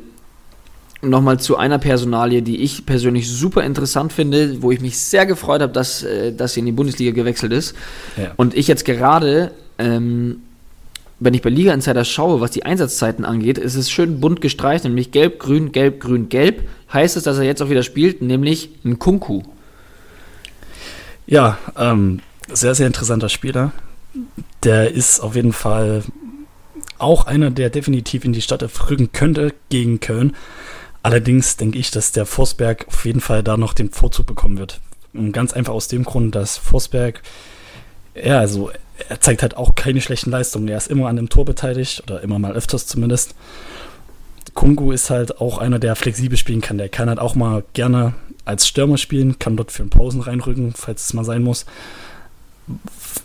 nochmal 1.02 1.40
zu 1.40 1.58
einer 1.58 1.80
Personalie, 1.80 2.42
die 2.42 2.58
ich 2.58 2.86
persönlich 2.86 3.30
super 3.30 3.64
interessant 3.64 4.12
finde, 4.12 4.62
wo 4.62 4.72
ich 4.72 4.82
mich 4.82 4.98
sehr 4.98 5.26
gefreut 5.26 5.62
habe, 5.62 5.72
dass, 5.72 6.04
äh, 6.04 6.34
dass 6.34 6.54
sie 6.54 6.60
in 6.60 6.66
die 6.66 6.72
Bundesliga 6.72 7.12
gewechselt 7.12 7.54
ist. 7.54 7.76
Ja. 8.18 8.32
Und 8.36 8.56
ich 8.56 8.68
jetzt 8.68 8.86
gerade, 8.86 9.52
ähm, 9.78 10.42
wenn 11.20 11.34
ich 11.34 11.42
bei 11.42 11.50
Liga 11.50 11.74
Insider 11.74 12.06
schaue, 12.06 12.42
was 12.42 12.52
die 12.52 12.66
Einsatzzeiten 12.66 13.26
angeht, 13.26 13.58
ist 13.58 13.76
es 13.76 13.90
schön 13.90 14.20
bunt 14.20 14.42
gestreicht, 14.42 14.84
nämlich 14.84 15.12
gelb, 15.12 15.40
grün, 15.40 15.72
gelb, 15.72 16.00
grün, 16.00 16.30
gelb. 16.30 16.68
Heißt 16.92 17.18
es, 17.18 17.24
dass 17.24 17.38
er 17.38 17.44
jetzt 17.44 17.62
auch 17.62 17.70
wieder 17.70 17.84
spielt, 17.84 18.22
nämlich 18.22 18.70
ein 18.84 19.00
Kunku. 19.00 19.44
Ja, 21.28 21.58
ähm, 21.78 22.22
sehr, 22.52 22.76
sehr 22.76 22.88
interessanter 22.88 23.30
Spieler. 23.30 23.72
Der 24.64 24.92
ist 24.92 25.20
auf 25.20 25.36
jeden 25.36 25.54
Fall 25.54 26.04
auch 26.98 27.26
einer, 27.26 27.52
der 27.52 27.70
definitiv 27.70 28.26
in 28.26 28.34
die 28.34 28.42
Stadt 28.42 28.64
rücken 28.90 29.12
könnte 29.12 29.54
gegen 29.70 30.00
Köln. 30.00 30.36
Allerdings 31.10 31.58
denke 31.58 31.80
ich, 31.80 31.90
dass 31.90 32.12
der 32.12 32.28
Forsberg 32.28 32.86
auf 32.88 33.04
jeden 33.04 33.20
Fall 33.20 33.42
da 33.42 33.58
noch 33.58 33.74
den 33.74 33.90
Vorzug 33.90 34.28
bekommen 34.28 34.60
wird. 34.60 34.80
Und 35.12 35.32
ganz 35.32 35.54
einfach 35.54 35.74
aus 35.74 35.88
dem 35.88 36.04
Grund, 36.04 36.36
dass 36.36 36.60
Forsberg, 36.60 37.24
ja, 38.14 38.38
also 38.38 38.70
er 39.08 39.20
zeigt 39.20 39.42
halt 39.42 39.58
auch 39.58 39.74
keine 39.74 40.02
schlechten 40.02 40.30
Leistungen. 40.30 40.68
Er 40.68 40.78
ist 40.78 40.88
immer 40.88 41.08
an 41.08 41.16
dem 41.16 41.28
Tor 41.28 41.46
beteiligt 41.46 42.04
oder 42.04 42.22
immer 42.22 42.38
mal 42.38 42.52
öfters 42.52 42.86
zumindest. 42.86 43.34
Kungu 44.54 44.92
ist 44.92 45.10
halt 45.10 45.42
auch 45.42 45.58
einer, 45.58 45.80
der 45.80 45.96
flexibel 45.96 46.38
spielen 46.38 46.62
kann. 46.62 46.78
Der 46.78 46.90
kann 46.90 47.10
halt 47.10 47.18
auch 47.18 47.34
mal 47.34 47.64
gerne 47.74 48.14
als 48.46 48.68
Stürmer 48.68 49.00
spielen, 49.00 49.40
kann 49.40 49.58
dort 49.58 49.72
für 49.72 49.82
einen 49.82 49.90
Pausen 49.90 50.22
reinrücken, 50.22 50.74
falls 50.76 51.08
es 51.08 51.14
mal 51.16 51.26
sein 51.26 51.42
muss. 51.42 51.66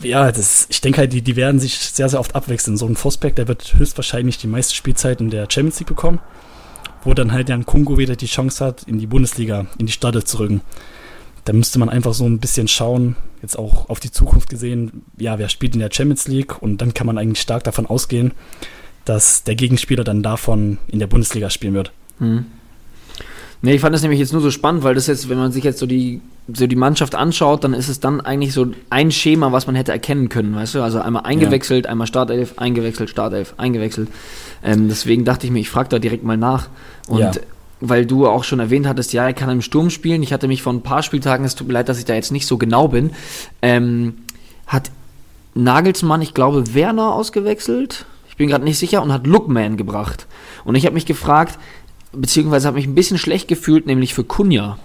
Ja, 0.00 0.32
das, 0.32 0.68
ich 0.70 0.80
denke 0.80 1.00
halt, 1.00 1.12
die, 1.12 1.20
die 1.20 1.36
werden 1.36 1.60
sich 1.60 1.76
sehr, 1.76 2.08
sehr 2.08 2.20
oft 2.20 2.34
abwechseln. 2.34 2.78
So 2.78 2.86
ein 2.86 2.96
Forsberg, 2.96 3.36
der 3.36 3.46
wird 3.46 3.74
höchstwahrscheinlich 3.76 4.38
die 4.38 4.46
meiste 4.46 4.74
Spielzeit 4.74 5.20
in 5.20 5.28
der 5.28 5.48
Champions 5.50 5.80
League 5.80 5.88
bekommen 5.88 6.20
wo 7.04 7.14
dann 7.14 7.32
halt 7.32 7.48
Jan 7.48 7.66
Kungo 7.66 7.98
wieder 7.98 8.16
die 8.16 8.26
Chance 8.26 8.64
hat, 8.64 8.84
in 8.84 8.98
die 8.98 9.06
Bundesliga, 9.06 9.66
in 9.78 9.86
die 9.86 9.92
Stade 9.92 10.24
zu 10.24 10.38
rücken. 10.38 10.62
Da 11.44 11.52
müsste 11.52 11.78
man 11.78 11.90
einfach 11.90 12.14
so 12.14 12.24
ein 12.24 12.38
bisschen 12.38 12.68
schauen, 12.68 13.16
jetzt 13.42 13.58
auch 13.58 13.90
auf 13.90 14.00
die 14.00 14.10
Zukunft 14.10 14.48
gesehen, 14.48 15.02
ja, 15.18 15.38
wer 15.38 15.50
spielt 15.50 15.74
in 15.74 15.80
der 15.80 15.90
Champions 15.92 16.26
League 16.26 16.60
und 16.62 16.78
dann 16.78 16.94
kann 16.94 17.06
man 17.06 17.18
eigentlich 17.18 17.42
stark 17.42 17.64
davon 17.64 17.86
ausgehen, 17.86 18.32
dass 19.04 19.44
der 19.44 19.54
Gegenspieler 19.54 20.04
dann 20.04 20.22
davon 20.22 20.78
in 20.88 20.98
der 20.98 21.06
Bundesliga 21.06 21.50
spielen 21.50 21.74
wird. 21.74 21.92
Mhm. 22.18 22.46
Nee, 23.64 23.76
ich 23.76 23.80
fand 23.80 23.94
das 23.94 24.02
nämlich 24.02 24.20
jetzt 24.20 24.34
nur 24.34 24.42
so 24.42 24.50
spannend, 24.50 24.84
weil 24.84 24.94
das 24.94 25.06
jetzt, 25.06 25.30
wenn 25.30 25.38
man 25.38 25.50
sich 25.50 25.64
jetzt 25.64 25.78
so 25.78 25.86
die, 25.86 26.20
so 26.52 26.66
die 26.66 26.76
Mannschaft 26.76 27.14
anschaut, 27.14 27.64
dann 27.64 27.72
ist 27.72 27.88
es 27.88 27.98
dann 27.98 28.20
eigentlich 28.20 28.52
so 28.52 28.66
ein 28.90 29.10
Schema, 29.10 29.52
was 29.52 29.66
man 29.66 29.74
hätte 29.74 29.90
erkennen 29.90 30.28
können, 30.28 30.54
weißt 30.54 30.74
du? 30.74 30.82
Also 30.82 31.00
einmal 31.00 31.22
eingewechselt, 31.22 31.86
ja. 31.86 31.90
einmal 31.90 32.06
Startelf, 32.06 32.58
eingewechselt, 32.58 33.08
Startelf, 33.08 33.54
eingewechselt. 33.56 34.10
Ähm, 34.62 34.88
deswegen 34.88 35.24
dachte 35.24 35.46
ich 35.46 35.52
mir, 35.52 35.60
ich 35.60 35.70
frage 35.70 35.88
da 35.88 35.98
direkt 35.98 36.24
mal 36.24 36.36
nach. 36.36 36.68
Und 37.08 37.20
ja. 37.20 37.32
weil 37.80 38.04
du 38.04 38.26
auch 38.26 38.44
schon 38.44 38.60
erwähnt 38.60 38.86
hattest, 38.86 39.14
ja, 39.14 39.24
er 39.24 39.32
kann 39.32 39.48
im 39.48 39.62
Sturm 39.62 39.88
spielen. 39.88 40.22
Ich 40.22 40.34
hatte 40.34 40.46
mich 40.46 40.60
vor 40.60 40.74
ein 40.74 40.82
paar 40.82 41.02
Spieltagen, 41.02 41.46
es 41.46 41.54
tut 41.54 41.66
mir 41.66 41.72
leid, 41.72 41.88
dass 41.88 41.98
ich 41.98 42.04
da 42.04 42.12
jetzt 42.12 42.32
nicht 42.32 42.46
so 42.46 42.58
genau 42.58 42.88
bin, 42.88 43.12
ähm, 43.62 44.16
hat 44.66 44.90
Nagelsmann, 45.54 46.20
ich 46.20 46.34
glaube, 46.34 46.74
Werner 46.74 47.14
ausgewechselt. 47.14 48.04
Ich 48.28 48.36
bin 48.36 48.48
gerade 48.48 48.64
nicht 48.64 48.78
sicher 48.78 49.02
und 49.02 49.10
hat 49.10 49.26
Lookman 49.26 49.78
gebracht. 49.78 50.26
Und 50.64 50.74
ich 50.74 50.84
habe 50.84 50.94
mich 50.94 51.06
gefragt, 51.06 51.58
beziehungsweise 52.16 52.66
habe 52.66 52.76
mich 52.76 52.86
ein 52.86 52.94
bisschen 52.94 53.18
schlecht 53.18 53.48
gefühlt, 53.48 53.86
nämlich 53.86 54.14
für 54.14 54.24
Kunja. 54.24 54.78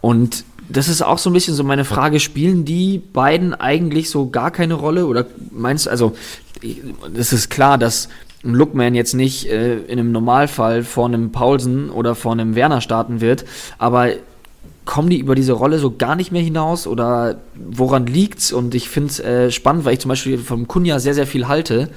Und 0.00 0.44
das 0.68 0.88
ist 0.88 1.02
auch 1.02 1.18
so 1.18 1.30
ein 1.30 1.32
bisschen 1.32 1.54
so 1.54 1.64
meine 1.64 1.84
Frage, 1.84 2.20
spielen 2.20 2.64
die 2.64 2.98
beiden 2.98 3.54
eigentlich 3.54 4.10
so 4.10 4.30
gar 4.30 4.50
keine 4.50 4.74
Rolle? 4.74 5.06
Oder 5.06 5.26
meinst 5.50 5.86
du, 5.86 5.90
also, 5.90 6.14
es 7.14 7.32
ist 7.32 7.50
klar, 7.50 7.78
dass 7.78 8.08
ein 8.44 8.54
Lookman 8.54 8.94
jetzt 8.94 9.14
nicht 9.14 9.46
äh, 9.46 9.76
in 9.78 9.98
einem 9.98 10.12
Normalfall 10.12 10.84
vor 10.84 11.06
einem 11.06 11.32
Paulsen 11.32 11.90
oder 11.90 12.14
vor 12.14 12.32
einem 12.32 12.54
Werner 12.54 12.80
starten 12.80 13.20
wird, 13.20 13.44
aber 13.78 14.10
kommen 14.84 15.08
die 15.08 15.18
über 15.18 15.34
diese 15.34 15.54
Rolle 15.54 15.78
so 15.78 15.94
gar 15.96 16.14
nicht 16.14 16.30
mehr 16.30 16.42
hinaus 16.42 16.86
oder 16.86 17.40
woran 17.54 18.06
liegt's? 18.06 18.52
Und 18.52 18.74
ich 18.74 18.88
finde 18.88 19.10
es 19.10 19.20
äh, 19.20 19.50
spannend, 19.50 19.84
weil 19.84 19.94
ich 19.94 20.00
zum 20.00 20.10
Beispiel 20.10 20.38
vom 20.38 20.68
Kunja 20.68 20.98
sehr, 20.98 21.14
sehr 21.14 21.26
viel 21.26 21.48
halte 21.48 21.88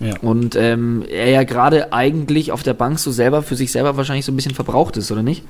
ja. 0.00 0.18
Und 0.20 0.56
ähm, 0.56 1.04
er 1.08 1.30
ja 1.30 1.44
gerade 1.44 1.92
eigentlich 1.92 2.52
auf 2.52 2.62
der 2.62 2.74
Bank 2.74 2.98
so 2.98 3.12
selber 3.12 3.42
für 3.42 3.56
sich 3.56 3.72
selber 3.72 3.96
wahrscheinlich 3.96 4.24
so 4.24 4.32
ein 4.32 4.36
bisschen 4.36 4.54
verbraucht 4.54 4.96
ist, 4.96 5.10
oder 5.12 5.22
nicht? 5.22 5.44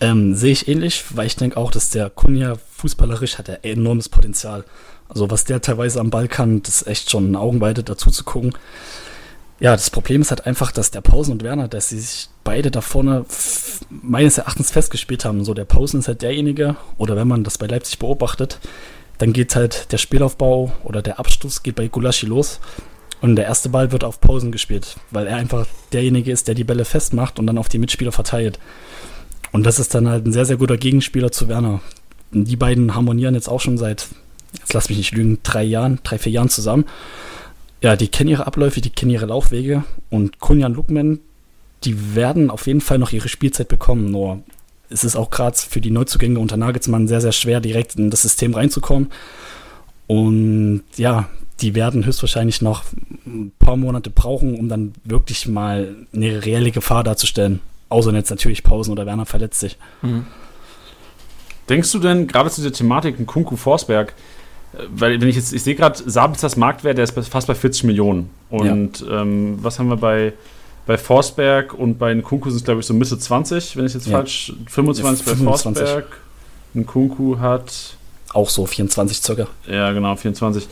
Ähm, 0.00 0.34
Sehe 0.34 0.52
ich 0.52 0.68
ähnlich, 0.68 1.04
weil 1.14 1.26
ich 1.26 1.36
denke 1.36 1.56
auch, 1.56 1.70
dass 1.70 1.90
der 1.90 2.10
Kunja 2.10 2.56
fußballerisch 2.76 3.38
hat 3.38 3.48
er 3.48 3.64
enormes 3.64 4.08
Potenzial. 4.08 4.64
Also 5.08 5.30
was 5.30 5.44
der 5.44 5.60
teilweise 5.60 6.00
am 6.00 6.10
Ball 6.10 6.28
kann, 6.28 6.62
das 6.62 6.82
ist 6.82 6.86
echt 6.86 7.10
schon 7.10 7.28
eine 7.28 7.38
Augenweide 7.38 7.82
dazu 7.82 8.10
zu 8.10 8.24
gucken. 8.24 8.54
Ja, 9.60 9.72
das 9.72 9.90
Problem 9.90 10.22
ist 10.22 10.30
halt 10.30 10.46
einfach, 10.46 10.72
dass 10.72 10.90
der 10.90 11.02
Pausen 11.02 11.32
und 11.32 11.44
Werner, 11.44 11.68
dass 11.68 11.90
sie 11.90 12.00
sich 12.00 12.28
beide 12.42 12.72
da 12.72 12.80
vorne 12.80 13.24
meines 13.90 14.38
Erachtens 14.38 14.72
festgespielt 14.72 15.24
haben. 15.24 15.44
So, 15.44 15.54
der 15.54 15.66
Pausen 15.66 16.00
ist 16.00 16.08
halt 16.08 16.22
derjenige, 16.22 16.74
oder 16.98 17.14
wenn 17.14 17.28
man 17.28 17.44
das 17.44 17.58
bei 17.58 17.68
Leipzig 17.68 18.00
beobachtet, 18.00 18.58
dann 19.18 19.32
geht 19.32 19.54
halt 19.54 19.92
der 19.92 19.98
Spielaufbau 19.98 20.72
oder 20.82 21.00
der 21.00 21.20
Abstoß 21.20 21.62
geht 21.62 21.76
bei 21.76 21.86
Gulaschi 21.86 22.26
los. 22.26 22.58
Und 23.22 23.36
der 23.36 23.46
erste 23.46 23.68
Ball 23.68 23.92
wird 23.92 24.02
auf 24.02 24.20
Pausen 24.20 24.50
gespielt, 24.50 24.96
weil 25.12 25.28
er 25.28 25.36
einfach 25.36 25.66
derjenige 25.92 26.32
ist, 26.32 26.48
der 26.48 26.56
die 26.56 26.64
Bälle 26.64 26.84
festmacht 26.84 27.38
und 27.38 27.46
dann 27.46 27.56
auf 27.56 27.68
die 27.68 27.78
Mitspieler 27.78 28.10
verteilt. 28.10 28.58
Und 29.52 29.64
das 29.64 29.78
ist 29.78 29.94
dann 29.94 30.08
halt 30.08 30.26
ein 30.26 30.32
sehr, 30.32 30.44
sehr 30.44 30.56
guter 30.56 30.76
Gegenspieler 30.76 31.30
zu 31.30 31.48
Werner. 31.48 31.80
Und 32.32 32.46
die 32.46 32.56
beiden 32.56 32.96
harmonieren 32.96 33.34
jetzt 33.34 33.48
auch 33.48 33.60
schon 33.60 33.78
seit, 33.78 34.08
jetzt 34.58 34.72
lass 34.74 34.88
mich 34.88 34.98
nicht 34.98 35.14
lügen, 35.14 35.38
drei 35.44 35.62
Jahren, 35.62 36.00
drei, 36.02 36.18
vier 36.18 36.32
Jahren 36.32 36.48
zusammen. 36.48 36.84
Ja, 37.80 37.94
die 37.94 38.08
kennen 38.08 38.30
ihre 38.30 38.46
Abläufe, 38.46 38.80
die 38.80 38.90
kennen 38.90 39.12
ihre 39.12 39.26
Laufwege 39.26 39.84
und 40.10 40.40
Kunjan 40.40 40.74
Lukman, 40.74 41.20
die 41.84 42.16
werden 42.16 42.50
auf 42.50 42.66
jeden 42.66 42.80
Fall 42.80 42.98
noch 42.98 43.12
ihre 43.12 43.28
Spielzeit 43.28 43.68
bekommen. 43.68 44.10
Nur 44.10 44.42
es 44.88 45.04
ist 45.04 45.14
auch 45.14 45.30
gerade 45.30 45.56
für 45.56 45.80
die 45.80 45.90
Neuzugänge 45.90 46.40
unter 46.40 46.56
Nagelsmann 46.56 47.06
sehr, 47.06 47.20
sehr 47.20 47.32
schwer, 47.32 47.60
direkt 47.60 47.94
in 47.94 48.10
das 48.10 48.22
System 48.22 48.54
reinzukommen. 48.54 49.10
Und 50.06 50.82
ja, 50.96 51.28
die 51.62 51.74
werden 51.74 52.04
höchstwahrscheinlich 52.04 52.60
noch 52.60 52.82
ein 53.24 53.52
paar 53.58 53.76
Monate 53.76 54.10
brauchen, 54.10 54.58
um 54.58 54.68
dann 54.68 54.92
wirklich 55.04 55.46
mal 55.46 55.94
eine 56.12 56.44
reelle 56.44 56.72
Gefahr 56.72 57.04
darzustellen. 57.04 57.60
Außer 57.88 58.12
jetzt 58.12 58.30
natürlich 58.30 58.64
Pausen 58.64 58.90
oder 58.90 59.06
Werner 59.06 59.26
verletzt 59.26 59.60
sich. 59.60 59.78
Mhm. 60.02 60.26
Denkst 61.68 61.92
du 61.92 62.00
denn 62.00 62.26
gerade 62.26 62.50
zu 62.50 62.60
dieser 62.60 62.72
Thematik 62.72 63.18
in 63.18 63.26
Kunku 63.26 63.56
Forsberg, 63.56 64.12
äh, 64.74 64.78
weil 64.92 65.20
wenn 65.20 65.28
ich 65.28 65.36
jetzt, 65.36 65.52
ich 65.52 65.62
sehe 65.62 65.76
gerade, 65.76 65.98
Sabitzers 66.04 66.56
Marktwert, 66.56 66.98
der 66.98 67.04
ist 67.04 67.16
fast 67.28 67.46
bei 67.46 67.54
40 67.54 67.84
Millionen. 67.84 68.30
Und 68.50 69.00
ja. 69.00 69.22
ähm, 69.22 69.58
was 69.62 69.78
haben 69.78 69.88
wir 69.88 69.96
bei, 69.96 70.32
bei 70.86 70.98
Forsberg 70.98 71.74
und 71.74 71.98
bei 71.98 72.14
Kunku 72.16 72.50
sind 72.50 72.58
es, 72.58 72.64
glaube 72.64 72.80
ich, 72.80 72.86
so 72.86 72.94
Mitte 72.94 73.18
20, 73.18 73.76
wenn 73.76 73.86
ich 73.86 73.94
jetzt 73.94 74.06
ja. 74.06 74.18
falsch, 74.18 74.52
25 74.66 75.24
ja, 75.24 75.32
bei 75.32 75.38
25. 75.38 75.82
Forsberg. 75.82 76.18
Ein 76.74 76.86
Kunku 76.86 77.38
hat. 77.38 77.96
Auch 78.32 78.48
so 78.48 78.64
24 78.64 79.20
circa. 79.20 79.46
Ja, 79.68 79.92
genau, 79.92 80.16
24 80.16 80.66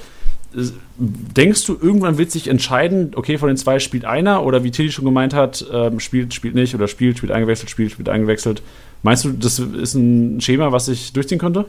denkst 0.53 1.65
du, 1.67 1.79
irgendwann 1.81 2.19
wird 2.19 2.31
sich 2.31 2.49
entscheiden, 2.49 3.13
okay, 3.15 3.39
von 3.39 3.49
den 3.49 3.57
zwei 3.57 3.79
spielt 3.79 4.05
einer 4.05 4.45
oder 4.45 4.65
wie 4.65 4.71
Tilly 4.71 4.91
schon 4.91 5.05
gemeint 5.05 5.33
hat, 5.33 5.65
ähm, 5.73 6.01
spielt, 6.01 6.35
spielt 6.35 6.55
nicht 6.55 6.75
oder 6.75 6.89
spielt, 6.89 7.19
spielt 7.19 7.33
eingewechselt, 7.33 7.71
spielt, 7.71 7.93
spielt 7.93 8.09
eingewechselt. 8.09 8.63
Meinst 9.03 9.25
du, 9.25 9.31
das 9.33 9.59
ist 9.59 9.95
ein 9.95 10.41
Schema, 10.41 10.73
was 10.73 10.87
sich 10.87 11.13
durchziehen 11.13 11.39
könnte? 11.39 11.67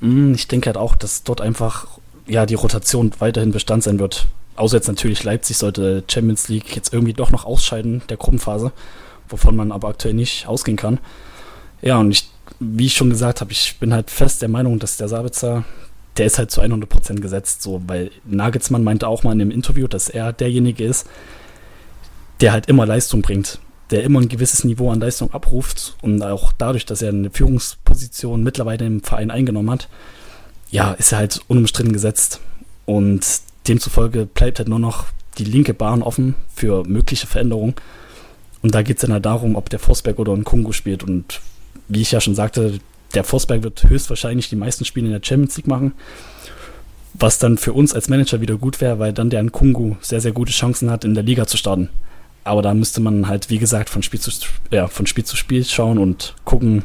Mm, 0.00 0.34
ich 0.34 0.46
denke 0.48 0.66
halt 0.66 0.76
auch, 0.76 0.94
dass 0.94 1.24
dort 1.24 1.40
einfach 1.40 1.86
ja 2.26 2.46
die 2.46 2.54
Rotation 2.54 3.12
weiterhin 3.18 3.50
Bestand 3.50 3.82
sein 3.82 3.98
wird. 3.98 4.26
Außer 4.56 4.76
jetzt 4.76 4.88
natürlich 4.88 5.24
Leipzig 5.24 5.58
sollte 5.58 6.04
Champions 6.08 6.48
League 6.48 6.76
jetzt 6.76 6.92
irgendwie 6.92 7.12
doch 7.12 7.30
noch 7.30 7.44
ausscheiden, 7.44 8.02
der 8.08 8.16
Gruppenphase, 8.16 8.72
wovon 9.28 9.56
man 9.56 9.72
aber 9.72 9.88
aktuell 9.88 10.14
nicht 10.14 10.46
ausgehen 10.46 10.76
kann. 10.76 10.98
Ja, 11.82 11.98
und 11.98 12.10
ich, 12.10 12.28
wie 12.60 12.86
ich 12.86 12.94
schon 12.94 13.10
gesagt 13.10 13.40
habe, 13.40 13.52
ich 13.52 13.78
bin 13.80 13.92
halt 13.92 14.10
fest 14.10 14.42
der 14.42 14.48
Meinung, 14.48 14.78
dass 14.78 14.96
der 14.96 15.08
Sabitzer 15.08 15.64
der 16.16 16.26
ist 16.26 16.38
halt 16.38 16.50
zu 16.50 16.60
100% 16.60 17.20
gesetzt, 17.20 17.62
so, 17.62 17.82
weil 17.86 18.10
Nagelsmann 18.24 18.84
meinte 18.84 19.08
auch 19.08 19.22
mal 19.22 19.32
in 19.32 19.38
dem 19.38 19.50
Interview, 19.50 19.86
dass 19.86 20.08
er 20.08 20.32
derjenige 20.32 20.84
ist, 20.84 21.06
der 22.40 22.52
halt 22.52 22.66
immer 22.66 22.86
Leistung 22.86 23.22
bringt. 23.22 23.58
der 23.90 24.04
immer 24.04 24.20
ein 24.20 24.28
gewisses 24.28 24.64
Niveau 24.64 24.90
an 24.90 25.00
Leistung 25.00 25.32
abruft 25.34 25.96
und 26.00 26.22
auch 26.22 26.52
dadurch, 26.52 26.86
dass 26.86 27.02
er 27.02 27.08
eine 27.10 27.30
Führungsposition 27.30 28.42
mittlerweile 28.42 28.86
im 28.86 29.02
Verein 29.02 29.30
eingenommen 29.30 29.70
hat, 29.70 29.88
ja, 30.70 30.92
ist 30.92 31.12
er 31.12 31.18
halt 31.18 31.40
unumstritten 31.48 31.92
gesetzt. 31.92 32.40
Und 32.86 33.26
demzufolge 33.66 34.26
bleibt 34.26 34.58
halt 34.58 34.68
nur 34.68 34.78
noch 34.78 35.06
die 35.38 35.44
linke 35.44 35.74
Bahn 35.74 36.02
offen 36.02 36.34
für 36.54 36.84
mögliche 36.84 37.26
Veränderungen. 37.26 37.74
Und 38.62 38.74
da 38.74 38.82
geht 38.82 38.98
es 38.98 39.02
dann 39.02 39.12
halt 39.12 39.26
darum, 39.26 39.56
ob 39.56 39.70
der 39.70 39.78
Forsberg 39.78 40.18
oder 40.18 40.32
ein 40.32 40.44
Kungu 40.44 40.72
spielt. 40.72 41.02
Und 41.02 41.40
wie 41.88 42.02
ich 42.02 42.12
ja 42.12 42.20
schon 42.20 42.34
sagte, 42.34 42.78
der 43.14 43.24
Forsberg 43.24 43.62
wird 43.62 43.88
höchstwahrscheinlich 43.88 44.48
die 44.48 44.56
meisten 44.56 44.84
Spiele 44.84 45.06
in 45.06 45.12
der 45.12 45.22
Champions 45.22 45.56
League 45.56 45.66
machen. 45.66 45.92
Was 47.14 47.38
dann 47.38 47.58
für 47.58 47.72
uns 47.72 47.92
als 47.92 48.08
Manager 48.08 48.40
wieder 48.40 48.56
gut 48.56 48.80
wäre, 48.80 48.98
weil 48.98 49.12
dann 49.12 49.30
der 49.30 49.44
Kungu 49.50 49.96
sehr, 50.00 50.20
sehr 50.20 50.32
gute 50.32 50.52
Chancen 50.52 50.90
hat, 50.90 51.04
in 51.04 51.14
der 51.14 51.24
Liga 51.24 51.46
zu 51.46 51.56
starten. 51.56 51.88
Aber 52.44 52.62
da 52.62 52.72
müsste 52.72 53.00
man 53.00 53.26
halt, 53.26 53.50
wie 53.50 53.58
gesagt, 53.58 53.90
von 53.90 54.02
Spiel 54.02 54.20
zu, 54.20 54.30
ja, 54.70 54.86
von 54.86 55.06
Spiel, 55.06 55.24
zu 55.24 55.36
Spiel 55.36 55.64
schauen 55.64 55.98
und 55.98 56.34
gucken, 56.44 56.84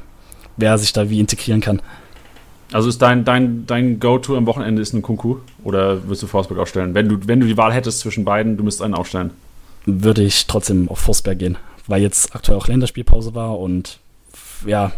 wer 0.58 0.78
sich 0.78 0.94
da 0.94 1.10
wie 1.10 1.20
integrieren 1.20 1.62
kann. 1.62 1.82
Also 2.74 2.90
ist 2.90 3.02
dein, 3.02 3.24
dein, 3.24 3.66
dein 3.68 4.00
Go-To 4.00 4.36
am 4.36 4.48
Wochenende 4.48 4.82
ist 4.82 4.94
ein 4.94 5.02
Kunku? 5.02 5.38
Oder 5.64 6.10
wirst 6.10 6.24
du 6.24 6.28
Forsberg 6.28 6.60
aufstellen? 6.60 6.94
Wenn 6.94 7.08
du, 7.08 7.20
wenn 7.28 7.40
du 7.40 7.48
die 7.48 7.58
Wahl 7.58 7.74
hättest 7.74 8.00
zwischen 8.00 8.26
beiden, 8.26 8.58
du 8.58 8.64
müsstest 8.64 8.84
einen 8.84 8.96
aufstellen. 8.96 9.32
Würde 9.86 10.24
ich 10.24 10.48
trotzdem 10.48 10.90
auf 10.90 10.98
Forsberg 11.00 11.38
gehen, 11.38 11.58
weil 11.88 12.02
jetzt 12.02 12.36
aktuell 12.36 12.58
auch 12.58 12.68
Länderspielpause 12.68 13.36
war 13.36 13.60
und 13.60 14.00
ja, 14.66 14.92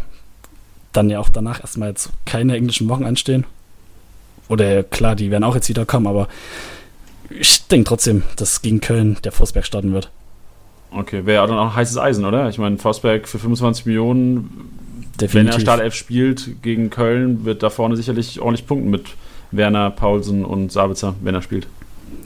dann 0.98 1.10
ja 1.10 1.20
auch 1.20 1.28
danach 1.28 1.60
erstmal 1.60 1.90
jetzt 1.90 2.10
keine 2.26 2.56
englischen 2.56 2.88
Wochen 2.88 3.04
anstehen. 3.04 3.44
Oder 4.48 4.82
klar, 4.82 5.14
die 5.14 5.30
werden 5.30 5.44
auch 5.44 5.54
jetzt 5.54 5.68
wieder 5.68 5.86
kommen, 5.86 6.06
aber 6.06 6.28
ich 7.30 7.66
denke 7.68 7.88
trotzdem, 7.88 8.24
dass 8.36 8.62
gegen 8.62 8.80
Köln 8.80 9.16
der 9.22 9.32
Forsberg 9.32 9.64
starten 9.64 9.92
wird. 9.92 10.10
Okay, 10.90 11.26
wäre 11.26 11.46
dann 11.46 11.58
auch 11.58 11.70
ein 11.70 11.76
heißes 11.76 11.98
Eisen, 11.98 12.24
oder? 12.24 12.48
Ich 12.48 12.58
meine, 12.58 12.78
Forsberg 12.78 13.28
für 13.28 13.38
25 13.38 13.86
Millionen, 13.86 14.70
Definitiv. 15.20 15.34
wenn 15.34 15.46
er 15.46 15.60
Startelf 15.60 15.94
spielt 15.94 16.62
gegen 16.62 16.90
Köln, 16.90 17.44
wird 17.44 17.62
da 17.62 17.70
vorne 17.70 17.96
sicherlich 17.96 18.40
ordentlich 18.40 18.66
punkten 18.66 18.90
mit 18.90 19.10
Werner, 19.50 19.90
Paulsen 19.90 20.44
und 20.44 20.72
Sabitzer, 20.72 21.14
wenn 21.22 21.34
er 21.34 21.42
spielt. 21.42 21.66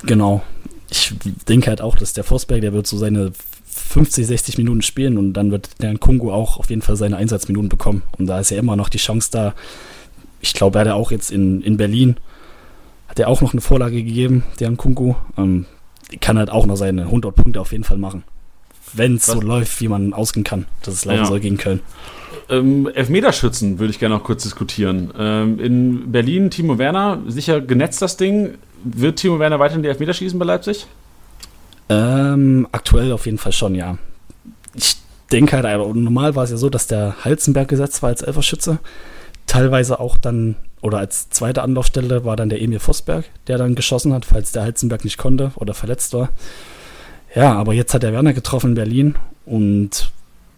Genau. 0.04 0.42
Ich 0.90 1.12
denke 1.48 1.68
halt 1.68 1.80
auch, 1.80 1.96
dass 1.96 2.12
der 2.12 2.24
Forsberg, 2.24 2.60
der 2.60 2.72
wird 2.72 2.86
so 2.86 2.96
seine 2.96 3.32
50, 3.72 4.26
60 4.26 4.58
Minuten 4.58 4.82
spielen 4.82 5.18
und 5.18 5.32
dann 5.32 5.50
wird 5.50 5.82
der 5.82 5.96
Kungu 5.98 6.30
auch 6.30 6.58
auf 6.58 6.70
jeden 6.70 6.82
Fall 6.82 6.96
seine 6.96 7.16
Einsatzminuten 7.16 7.68
bekommen. 7.68 8.02
Und 8.18 8.26
da 8.26 8.40
ist 8.40 8.50
ja 8.50 8.58
immer 8.58 8.76
noch 8.76 8.88
die 8.88 8.98
Chance 8.98 9.30
da. 9.30 9.54
Ich 10.40 10.54
glaube, 10.54 10.78
er 10.78 10.86
hat 10.86 10.92
auch 10.92 11.10
jetzt 11.10 11.30
in, 11.30 11.62
in 11.62 11.76
Berlin, 11.76 12.16
hat 13.08 13.18
er 13.18 13.28
auch 13.28 13.40
noch 13.40 13.52
eine 13.52 13.60
Vorlage 13.60 14.02
gegeben, 14.02 14.44
der 14.60 14.70
Kungu. 14.72 15.14
Ähm, 15.36 15.66
kann 16.20 16.38
halt 16.38 16.50
auch 16.50 16.66
noch 16.66 16.76
seine 16.76 17.02
100 17.02 17.34
Punkte 17.34 17.60
auf 17.60 17.72
jeden 17.72 17.84
Fall 17.84 17.98
machen 17.98 18.24
wenn 18.92 19.16
es 19.16 19.26
so 19.26 19.40
läuft, 19.40 19.80
wie 19.80 19.88
man 19.88 20.12
ausgehen 20.12 20.44
kann, 20.44 20.66
dass 20.82 20.94
es 20.94 21.04
laufen 21.04 21.20
ja. 21.20 21.26
soll 21.26 21.40
gegen 21.40 21.56
Köln. 21.56 21.80
Ähm, 22.48 22.88
Elfmeterschützen 22.92 23.78
würde 23.78 23.90
ich 23.90 23.98
gerne 23.98 24.14
noch 24.16 24.24
kurz 24.24 24.42
diskutieren. 24.42 25.12
Ähm, 25.18 25.58
in 25.58 26.12
Berlin, 26.12 26.50
Timo 26.50 26.78
Werner, 26.78 27.20
sicher 27.26 27.60
genetzt 27.60 28.02
das 28.02 28.16
Ding. 28.16 28.54
Wird 28.84 29.18
Timo 29.18 29.38
Werner 29.38 29.58
weiterhin 29.58 29.82
die 29.82 29.88
Elfmeter 29.88 30.12
schießen 30.12 30.38
bei 30.38 30.44
Leipzig? 30.44 30.86
Ähm, 31.88 32.66
aktuell 32.72 33.12
auf 33.12 33.26
jeden 33.26 33.38
Fall 33.38 33.52
schon, 33.52 33.74
ja. 33.74 33.98
Ich 34.74 34.96
denke 35.30 35.56
halt, 35.56 35.96
normal 35.96 36.34
war 36.34 36.44
es 36.44 36.50
ja 36.50 36.56
so, 36.56 36.70
dass 36.70 36.86
der 36.86 37.24
Halzenberg 37.24 37.68
gesetzt 37.68 38.02
war 38.02 38.10
als 38.10 38.22
Elferschütze. 38.22 38.78
Teilweise 39.46 40.00
auch 40.00 40.16
dann, 40.16 40.56
oder 40.80 40.98
als 40.98 41.30
zweite 41.30 41.62
Anlaufstelle 41.62 42.24
war 42.24 42.36
dann 42.36 42.48
der 42.48 42.62
Emil 42.62 42.78
Vosberg, 42.78 43.24
der 43.46 43.58
dann 43.58 43.74
geschossen 43.74 44.12
hat, 44.12 44.24
falls 44.24 44.52
der 44.52 44.62
Halzenberg 44.62 45.04
nicht 45.04 45.18
konnte 45.18 45.52
oder 45.56 45.74
verletzt 45.74 46.14
war. 46.14 46.30
Ja, 47.34 47.54
aber 47.54 47.72
jetzt 47.72 47.94
hat 47.94 48.02
der 48.02 48.12
Werner 48.12 48.34
getroffen 48.34 48.70
in 48.70 48.74
Berlin 48.74 49.14
und 49.46 50.10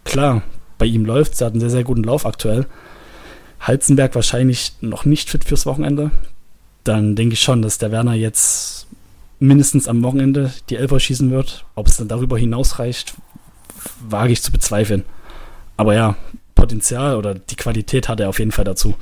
klar, 0.03 0.43
bei 0.77 0.85
ihm 0.85 1.05
läuft 1.05 1.41
Er 1.41 1.47
hat 1.47 1.53
einen 1.53 1.61
sehr, 1.61 1.69
sehr 1.69 1.83
guten 1.83 2.03
Lauf 2.03 2.25
aktuell. 2.25 2.65
Halzenberg 3.61 4.13
wahrscheinlich 4.13 4.73
noch 4.81 5.05
nicht 5.05 5.29
fit 5.29 5.45
fürs 5.45 5.65
Wochenende. 5.65 6.11
Dann 6.83 7.15
denke 7.15 7.33
ich 7.33 7.41
schon, 7.41 7.61
dass 7.61 7.77
der 7.77 7.91
Werner 7.91 8.13
jetzt 8.13 8.87
mindestens 9.39 9.87
am 9.87 10.03
Wochenende 10.03 10.53
die 10.69 10.75
Elfer 10.75 10.99
schießen 10.99 11.29
wird. 11.31 11.65
Ob 11.75 11.87
es 11.87 11.97
dann 11.97 12.07
darüber 12.07 12.37
hinaus 12.37 12.79
reicht, 12.79 13.15
wage 14.07 14.33
ich 14.33 14.41
zu 14.41 14.51
bezweifeln. 14.51 15.03
Aber 15.77 15.93
ja, 15.93 16.15
Potenzial 16.55 17.17
oder 17.17 17.35
die 17.35 17.55
Qualität 17.55 18.07
hat 18.07 18.19
er 18.19 18.29
auf 18.29 18.39
jeden 18.39 18.51
Fall 18.51 18.65
dazu. 18.65 18.95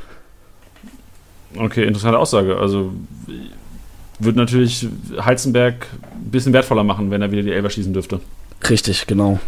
Okay, 1.56 1.86
interessante 1.86 2.18
Aussage. 2.18 2.58
Also 2.58 2.92
wird 4.20 4.36
natürlich 4.36 4.88
Heizenberg 5.24 5.88
ein 6.14 6.32
bisschen 6.32 6.54
wertvoller 6.54 6.84
machen, 6.84 7.12
wenn 7.12 7.22
er 7.22 7.32
wieder 7.32 7.44
die 7.44 7.52
Elber 7.52 7.70
schießen 7.70 7.94
dürfte. 7.94 8.20
Richtig, 8.70 9.06
genau. 9.08 9.40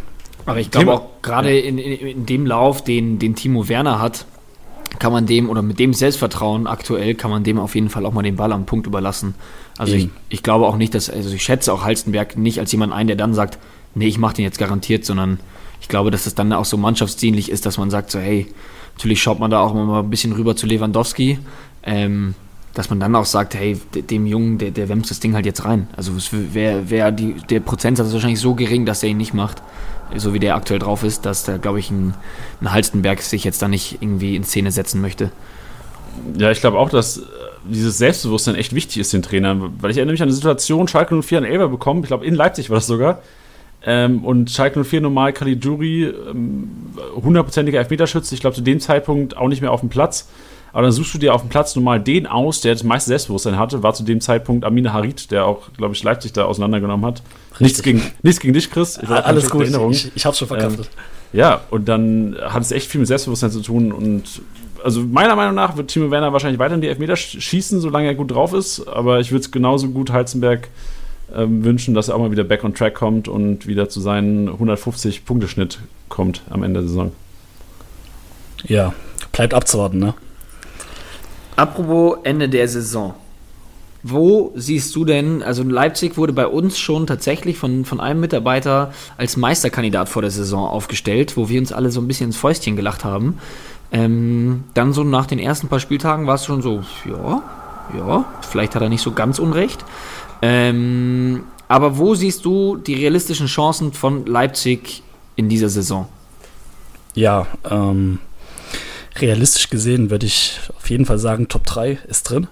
Aber 0.45 0.59
ich 0.59 0.69
glaube 0.69 0.93
auch 0.93 1.21
gerade 1.21 1.57
in, 1.57 1.77
in, 1.77 1.93
in, 1.93 2.25
dem 2.25 2.45
Lauf, 2.45 2.83
den, 2.83 3.17
den 3.17 3.36
Timo 3.36 3.67
Werner 3.67 3.99
hat, 3.99 4.25
kann 4.99 5.11
man 5.11 5.25
dem 5.25 5.49
oder 5.49 5.61
mit 5.61 5.79
dem 5.79 5.93
Selbstvertrauen 5.93 6.67
aktuell 6.67 7.15
kann 7.15 7.31
man 7.31 7.43
dem 7.43 7.59
auf 7.59 7.75
jeden 7.75 7.89
Fall 7.89 8.05
auch 8.05 8.13
mal 8.13 8.23
den 8.23 8.35
Ball 8.35 8.51
am 8.51 8.65
Punkt 8.65 8.87
überlassen. 8.87 9.35
Also 9.77 9.93
ich, 9.93 10.09
ich 10.29 10.43
glaube 10.43 10.65
auch 10.67 10.77
nicht, 10.77 10.93
dass, 10.93 11.09
also 11.09 11.33
ich 11.33 11.43
schätze 11.43 11.73
auch 11.73 11.83
Halstenberg 11.83 12.37
nicht 12.37 12.59
als 12.59 12.71
jemand 12.71 12.93
ein, 12.93 13.07
der 13.07 13.15
dann 13.15 13.33
sagt, 13.33 13.57
nee, 13.93 14.07
ich 14.07 14.17
mache 14.17 14.35
den 14.35 14.45
jetzt 14.45 14.57
garantiert, 14.57 15.05
sondern 15.05 15.39
ich 15.81 15.87
glaube, 15.87 16.11
dass 16.11 16.25
es 16.25 16.35
dann 16.35 16.51
auch 16.53 16.65
so 16.65 16.77
mannschaftsdienlich 16.77 17.49
ist, 17.49 17.65
dass 17.65 17.77
man 17.77 17.89
sagt 17.89 18.11
so, 18.11 18.19
hey, 18.19 18.47
natürlich 18.95 19.21
schaut 19.21 19.39
man 19.39 19.51
da 19.51 19.59
auch 19.59 19.73
mal 19.73 19.99
ein 19.99 20.09
bisschen 20.09 20.33
rüber 20.33 20.55
zu 20.55 20.65
Lewandowski, 20.65 21.39
ähm, 21.83 22.35
dass 22.76 22.89
man 22.89 22.99
dann 22.99 23.15
auch 23.15 23.26
sagt, 23.26 23.55
hey, 23.55 23.80
dem 23.93 24.28
Jungen, 24.28 24.57
der, 24.57 24.69
der 24.69 24.89
wämst 24.89 25.09
das 25.09 25.21
Ding 25.21 25.34
halt 25.34 25.45
jetzt 25.45 25.63
rein. 25.63 25.88
Also 25.95 26.11
wäre 26.32 26.89
wär 26.89 27.11
der 27.11 27.61
Prozentsatz 27.61 28.11
wahrscheinlich 28.11 28.41
so 28.41 28.53
gering, 28.53 28.86
dass 28.86 29.01
er 29.01 29.09
ihn 29.09 29.17
nicht 29.17 29.34
macht, 29.34 29.63
so 30.15 30.34
wie 30.34 30.39
der 30.39 30.55
aktuell 30.55 30.80
drauf 30.80 31.03
ist, 31.03 31.26
dass 31.26 31.45
da, 31.45 31.57
glaube 31.57 31.80
ich, 31.80 31.89
ein, 31.89 32.13
ein 32.61 32.71
Halstenberg 32.73 33.21
sich 33.21 33.45
jetzt 33.45 33.61
da 33.61 33.69
nicht 33.69 34.01
irgendwie 34.01 34.36
in 34.36 34.43
Szene 34.43 34.71
setzen 34.71 35.01
möchte. 35.01 35.32
Ja, 36.38 36.51
ich 36.51 36.59
glaube 36.59 36.78
auch, 36.78 36.89
dass 36.89 37.17
äh, 37.17 37.21
dieses 37.63 37.97
Selbstbewusstsein 37.97 38.55
echt 38.55 38.76
wichtig 38.76 38.97
ist 38.97 39.13
den 39.13 39.21
Trainern, 39.21 39.73
weil 39.80 39.91
ich 39.91 39.97
erinnere 39.97 40.13
mich 40.13 40.21
an 40.21 40.28
eine 40.28 40.36
Situation, 40.36 40.89
Schalke 40.89 41.21
04 41.21 41.39
an 41.39 41.43
Elber 41.45 41.69
bekommen, 41.69 42.01
ich 42.03 42.07
glaube 42.07 42.26
in 42.26 42.36
Leipzig 42.36 42.69
war 42.69 42.76
das 42.76 42.88
sogar, 42.88 43.21
ähm, 43.86 44.26
und 44.26 44.51
Schalke 44.51 44.84
04 44.84 44.99
normal 44.99 45.32
Caligiuri, 45.32 46.05
ähm, 46.05 46.69
hundertprozentiger 47.15 47.80
Elfmeterschütze, 47.80 48.36
ich 48.36 48.41
glaube 48.41 48.55
zu 48.55 48.61
dem 48.61 48.82
Zeitpunkt 48.82 49.38
auch 49.38 49.47
nicht 49.47 49.61
mehr 49.61 49.71
auf 49.71 49.80
dem 49.80 49.89
Platz 49.89 50.28
aber 50.76 50.82
dann 50.82 50.91
suchst 50.91 51.13
du 51.13 51.17
dir 51.17 51.34
auf 51.34 51.39
dem 51.39 51.49
Platz 51.49 51.73
normal 51.78 52.01
den 52.01 52.28
aus, 52.28 52.59
der 52.59 52.73
das 52.73 52.84
meiste 52.84 53.07
Selbstbewusstsein 53.07 53.57
hatte. 53.57 53.82
War 53.82 53.93
zu 53.93 54.03
dem 54.03 54.19
Zeitpunkt 54.19 54.65
Amine 54.65 54.91
Harit, 54.91 55.32
der 55.32 55.45
auch, 55.45 55.71
glaube 55.78 55.95
ich, 55.95 56.03
Leipzig 56.03 56.34
da 56.34 56.43
auseinandergenommen 56.43 57.05
hat. 57.05 57.23
Nichts 57.59 57.82
gegen, 57.82 58.01
nichts 58.23 58.41
gegen 58.41 58.53
dich, 58.53 58.69
Chris. 58.69 58.99
Alles 58.99 59.49
gut, 59.49 59.61
Erinnerung. 59.61 59.93
ich, 59.93 60.11
ich 60.13 60.26
hab's 60.26 60.38
schon 60.38 60.49
verkauft. 60.49 60.80
Ähm, 60.80 60.86
ja, 61.32 61.61
und 61.71 61.88
dann 61.88 62.36
hat 62.41 62.61
es 62.61 62.73
echt 62.73 62.91
viel 62.91 62.99
mit 62.99 63.07
Selbstbewusstsein 63.07 63.51
zu 63.51 63.61
tun 63.61 63.93
und 63.93 64.41
also 64.84 64.99
meiner 64.99 65.38
Meinung 65.38 65.55
nach 65.55 65.78
wird 65.78 65.91
Timo 65.91 66.11
Werner 66.11 66.34
wahrscheinlich 66.34 66.59
weiterhin 66.59 66.82
die 66.82 66.89
Elfmeter 66.89 67.15
schießen, 67.15 67.80
solange 67.80 68.07
er 68.07 68.15
gut 68.15 68.32
drauf 68.32 68.51
ist. 68.53 68.86
Aber 68.86 69.21
ich 69.21 69.32
würde 69.32 69.45
es 69.45 69.51
genauso 69.51 69.88
gut 69.88 70.11
Heizenberg 70.11 70.67
ähm, 71.34 71.63
wünschen, 71.63 71.93
dass 71.93 72.09
er 72.09 72.15
auch 72.15 72.19
mal 72.19 72.32
wieder 72.32 72.43
back 72.43 72.65
on 72.65 72.76
track 72.76 72.95
kommt 72.95 73.30
und 73.30 73.65
wieder 73.65 73.88
zu 73.88 74.01
seinem 74.01 74.49
150-Punkteschnitt 74.49 75.80
kommt 76.09 76.41
am 76.49 76.63
Ende 76.63 76.82
der 76.82 76.89
Saison. 76.89 77.13
Ja, 78.65 78.93
bleibt 79.32 79.53
abzuwarten, 79.53 79.99
ne? 79.99 80.15
Apropos 81.56 82.18
Ende 82.24 82.49
der 82.49 82.68
Saison. 82.68 83.14
Wo 84.03 84.51
siehst 84.56 84.95
du 84.95 85.03
denn, 85.03 85.41
also 85.41 85.64
Leipzig 85.64 86.16
wurde 86.16 86.32
bei 86.32 86.45
uns 86.45 86.78
schon 86.78 87.08
tatsächlich 87.08 87.58
von, 87.58 87.86
von 87.86 87.99
einem 87.99 88.20
Mitarbeiter 88.20 88.93
als 89.18 89.36
Meisterkandidat 89.36 90.10
vor 90.10 90.22
der 90.22 90.30
Saison 90.30 90.68
aufgestellt, 90.68 91.38
wo 91.38 91.49
wir 91.49 91.60
uns 91.60 91.72
alle 91.72 91.89
so 91.89 92.01
ein 92.01 92.08
bisschen 92.08 92.28
ins 92.28 92.38
Fäustchen 92.38 92.76
gelacht 92.76 93.03
haben. 93.03 93.39
Ähm, 93.91 94.66
dann 94.76 94.93
so 94.93 95.03
nach 95.03 95.26
den 95.26 95.39
ersten 95.39 95.70
paar 95.70 95.80
Spieltagen 95.80 96.28
war 96.28 96.36
es 96.36 96.45
schon 96.45 96.62
so, 96.62 96.84
ja, 97.10 97.41
ja, 97.97 98.26
vielleicht 98.41 98.76
hat 98.76 98.84
er 98.84 98.89
nicht 98.89 99.01
so 99.01 99.12
ganz 99.12 99.39
unrecht. 99.39 99.84
Ähm, 100.41 101.43
aber 101.68 101.97
wo 101.97 102.14
siehst 102.14 102.45
du 102.45 102.78
die 102.78 102.93
realistischen 102.93 103.47
Chancen 103.47 103.91
von 103.93 104.26
Leipzig 104.28 105.01
in 105.36 105.49
dieser 105.49 105.70
Saison? 105.70 106.08
Ja, 107.16 107.47
ähm, 107.70 108.20
realistisch 109.20 109.70
gesehen 109.70 110.09
würde 110.09 110.26
ich 110.26 110.59
auf 110.78 110.89
jeden 110.89 111.05
Fall 111.05 111.20
sagen, 111.20 111.47
Top 111.47 111.66
3 111.66 111.99
ist 112.07 112.24
drin. 112.24 112.47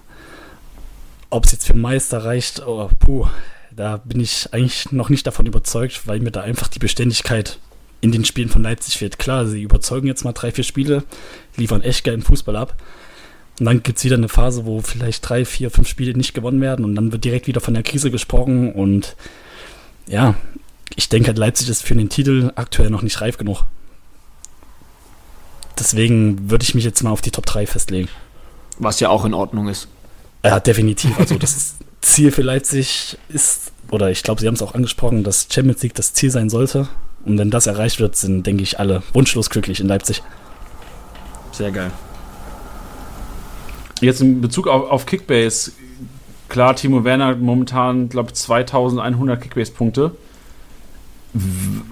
Ob 1.30 1.44
es 1.44 1.52
jetzt 1.52 1.66
für 1.66 1.74
Meister 1.74 2.24
reicht, 2.24 2.66
oh, 2.66 2.88
puh, 2.98 3.26
da 3.74 3.96
bin 3.98 4.20
ich 4.20 4.52
eigentlich 4.52 4.92
noch 4.92 5.08
nicht 5.08 5.26
davon 5.26 5.46
überzeugt, 5.46 6.06
weil 6.06 6.20
mir 6.20 6.30
da 6.30 6.42
einfach 6.42 6.68
die 6.68 6.78
Beständigkeit 6.78 7.58
in 8.00 8.12
den 8.12 8.24
Spielen 8.24 8.48
von 8.48 8.62
Leipzig 8.62 8.98
fehlt. 8.98 9.18
Klar, 9.18 9.46
sie 9.46 9.62
überzeugen 9.62 10.06
jetzt 10.06 10.24
mal 10.24 10.32
drei, 10.32 10.52
vier 10.52 10.64
Spiele, 10.64 11.04
liefern 11.56 11.82
echt 11.82 12.04
geilen 12.04 12.22
Fußball 12.22 12.56
ab. 12.56 12.76
Und 13.58 13.66
dann 13.66 13.82
gibt 13.82 13.98
es 13.98 14.04
wieder 14.04 14.16
eine 14.16 14.28
Phase, 14.28 14.66
wo 14.66 14.80
vielleicht 14.80 15.28
drei, 15.28 15.44
vier, 15.44 15.70
fünf 15.70 15.88
Spiele 15.88 16.16
nicht 16.16 16.34
gewonnen 16.34 16.60
werden 16.60 16.84
und 16.84 16.94
dann 16.96 17.12
wird 17.12 17.24
direkt 17.24 17.46
wieder 17.46 17.60
von 17.60 17.74
der 17.74 17.82
Krise 17.82 18.10
gesprochen. 18.10 18.72
Und 18.72 19.16
ja, 20.06 20.34
ich 20.96 21.08
denke, 21.08 21.32
Leipzig 21.32 21.68
ist 21.68 21.82
für 21.82 21.94
den 21.94 22.08
Titel 22.08 22.52
aktuell 22.56 22.90
noch 22.90 23.02
nicht 23.02 23.20
reif 23.20 23.38
genug. 23.38 23.64
Deswegen 25.78 26.50
würde 26.50 26.62
ich 26.62 26.74
mich 26.74 26.84
jetzt 26.84 27.02
mal 27.02 27.10
auf 27.10 27.20
die 27.20 27.30
Top 27.30 27.46
3 27.46 27.66
festlegen. 27.66 28.08
Was 28.78 29.00
ja 29.00 29.08
auch 29.08 29.24
in 29.24 29.34
Ordnung 29.34 29.68
ist. 29.68 29.88
Ja, 30.44 30.60
definitiv. 30.60 31.18
Also 31.18 31.36
das 31.36 31.76
Ziel 32.00 32.30
für 32.30 32.42
Leipzig 32.42 33.18
ist, 33.28 33.72
oder 33.90 34.10
ich 34.10 34.22
glaube, 34.22 34.40
Sie 34.40 34.46
haben 34.46 34.54
es 34.54 34.62
auch 34.62 34.74
angesprochen, 34.74 35.24
dass 35.24 35.48
Champions 35.50 35.82
League 35.82 35.94
das 35.94 36.12
Ziel 36.12 36.30
sein 36.30 36.50
sollte. 36.50 36.88
Und 37.24 37.38
wenn 37.38 37.50
das 37.50 37.66
erreicht 37.66 38.00
wird, 38.00 38.16
sind, 38.16 38.46
denke 38.46 38.62
ich, 38.62 38.78
alle 38.78 39.02
wunschlos 39.12 39.48
glücklich 39.48 39.80
in 39.80 39.88
Leipzig. 39.88 40.22
Sehr 41.52 41.70
geil. 41.70 41.90
Jetzt 44.00 44.20
in 44.20 44.40
Bezug 44.40 44.68
auf, 44.68 44.90
auf 44.90 45.06
Kickbase, 45.06 45.72
klar, 46.48 46.76
Timo 46.76 47.04
Werner 47.04 47.36
momentan, 47.36 48.08
glaube 48.08 48.30
ich, 48.30 48.34
2100 48.34 49.40
Kickbase-Punkte. 49.40 50.10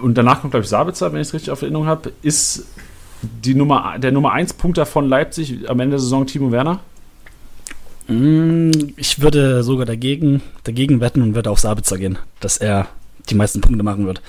Und 0.01 0.14
danach 0.14 0.41
kommt, 0.41 0.53
glaube 0.53 0.64
ich, 0.64 0.70
Sabitzer, 0.70 1.12
wenn 1.12 1.20
ich 1.20 1.28
es 1.28 1.35
richtig 1.35 1.51
auf 1.51 1.62
Erinnerung 1.62 1.87
habe. 1.87 2.12
Ist 2.22 2.66
die 3.23 3.55
Nummer, 3.55 3.99
der 3.99 4.12
Nummer 4.12 4.33
1 4.33 4.55
Punkter 4.55 4.87
von 4.87 5.09
Leipzig 5.09 5.68
am 5.68 5.81
Ende 5.81 5.93
der 5.93 6.01
Saison 6.01 6.27
Timo 6.27 6.51
Werner? 6.53 6.81
Mm, 8.09 8.70
Ich 8.97 9.20
würde 9.20 9.62
sogar 9.62 9.87
dagegen, 9.87 10.43
dagegen 10.64 11.01
wetten 11.01 11.23
und 11.23 11.35
würde 11.35 11.51
auf 11.51 11.61
Sabitzer 11.61 11.99
gehen, 11.99 12.18
dass 12.41 12.57
er 12.59 12.89
die 13.31 13.35
meisten 13.35 13.61
Punkte 13.61 13.83
machen 13.85 14.07
wird. 14.07 14.20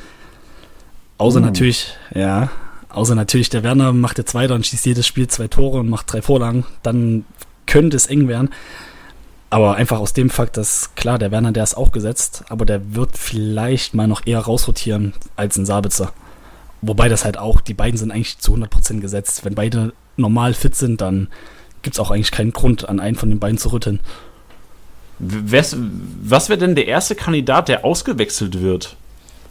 Außer 1.18 1.40
Oh. 1.40 1.44
natürlich, 1.44 1.94
ja, 2.14 2.50
außer 2.90 3.16
natürlich 3.16 3.50
der 3.50 3.64
Werner 3.64 3.92
macht 3.94 4.18
jetzt 4.18 4.36
weiter 4.36 4.54
und 4.56 4.66
schießt 4.66 4.86
jedes 4.86 5.08
Spiel 5.08 5.28
zwei 5.28 5.48
Tore 5.48 5.80
und 5.80 5.90
macht 5.90 6.12
drei 6.12 6.22
Vorlagen, 6.22 6.66
dann 6.84 7.26
könnte 7.66 7.98
es 7.98 8.06
eng 8.08 8.28
werden. 8.28 8.50
Aber 9.50 9.76
einfach 9.76 10.00
aus 10.00 10.14
dem 10.14 10.30
Fakt, 10.32 10.58
dass 10.58 10.96
klar, 10.96 11.20
der 11.20 11.30
Werner, 11.32 11.52
der 11.52 11.64
ist 11.64 11.76
auch 11.78 11.92
gesetzt, 11.92 12.44
aber 12.50 12.66
der 12.66 12.96
wird 12.96 13.18
vielleicht 13.18 13.94
mal 13.94 14.08
noch 14.08 14.26
eher 14.26 14.40
rausrotieren 14.40 15.14
als 15.36 15.58
ein 15.58 15.66
Sabitzer. 15.68 16.12
Wobei 16.86 17.08
das 17.08 17.24
halt 17.24 17.38
auch, 17.38 17.62
die 17.62 17.74
beiden 17.74 17.98
sind 17.98 18.12
eigentlich 18.12 18.40
zu 18.40 18.54
100% 18.56 19.00
gesetzt. 19.00 19.46
Wenn 19.46 19.56
beide 19.56 19.94
normal 20.18 20.54
fit 20.54 20.76
sind, 20.76 21.00
dann 21.00 21.30
gibt 21.82 21.96
es 21.96 22.00
auch 22.00 22.12
eigentlich 22.12 22.32
keinen 22.32 22.52
Grund, 22.52 22.90
an 22.90 23.00
einen 23.00 23.16
von 23.16 23.30
den 23.30 23.40
beiden 23.40 23.58
zu 23.58 23.72
rütteln. 23.72 24.02
Wes, 25.20 25.78
was 26.24 26.50
wäre 26.50 26.60
denn 26.60 26.76
der 26.76 26.88
erste 26.88 27.16
Kandidat, 27.16 27.70
der 27.70 27.86
ausgewechselt 27.86 28.62
wird? 28.62 28.98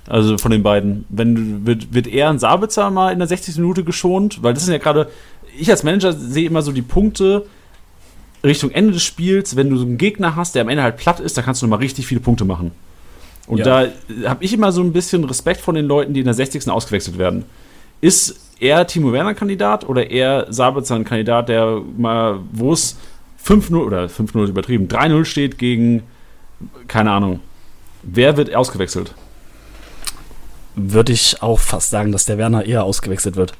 Also 0.06 0.36
von 0.36 0.50
den 0.50 0.62
beiden. 0.62 1.06
Wenn, 1.08 1.64
wird, 1.64 1.94
wird 1.94 2.06
eher 2.06 2.28
ein 2.28 2.38
Sabitzer 2.38 2.90
mal 2.90 3.12
in 3.12 3.18
der 3.18 3.28
60. 3.28 3.56
Minute 3.56 3.82
geschont? 3.82 4.42
Weil 4.42 4.52
das 4.52 4.64
sind 4.64 4.72
ja 4.72 4.78
gerade, 4.78 5.08
ich 5.58 5.70
als 5.70 5.84
Manager 5.84 6.12
sehe 6.12 6.46
immer 6.46 6.60
so 6.60 6.72
die 6.72 6.82
Punkte 6.82 7.46
Richtung 8.44 8.72
Ende 8.72 8.92
des 8.92 9.02
Spiels, 9.02 9.56
wenn 9.56 9.70
du 9.70 9.76
so 9.76 9.84
einen 9.84 9.98
Gegner 9.98 10.36
hast, 10.36 10.54
der 10.54 10.62
am 10.62 10.68
Ende 10.68 10.82
halt 10.82 10.96
platt 10.96 11.20
ist, 11.20 11.38
da 11.38 11.42
kannst 11.42 11.62
du 11.62 11.66
nochmal 11.66 11.78
richtig 11.78 12.06
viele 12.06 12.20
Punkte 12.20 12.44
machen. 12.44 12.72
Und 13.46 13.58
Ja. 13.58 13.86
da 13.86 14.28
habe 14.30 14.44
ich 14.44 14.52
immer 14.52 14.72
so 14.72 14.82
ein 14.82 14.92
bisschen 14.92 15.24
Respekt 15.24 15.60
von 15.60 15.74
den 15.74 15.86
Leuten, 15.86 16.14
die 16.14 16.20
in 16.20 16.26
der 16.26 16.34
60. 16.34 16.68
ausgewechselt 16.70 17.18
werden. 17.18 17.44
Ist 18.00 18.40
eher 18.60 18.86
Timo 18.86 19.12
Werner 19.12 19.34
Kandidat 19.34 19.88
oder 19.88 20.10
eher 20.10 20.46
Sabitzer 20.50 20.94
ein 20.94 21.04
Kandidat, 21.04 21.48
der 21.48 21.80
mal, 21.96 22.38
wo 22.52 22.72
es 22.72 22.96
5-0 23.44 23.76
oder 23.84 24.08
5-0 24.08 24.44
ist 24.44 24.50
übertrieben, 24.50 24.88
3-0 24.88 25.24
steht 25.24 25.58
gegen, 25.58 26.02
keine 26.86 27.10
Ahnung, 27.10 27.40
wer 28.02 28.36
wird 28.36 28.54
ausgewechselt? 28.54 29.14
würde 30.74 31.12
ich 31.12 31.42
auch 31.42 31.58
fast 31.58 31.90
sagen, 31.90 32.12
dass 32.12 32.24
der 32.24 32.38
Werner 32.38 32.64
eher 32.64 32.84
ausgewechselt 32.84 33.36
wird. 33.36 33.52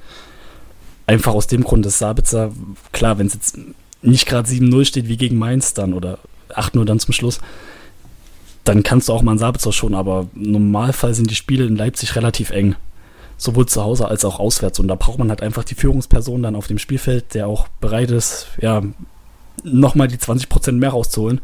Einfach 1.06 1.34
aus 1.34 1.46
dem 1.46 1.62
Grund, 1.64 1.84
dass 1.84 1.98
Sabitzer, 1.98 2.52
klar, 2.92 3.18
wenn 3.18 3.26
es 3.26 3.34
jetzt 3.34 3.58
nicht 4.02 4.26
gerade 4.26 4.48
7-0 4.48 4.84
steht 4.84 5.08
wie 5.08 5.16
gegen 5.16 5.36
Mainz 5.36 5.74
dann 5.74 5.94
oder 5.94 6.18
8-0 6.54 6.84
dann 6.84 6.98
zum 6.98 7.12
Schluss, 7.12 7.40
dann 8.64 8.82
kannst 8.82 9.08
du 9.08 9.12
auch 9.12 9.22
mal 9.22 9.32
einen 9.32 9.38
Sabitzer 9.38 9.72
schon, 9.72 9.94
aber 9.94 10.28
im 10.34 10.52
Normalfall 10.52 11.14
sind 11.14 11.30
die 11.30 11.34
Spiele 11.34 11.66
in 11.66 11.76
Leipzig 11.76 12.14
relativ 12.16 12.50
eng. 12.50 12.76
Sowohl 13.36 13.66
zu 13.66 13.82
Hause 13.82 14.06
als 14.06 14.24
auch 14.24 14.38
auswärts. 14.38 14.78
Und 14.78 14.86
da 14.86 14.94
braucht 14.94 15.18
man 15.18 15.28
halt 15.28 15.42
einfach 15.42 15.64
die 15.64 15.74
Führungsperson 15.74 16.42
dann 16.42 16.54
auf 16.54 16.68
dem 16.68 16.78
Spielfeld, 16.78 17.34
der 17.34 17.48
auch 17.48 17.66
bereit 17.80 18.10
ist, 18.12 18.46
ja, 18.60 18.82
nochmal 19.64 20.08
die 20.08 20.16
20% 20.16 20.72
mehr 20.72 20.90
rauszuholen. 20.90 21.40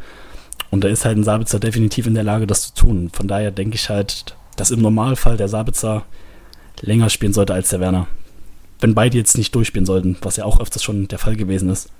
Und 0.70 0.84
da 0.84 0.88
ist 0.88 1.04
halt 1.04 1.16
ein 1.16 1.24
Sabitzer 1.24 1.58
definitiv 1.58 2.06
in 2.06 2.14
der 2.14 2.24
Lage, 2.24 2.46
das 2.46 2.72
zu 2.72 2.86
tun. 2.86 3.10
Von 3.12 3.26
daher 3.26 3.50
denke 3.50 3.76
ich 3.76 3.88
halt, 3.88 4.36
dass 4.56 4.70
im 4.70 4.80
Normalfall 4.80 5.36
der 5.36 5.48
Sabitzer 5.48 6.04
länger 6.80 7.10
spielen 7.10 7.32
sollte 7.32 7.54
als 7.54 7.70
der 7.70 7.80
Werner. 7.80 8.06
Wenn 8.80 8.94
beide 8.94 9.16
jetzt 9.16 9.36
nicht 9.36 9.54
durchspielen 9.54 9.86
sollten, 9.86 10.16
was 10.22 10.36
ja 10.36 10.44
auch 10.44 10.60
öfters 10.60 10.84
schon 10.84 11.08
der 11.08 11.18
Fall 11.18 11.36
gewesen 11.36 11.70
ist. 11.70 11.90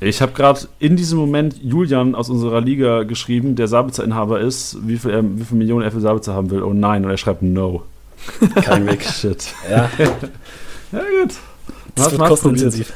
Ich 0.00 0.22
habe 0.22 0.32
gerade 0.32 0.60
in 0.78 0.96
diesem 0.96 1.18
Moment 1.18 1.60
Julian 1.60 2.14
aus 2.14 2.30
unserer 2.30 2.60
Liga 2.60 3.02
geschrieben, 3.02 3.56
der 3.56 3.66
Sabitzer-Inhaber 3.66 4.40
ist, 4.40 4.78
wie 4.86 4.96
viel, 4.96 5.10
er, 5.10 5.24
wie 5.24 5.44
viel 5.44 5.58
Millionen 5.58 5.82
er 5.84 5.90
für 5.90 6.00
Sabitzer 6.00 6.34
haben 6.34 6.50
will. 6.50 6.62
Oh 6.62 6.72
nein, 6.72 7.04
und 7.04 7.10
er 7.10 7.16
schreibt 7.16 7.42
No. 7.42 7.82
Kein 8.62 8.86
Weg. 8.86 9.02
Shit. 9.02 9.54
Ja, 9.68 9.90
Ja, 10.92 11.00
gut. 11.00 11.34
das 11.94 12.06
Hast 12.06 12.12
wird 12.12 12.28
kostenintensiv. 12.28 12.92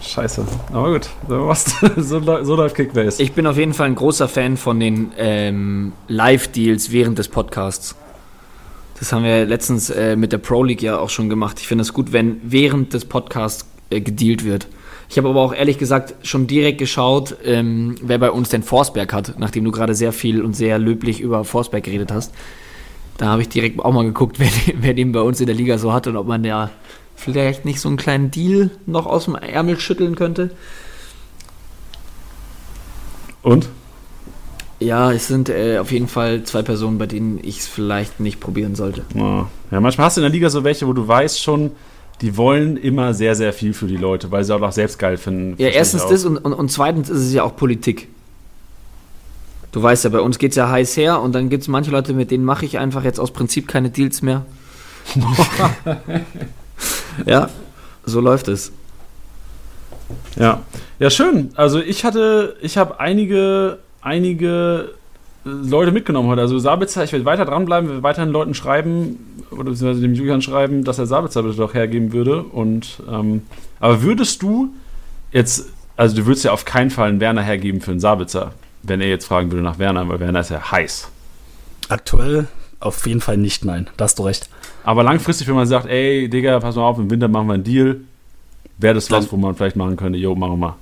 Scheiße. 0.00 0.44
Aber 0.72 0.92
gut. 0.92 1.08
So, 1.28 1.54
so 2.42 2.56
läuft 2.56 2.74
Kickbase. 2.74 3.22
Ich 3.22 3.32
bin 3.32 3.46
auf 3.46 3.56
jeden 3.56 3.72
Fall 3.72 3.86
ein 3.86 3.94
großer 3.94 4.28
Fan 4.28 4.56
von 4.56 4.80
den 4.80 5.12
ähm, 5.16 5.92
Live-Deals 6.08 6.90
während 6.90 7.18
des 7.18 7.28
Podcasts. 7.28 7.94
Das 8.98 9.12
haben 9.12 9.24
wir 9.24 9.44
letztens 9.46 9.90
äh, 9.90 10.16
mit 10.16 10.32
der 10.32 10.38
Pro 10.38 10.64
League 10.64 10.82
ja 10.82 10.98
auch 10.98 11.10
schon 11.10 11.28
gemacht. 11.28 11.60
Ich 11.60 11.68
finde 11.68 11.82
es 11.82 11.92
gut, 11.92 12.12
wenn 12.12 12.40
während 12.42 12.94
des 12.94 13.04
Podcasts 13.04 13.66
äh, 13.90 14.00
gedealt 14.00 14.44
wird. 14.44 14.66
Ich 15.12 15.18
habe 15.18 15.28
aber 15.28 15.42
auch 15.42 15.52
ehrlich 15.52 15.76
gesagt 15.76 16.14
schon 16.26 16.46
direkt 16.46 16.78
geschaut, 16.78 17.36
ähm, 17.44 17.96
wer 18.00 18.16
bei 18.16 18.30
uns 18.30 18.48
den 18.48 18.62
Forsberg 18.62 19.12
hat, 19.12 19.34
nachdem 19.38 19.62
du 19.62 19.70
gerade 19.70 19.94
sehr 19.94 20.10
viel 20.10 20.40
und 20.40 20.56
sehr 20.56 20.78
löblich 20.78 21.20
über 21.20 21.44
Forsberg 21.44 21.84
geredet 21.84 22.10
hast. 22.10 22.32
Da 23.18 23.26
habe 23.26 23.42
ich 23.42 23.50
direkt 23.50 23.78
auch 23.78 23.92
mal 23.92 24.04
geguckt, 24.04 24.38
wer, 24.40 24.48
wer 24.74 24.94
den 24.94 25.12
bei 25.12 25.20
uns 25.20 25.38
in 25.38 25.44
der 25.44 25.54
Liga 25.54 25.76
so 25.76 25.92
hat 25.92 26.06
und 26.06 26.16
ob 26.16 26.26
man 26.26 26.44
ja 26.44 26.70
vielleicht 27.14 27.66
nicht 27.66 27.78
so 27.78 27.88
einen 27.88 27.98
kleinen 27.98 28.30
Deal 28.30 28.70
noch 28.86 29.04
aus 29.04 29.26
dem 29.26 29.34
Ärmel 29.34 29.78
schütteln 29.78 30.14
könnte. 30.14 30.48
Und? 33.42 33.68
Ja, 34.80 35.12
es 35.12 35.26
sind 35.26 35.50
äh, 35.50 35.76
auf 35.76 35.92
jeden 35.92 36.08
Fall 36.08 36.44
zwei 36.44 36.62
Personen, 36.62 36.96
bei 36.96 37.06
denen 37.06 37.38
ich 37.42 37.58
es 37.58 37.66
vielleicht 37.66 38.18
nicht 38.18 38.40
probieren 38.40 38.76
sollte. 38.76 39.04
Ja. 39.14 39.46
ja, 39.72 39.80
manchmal 39.80 40.06
hast 40.06 40.16
du 40.16 40.22
in 40.22 40.24
der 40.24 40.32
Liga 40.32 40.48
so 40.48 40.64
welche, 40.64 40.86
wo 40.88 40.94
du 40.94 41.06
weißt 41.06 41.38
schon, 41.38 41.72
die 42.20 42.36
wollen 42.36 42.76
immer 42.76 43.14
sehr, 43.14 43.34
sehr 43.34 43.52
viel 43.52 43.74
für 43.74 43.86
die 43.86 43.96
Leute, 43.96 44.30
weil 44.30 44.44
sie 44.44 44.54
auch 44.54 44.60
noch 44.60 44.72
selbst 44.72 44.98
geil 44.98 45.16
finden. 45.16 45.54
Ja, 45.58 45.68
erstens 45.68 46.06
das 46.06 46.24
und, 46.24 46.36
und, 46.36 46.52
und 46.52 46.70
zweitens 46.70 47.08
ist 47.08 47.20
es 47.20 47.32
ja 47.32 47.42
auch 47.42 47.56
Politik. 47.56 48.08
Du 49.72 49.82
weißt 49.82 50.04
ja, 50.04 50.10
bei 50.10 50.20
uns 50.20 50.38
geht 50.38 50.50
es 50.50 50.56
ja 50.56 50.68
heiß 50.68 50.96
her 50.96 51.20
und 51.20 51.34
dann 51.34 51.48
gibt 51.48 51.62
es 51.62 51.68
manche 51.68 51.90
Leute, 51.90 52.12
mit 52.12 52.30
denen 52.30 52.44
mache 52.44 52.66
ich 52.66 52.78
einfach 52.78 53.04
jetzt 53.04 53.18
aus 53.18 53.32
Prinzip 53.32 53.66
keine 53.66 53.90
Deals 53.90 54.20
mehr. 54.20 54.44
ja, 57.26 57.48
so 58.04 58.20
läuft 58.20 58.48
es. 58.48 58.70
Ja. 60.36 60.62
Ja, 60.98 61.10
schön. 61.10 61.50
Also 61.54 61.80
ich 61.80 62.04
hatte, 62.04 62.56
ich 62.60 62.76
habe 62.76 63.00
einige, 63.00 63.78
einige 64.02 64.90
Leute 65.44 65.90
mitgenommen 65.90 66.28
heute. 66.28 66.42
Also 66.42 66.58
Sabitzer, 66.58 67.04
ich 67.04 67.12
werde 67.12 67.24
weiter 67.24 67.44
dranbleiben, 67.44 67.88
werde 67.88 68.02
weiterhin 68.02 68.30
Leuten 68.30 68.54
schreiben, 68.54 69.18
oder 69.50 69.70
beziehungsweise 69.70 70.00
dem 70.00 70.14
Julian 70.14 70.42
schreiben, 70.42 70.84
dass 70.84 70.98
er 70.98 71.06
Sabitzer 71.06 71.42
bitte 71.42 71.56
doch 71.56 71.74
hergeben 71.74 72.12
würde. 72.12 72.42
Und 72.42 73.02
ähm, 73.10 73.42
aber 73.80 74.02
würdest 74.02 74.42
du 74.42 74.72
jetzt, 75.32 75.70
also 75.96 76.14
du 76.16 76.26
würdest 76.26 76.44
ja 76.44 76.52
auf 76.52 76.64
keinen 76.64 76.90
Fall 76.90 77.08
einen 77.08 77.20
Werner 77.20 77.42
hergeben 77.42 77.80
für 77.80 77.90
einen 77.90 78.00
Sabitzer, 78.00 78.52
wenn 78.82 79.00
er 79.00 79.08
jetzt 79.08 79.26
fragen 79.26 79.50
würde 79.50 79.64
nach 79.64 79.78
Werner, 79.78 80.08
weil 80.08 80.20
Werner 80.20 80.40
ist 80.40 80.50
ja 80.50 80.70
heiß. 80.70 81.08
Aktuell 81.88 82.46
auf 82.78 83.06
jeden 83.06 83.20
Fall 83.20 83.36
nicht, 83.36 83.64
nein. 83.64 83.88
Da 83.96 84.04
hast 84.04 84.18
du 84.18 84.24
recht. 84.24 84.48
Aber 84.84 85.02
langfristig, 85.02 85.48
wenn 85.48 85.54
man 85.54 85.66
sagt, 85.66 85.86
ey, 85.86 86.28
Digga, 86.28 86.58
pass 86.60 86.76
mal 86.76 86.82
auf, 86.82 86.98
im 86.98 87.10
Winter 87.10 87.28
machen 87.28 87.46
wir 87.46 87.54
einen 87.54 87.64
Deal, 87.64 88.00
wäre 88.78 88.94
das 88.94 89.10
was, 89.10 89.30
wo 89.30 89.36
man 89.36 89.54
vielleicht 89.54 89.76
machen 89.76 89.96
könnte, 89.96 90.18
jo, 90.18 90.34
machen 90.34 90.52
wir 90.52 90.56
mal. 90.56 90.76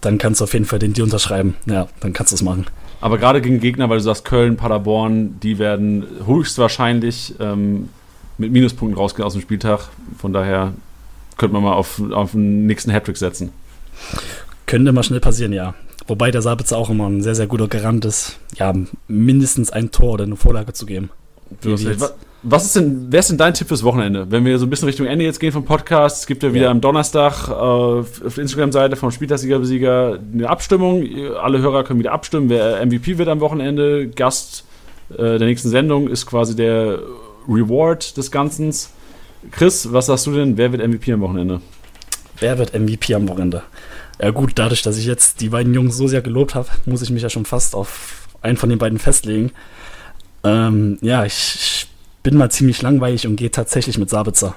Dann 0.00 0.18
kannst 0.18 0.40
du 0.40 0.44
auf 0.44 0.52
jeden 0.52 0.64
Fall 0.64 0.78
den 0.78 0.92
Deal 0.92 1.04
unterschreiben. 1.04 1.54
Ja, 1.66 1.88
dann 2.00 2.12
kannst 2.12 2.32
du 2.32 2.36
es 2.36 2.42
machen. 2.42 2.66
Aber 3.00 3.18
gerade 3.18 3.40
gegen 3.40 3.60
Gegner, 3.60 3.88
weil 3.88 3.98
du 3.98 4.04
sagst, 4.04 4.24
Köln, 4.24 4.56
Paderborn, 4.56 5.38
die 5.40 5.58
werden 5.58 6.04
höchstwahrscheinlich 6.26 7.34
ähm, 7.38 7.88
mit 8.38 8.52
Minuspunkten 8.52 8.98
rausgehen 8.98 9.24
aus 9.24 9.34
dem 9.34 9.42
Spieltag. 9.42 9.88
Von 10.18 10.32
daher 10.32 10.72
könnte 11.36 11.54
man 11.54 11.62
mal 11.62 11.74
auf, 11.74 12.00
auf 12.12 12.32
den 12.32 12.66
nächsten 12.66 12.90
Hattrick 12.90 13.16
setzen. 13.16 13.50
Könnte 14.66 14.92
mal 14.92 15.02
schnell 15.02 15.20
passieren, 15.20 15.52
ja. 15.52 15.74
Wobei 16.06 16.30
der 16.30 16.42
Sabitzer 16.42 16.76
auch 16.76 16.90
immer 16.90 17.08
ein 17.08 17.22
sehr, 17.22 17.34
sehr 17.34 17.46
guter 17.46 17.68
Garant 17.68 18.04
ist, 18.04 18.38
ja, 18.56 18.74
mindestens 19.06 19.70
ein 19.70 19.90
Tor 19.90 20.14
oder 20.14 20.24
eine 20.24 20.36
Vorlage 20.36 20.72
zu 20.72 20.86
geben. 20.86 21.10
Du 21.60 21.72
hast 21.72 21.86
recht. 21.86 22.00
Was 22.42 22.64
ist 22.66 22.76
denn, 22.76 23.06
wer 23.10 23.18
ist 23.20 23.30
denn 23.30 23.36
dein 23.38 23.52
Tipp 23.52 23.66
fürs 23.66 23.82
Wochenende? 23.82 24.30
Wenn 24.30 24.44
wir 24.44 24.58
so 24.60 24.66
ein 24.66 24.70
bisschen 24.70 24.86
Richtung 24.86 25.06
Ende 25.06 25.24
jetzt 25.24 25.40
gehen 25.40 25.50
vom 25.50 25.64
Podcast, 25.64 26.20
es 26.20 26.26
gibt 26.26 26.44
ja 26.44 26.54
wieder 26.54 26.66
Ja. 26.66 26.70
am 26.70 26.80
Donnerstag 26.80 27.48
äh, 27.48 27.52
auf 27.52 28.20
der 28.20 28.38
Instagram-Seite 28.38 28.94
vom 28.94 29.10
Spieltagssieger-Besieger 29.10 30.20
eine 30.32 30.48
Abstimmung. 30.48 31.04
Alle 31.42 31.58
Hörer 31.58 31.82
können 31.82 31.98
wieder 31.98 32.12
abstimmen, 32.12 32.48
wer 32.48 32.84
MVP 32.86 33.18
wird 33.18 33.28
am 33.28 33.40
Wochenende. 33.40 34.06
Gast 34.08 34.64
äh, 35.10 35.16
der 35.16 35.48
nächsten 35.48 35.68
Sendung 35.68 36.08
ist 36.08 36.26
quasi 36.26 36.54
der 36.54 37.00
Reward 37.48 38.16
des 38.16 38.30
Ganzen. 38.30 38.72
Chris, 39.50 39.92
was 39.92 40.06
sagst 40.06 40.26
du 40.28 40.32
denn? 40.32 40.56
Wer 40.56 40.70
wird 40.70 40.86
MVP 40.86 41.12
am 41.12 41.20
Wochenende? 41.22 41.60
Wer 42.38 42.56
wird 42.58 42.72
MVP 42.78 43.14
am 43.16 43.28
Wochenende? 43.28 43.62
Ja 44.22 44.30
gut, 44.30 44.52
dadurch, 44.54 44.82
dass 44.82 44.96
ich 44.96 45.06
jetzt 45.06 45.40
die 45.40 45.48
beiden 45.48 45.74
Jungs 45.74 45.96
so 45.96 46.06
sehr 46.06 46.22
gelobt 46.22 46.54
habe, 46.54 46.68
muss 46.86 47.02
ich 47.02 47.10
mich 47.10 47.22
ja 47.22 47.30
schon 47.30 47.46
fast 47.46 47.74
auf 47.74 48.28
einen 48.42 48.56
von 48.56 48.68
den 48.68 48.78
beiden 48.78 48.98
festlegen. 48.98 49.50
Ähm, 50.44 50.98
ja, 51.00 51.24
ich 51.24 51.77
bin 52.28 52.36
mal 52.36 52.50
ziemlich 52.50 52.82
langweilig 52.82 53.26
und 53.26 53.36
gehe 53.36 53.50
tatsächlich 53.50 53.96
mit 53.96 54.10
Sabitzer. 54.10 54.54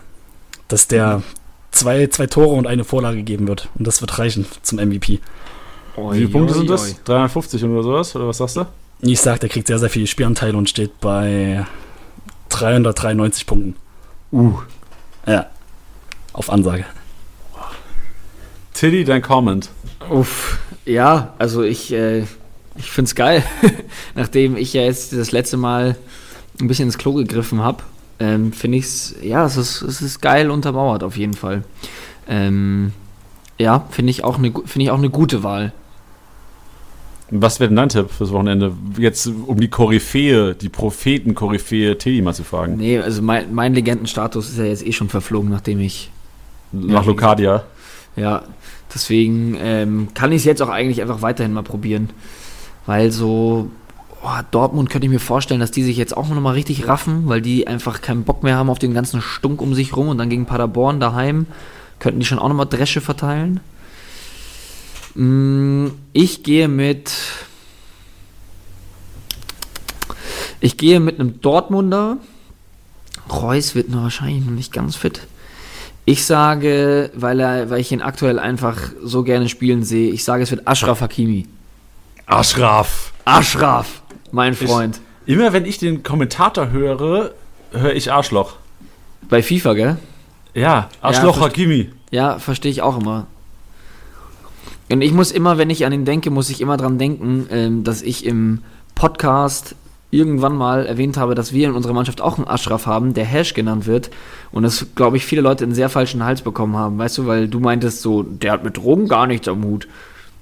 Dass 0.67 0.89
der 0.89 1.23
zwei, 1.71 2.07
zwei 2.07 2.27
Tore 2.27 2.53
und 2.55 2.67
eine 2.67 2.83
Vorlage 2.83 3.23
geben 3.23 3.47
wird. 3.47 3.69
Und 3.75 3.87
das 3.87 4.01
wird 4.01 4.19
reichen 4.19 4.45
zum 4.61 4.77
MVP. 4.77 5.21
Wie 5.95 6.17
viele 6.17 6.27
Punkte 6.27 6.53
sind 6.53 6.69
das? 6.69 7.01
350 7.05 7.63
oder 7.63 7.81
sowas? 7.81 8.13
Oder 8.13 8.27
was 8.27 8.39
sagst 8.39 8.57
du? 8.57 8.65
Ich 8.99 9.21
sag, 9.21 9.39
der 9.39 9.47
kriegt 9.47 9.67
sehr, 9.67 9.79
sehr 9.79 9.89
viele 9.89 10.05
Spielanteile 10.05 10.57
und 10.57 10.69
steht 10.69 10.99
bei 10.99 11.65
393 12.49 13.45
Punkten. 13.45 13.77
Uh. 14.33 14.55
Ja. 15.25 15.45
Auf 16.33 16.49
Ansage. 16.49 16.83
Tilly, 18.73 19.05
dein 19.05 19.21
Comment. 19.21 19.69
Uff, 20.09 20.59
ja, 20.85 21.35
also 21.37 21.63
ich, 21.63 21.93
äh, 21.93 22.25
ich 22.75 22.91
finde 22.91 23.07
es 23.07 23.15
geil, 23.15 23.45
nachdem 24.15 24.57
ich 24.57 24.73
ja 24.73 24.81
jetzt 24.81 25.13
das 25.13 25.31
letzte 25.31 25.55
Mal 25.55 25.95
ein 26.59 26.67
bisschen 26.67 26.85
ins 26.85 26.97
Klo 26.97 27.13
gegriffen 27.13 27.61
habe, 27.61 27.83
ähm, 28.19 28.51
finde 28.53 28.77
ich 28.77 28.85
es, 28.85 29.15
ja, 29.21 29.45
es 29.45 29.57
ist, 29.57 29.81
es 29.81 30.01
ist 30.01 30.21
geil 30.21 30.51
untermauert 30.51 31.03
auf 31.03 31.17
jeden 31.17 31.33
Fall. 31.33 31.63
Ähm, 32.27 32.91
ja, 33.57 33.85
finde 33.89 34.11
ich, 34.11 34.23
auch 34.23 34.37
eine- 34.37 34.51
finde 34.65 34.83
ich 34.85 34.91
auch 34.91 34.97
eine 34.97 35.09
gute 35.09 35.43
Wahl. 35.43 35.73
Was 37.33 37.59
wäre 37.61 37.69
denn 37.69 37.77
dein 37.77 37.87
Tipp 37.89 38.11
fürs 38.11 38.31
Wochenende? 38.31 38.73
Jetzt 38.97 39.25
um 39.47 39.57
die 39.59 39.69
Koryphäe, 39.69 40.53
die 40.53 40.67
Propheten-Koryphäe 40.67 41.97
Tilly 41.97 42.21
mal 42.21 42.33
zu 42.33 42.43
fragen. 42.43 42.75
Nee, 42.75 42.99
also 42.99 43.21
mein, 43.21 43.53
mein 43.53 43.73
Legendenstatus 43.73 44.49
ist 44.49 44.57
ja 44.57 44.65
jetzt 44.65 44.85
eh 44.85 44.91
schon 44.91 45.07
verflogen, 45.07 45.49
nachdem 45.49 45.79
ich 45.79 46.11
Nach 46.73 47.05
Locadia. 47.05 47.63
Ja, 48.17 48.43
deswegen 48.93 49.55
ähm, 49.61 50.09
kann 50.13 50.33
ich 50.33 50.39
es 50.39 50.43
jetzt 50.45 50.61
auch 50.61 50.67
eigentlich 50.67 51.01
einfach 51.01 51.21
weiterhin 51.21 51.53
mal 51.53 51.63
probieren. 51.63 52.09
Weil 52.85 53.11
so, 53.11 53.69
oh, 54.23 54.39
Dortmund 54.51 54.89
könnte 54.89 55.07
ich 55.07 55.11
mir 55.11 55.19
vorstellen, 55.19 55.59
dass 55.59 55.71
die 55.71 55.83
sich 55.83 55.97
jetzt 55.97 56.15
auch 56.15 56.27
noch 56.29 56.41
mal 56.41 56.53
richtig 56.53 56.87
raffen, 56.87 57.23
weil 57.27 57.41
die 57.41 57.67
einfach 57.67 58.01
keinen 58.01 58.23
Bock 58.23 58.43
mehr 58.43 58.55
haben 58.57 58.69
auf 58.69 58.79
den 58.79 58.93
ganzen 58.93 59.21
Stunk 59.21 59.61
um 59.61 59.73
sich 59.73 59.95
rum 59.95 60.09
und 60.09 60.17
dann 60.17 60.29
gegen 60.29 60.45
Paderborn 60.45 60.99
daheim 60.99 61.47
könnten 61.99 62.19
die 62.19 62.25
schon 62.25 62.39
auch 62.39 62.47
noch 62.49 62.55
mal 62.55 62.65
Dresche 62.65 62.99
verteilen. 62.99 63.59
Mm, 65.15 65.87
Ich 66.13 66.43
gehe 66.43 66.67
mit. 66.67 67.13
Ich 70.59 70.77
gehe 70.77 70.99
mit 70.99 71.19
einem 71.19 71.41
Dortmunder. 71.41 72.17
Reus 73.31 73.75
wird 73.75 73.89
noch 73.89 74.03
wahrscheinlich 74.03 74.43
noch 74.45 74.51
nicht 74.51 74.73
ganz 74.73 74.95
fit. 74.95 75.27
Ich 76.05 76.25
sage, 76.25 77.11
weil, 77.13 77.39
er, 77.39 77.69
weil 77.69 77.79
ich 77.79 77.91
ihn 77.91 78.01
aktuell 78.01 78.39
einfach 78.39 78.77
so 79.03 79.23
gerne 79.23 79.47
spielen 79.47 79.83
sehe, 79.83 80.11
ich 80.11 80.23
sage, 80.23 80.43
es 80.43 80.51
wird 80.51 80.67
Ashraf 80.67 81.01
Hakimi. 81.01 81.47
Aschraf. 82.25 83.13
Ashraf, 83.25 84.00
mein 84.31 84.53
Freund. 84.53 84.99
Immer 85.25 85.53
wenn 85.53 85.65
ich 85.65 85.77
den 85.77 86.03
Kommentator 86.03 86.71
höre, 86.71 87.31
höre 87.71 87.93
ich 87.93 88.11
Arschloch. 88.11 88.53
Bei 89.29 89.41
FIFA, 89.43 89.73
gell? 89.73 89.97
Ja, 90.53 90.89
Arschloch 91.01 91.37
verste- 91.37 91.41
Hakimi. 91.45 91.89
Ja, 92.11 92.39
verstehe 92.39 92.71
ich 92.71 92.81
auch 92.81 92.99
immer. 92.99 93.27
Und 94.91 95.01
ich 95.01 95.13
muss 95.13 95.31
immer, 95.31 95.57
wenn 95.57 95.69
ich 95.69 95.85
an 95.85 95.93
ihn 95.93 96.03
denke, 96.05 96.29
muss 96.31 96.49
ich 96.49 96.59
immer 96.59 96.75
dran 96.75 96.97
denken, 96.97 97.47
ähm, 97.49 97.83
dass 97.85 98.01
ich 98.01 98.25
im 98.25 98.59
Podcast 98.95 99.75
irgendwann 100.13 100.55
mal 100.57 100.85
erwähnt 100.85 101.15
habe, 101.15 101.35
dass 101.35 101.53
wir 101.53 101.69
in 101.69 101.73
unserer 101.73 101.93
Mannschaft 101.93 102.19
auch 102.19 102.37
einen 102.37 102.47
Ashraf 102.47 102.85
haben, 102.85 103.13
der 103.13 103.23
Hash 103.23 103.53
genannt 103.53 103.85
wird. 103.87 104.09
Und 104.51 104.63
das, 104.63 104.87
glaube 104.95 105.15
ich, 105.15 105.25
viele 105.25 105.41
Leute 105.41 105.63
einen 105.63 105.73
sehr 105.73 105.87
falschen 105.87 106.25
Hals 106.25 106.41
bekommen 106.41 106.75
haben, 106.75 106.97
weißt 106.97 107.19
du, 107.19 107.27
weil 107.27 107.47
du 107.47 107.61
meintest 107.61 108.01
so, 108.01 108.23
der 108.23 108.51
hat 108.51 108.65
mit 108.65 108.75
Drogen 108.75 109.07
gar 109.07 109.25
nichts 109.27 109.47
am 109.47 109.63
Hut. 109.63 109.87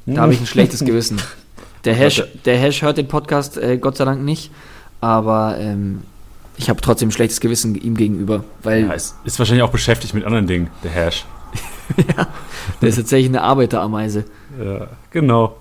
Da 0.07 0.21
habe 0.21 0.33
ich 0.33 0.39
ein 0.39 0.47
schlechtes 0.47 0.83
Gewissen. 0.83 1.21
Der 1.85 1.93
Hash, 1.95 2.23
der 2.45 2.57
Hash 2.57 2.81
hört 2.81 2.97
den 2.97 3.07
Podcast 3.07 3.57
äh, 3.57 3.77
Gott 3.77 3.97
sei 3.97 4.05
Dank 4.05 4.21
nicht, 4.23 4.51
aber 5.01 5.57
ähm, 5.59 6.01
ich 6.57 6.69
habe 6.69 6.81
trotzdem 6.81 7.09
ein 7.09 7.11
schlechtes 7.11 7.39
Gewissen 7.39 7.75
ihm 7.75 7.95
gegenüber, 7.95 8.43
weil 8.63 8.85
Ja, 8.87 8.93
ist, 8.93 9.15
ist 9.23 9.39
wahrscheinlich 9.39 9.63
auch 9.63 9.71
beschäftigt 9.71 10.13
mit 10.13 10.25
anderen 10.25 10.47
Dingen, 10.47 10.69
der 10.83 10.91
Hash. 10.91 11.25
der 12.81 12.89
ist 12.89 12.97
tatsächlich 12.97 13.29
eine 13.29 13.41
Arbeiterameise. 13.41 14.25
Ja, 14.63 14.87
genau. 15.11 15.55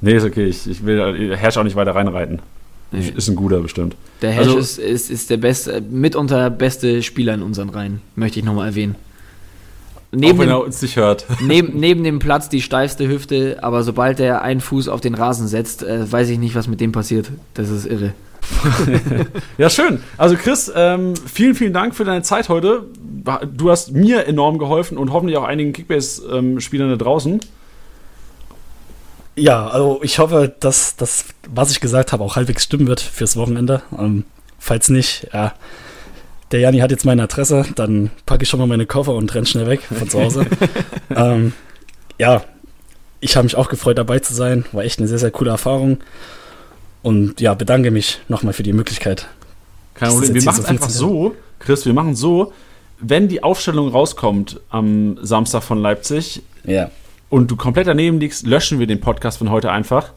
Nee, 0.00 0.14
ist 0.14 0.24
okay. 0.24 0.46
Ich, 0.46 0.68
ich 0.68 0.84
will 0.84 1.36
Hash 1.36 1.56
auch 1.56 1.62
nicht 1.64 1.76
weiter 1.76 1.94
reinreiten. 1.94 2.40
Nee. 2.92 3.12
Ist 3.14 3.28
ein 3.28 3.36
guter 3.36 3.60
bestimmt. 3.60 3.94
Der 4.22 4.32
Hash 4.32 4.46
Also- 4.48 4.58
ist, 4.58 4.78
ist, 4.78 5.10
ist 5.10 5.30
der 5.30 5.36
beste, 5.36 5.80
mitunter 5.80 6.50
beste 6.50 7.02
Spieler 7.02 7.34
in 7.34 7.42
unseren 7.42 7.68
Reihen, 7.70 8.00
möchte 8.16 8.40
ich 8.40 8.44
nochmal 8.44 8.68
erwähnen. 8.68 8.96
Auch 10.12 10.16
Neben 10.16 10.38
wenn 10.38 10.48
dem, 10.48 10.50
er 10.50 10.64
uns 10.64 10.82
nicht 10.82 10.96
hört. 10.96 11.26
neben, 11.40 11.78
neben 11.78 12.04
dem 12.04 12.18
Platz 12.18 12.48
die 12.48 12.62
steifste 12.62 13.08
Hüfte, 13.08 13.58
aber 13.62 13.82
sobald 13.82 14.20
er 14.20 14.42
einen 14.42 14.60
Fuß 14.60 14.88
auf 14.88 15.00
den 15.00 15.14
Rasen 15.14 15.46
setzt, 15.46 15.82
äh, 15.82 16.10
weiß 16.10 16.28
ich 16.30 16.38
nicht, 16.38 16.54
was 16.54 16.66
mit 16.66 16.80
dem 16.80 16.92
passiert. 16.92 17.30
Das 17.54 17.68
ist 17.68 17.86
irre. 17.86 18.12
Ja, 19.58 19.70
schön. 19.70 20.02
Also 20.16 20.36
Chris, 20.36 20.72
ähm, 20.74 21.14
vielen, 21.14 21.54
vielen 21.54 21.72
Dank 21.72 21.94
für 21.94 22.04
deine 22.04 22.22
Zeit 22.22 22.48
heute. 22.48 22.84
Du 23.54 23.70
hast 23.70 23.92
mir 23.92 24.26
enorm 24.26 24.58
geholfen 24.58 24.96
und 24.96 25.12
hoffentlich 25.12 25.36
auch 25.36 25.44
einigen 25.44 25.72
Kickbase-Spielern 25.72 26.90
da 26.90 26.96
draußen. 26.96 27.40
Ja, 29.36 29.68
also 29.68 30.00
ich 30.02 30.18
hoffe, 30.18 30.54
dass 30.60 30.96
das, 30.96 31.26
was 31.48 31.70
ich 31.70 31.80
gesagt 31.80 32.12
habe, 32.12 32.24
auch 32.24 32.36
halbwegs 32.36 32.64
stimmen 32.64 32.86
wird 32.86 33.00
fürs 33.00 33.36
Wochenende. 33.36 33.82
Ähm, 33.96 34.24
falls 34.58 34.88
nicht, 34.88 35.28
ja, 35.32 35.54
der 36.50 36.60
Jani 36.60 36.78
hat 36.78 36.90
jetzt 36.90 37.04
meine 37.04 37.22
Adresse, 37.22 37.64
dann 37.76 38.10
packe 38.26 38.42
ich 38.42 38.48
schon 38.48 38.58
mal 38.60 38.66
meine 38.66 38.86
Koffer 38.86 39.14
und 39.14 39.34
renn 39.34 39.46
schnell 39.46 39.66
weg 39.66 39.82
von 39.82 40.08
zu 40.08 40.20
Hause. 40.20 40.46
ähm, 41.14 41.52
ja, 42.18 42.42
ich 43.20 43.36
habe 43.36 43.44
mich 43.44 43.56
auch 43.56 43.68
gefreut, 43.68 43.98
dabei 43.98 44.18
zu 44.18 44.34
sein. 44.34 44.64
War 44.72 44.82
echt 44.82 44.98
eine 44.98 45.08
sehr, 45.08 45.18
sehr 45.18 45.30
coole 45.30 45.50
Erfahrung. 45.50 45.98
Und 47.02 47.40
ja, 47.40 47.54
bedanke 47.54 47.90
mich 47.90 48.20
nochmal 48.28 48.52
für 48.52 48.62
die 48.62 48.72
Möglichkeit. 48.72 49.28
Kein 49.94 50.10
Problem. 50.10 50.34
Wir 50.34 50.42
machen 50.42 50.60
es 50.60 50.66
einfach 50.66 50.86
15 50.86 50.98
so, 50.98 51.36
Chris, 51.58 51.86
wir 51.86 51.92
machen 51.92 52.14
so, 52.14 52.52
wenn 52.98 53.28
die 53.28 53.42
Aufstellung 53.42 53.88
rauskommt 53.88 54.60
am 54.70 55.18
Samstag 55.22 55.62
von 55.62 55.80
Leipzig 55.80 56.42
Ja. 56.64 56.90
und 57.28 57.50
du 57.50 57.56
komplett 57.56 57.86
daneben 57.86 58.20
liegst, 58.20 58.46
löschen 58.46 58.78
wir 58.78 58.86
den 58.86 59.00
Podcast 59.00 59.38
von 59.38 59.50
heute 59.50 59.70
einfach. 59.70 60.12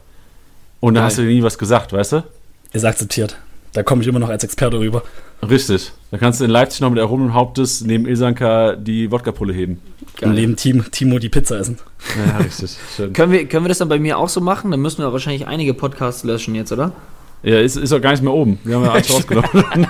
Und 0.80 0.94
dann 0.94 1.02
Geil. 1.02 1.06
hast 1.06 1.18
du 1.18 1.22
dir 1.22 1.28
nie 1.28 1.42
was 1.42 1.56
gesagt, 1.58 1.92
weißt 1.92 2.12
du? 2.12 2.24
Ist 2.72 2.84
akzeptiert. 2.84 3.38
Da 3.74 3.82
komme 3.82 4.02
ich 4.02 4.08
immer 4.08 4.20
noch 4.20 4.28
als 4.28 4.44
Experte 4.44 4.78
rüber. 4.78 5.02
Richtig. 5.42 5.92
Dann 6.12 6.20
kannst 6.20 6.40
du 6.40 6.44
in 6.44 6.50
Leipzig 6.50 6.80
noch 6.80 6.90
mit 6.90 6.98
erhobenem 7.00 7.34
Hauptes 7.34 7.82
neben 7.82 8.06
Ilsanka 8.06 8.76
die 8.76 9.10
Wodkapulle 9.10 9.52
heben. 9.52 9.82
Und 10.22 10.34
neben 10.34 10.54
Team, 10.54 10.84
Timo 10.92 11.18
die 11.18 11.28
Pizza 11.28 11.58
essen. 11.58 11.78
Ja, 12.16 12.38
richtig. 12.38 12.76
Schön. 12.96 13.12
Können 13.12 13.32
wir, 13.32 13.46
können 13.46 13.64
wir 13.64 13.68
das 13.68 13.78
dann 13.78 13.88
bei 13.88 13.98
mir 13.98 14.16
auch 14.16 14.28
so 14.28 14.40
machen? 14.40 14.70
Dann 14.70 14.80
müssen 14.80 15.02
wir 15.02 15.12
wahrscheinlich 15.12 15.48
einige 15.48 15.74
Podcasts 15.74 16.22
löschen 16.22 16.54
jetzt, 16.54 16.70
oder? 16.70 16.92
Ja, 17.42 17.58
ist, 17.58 17.76
ist 17.76 17.92
auch 17.92 18.00
gar 18.00 18.12
nicht 18.12 18.22
mehr 18.22 18.32
oben. 18.32 18.60
Wir 18.62 18.76
haben 18.76 18.84
ja 18.84 18.92
alles 18.92 19.10
rausgenommen. 19.14 19.48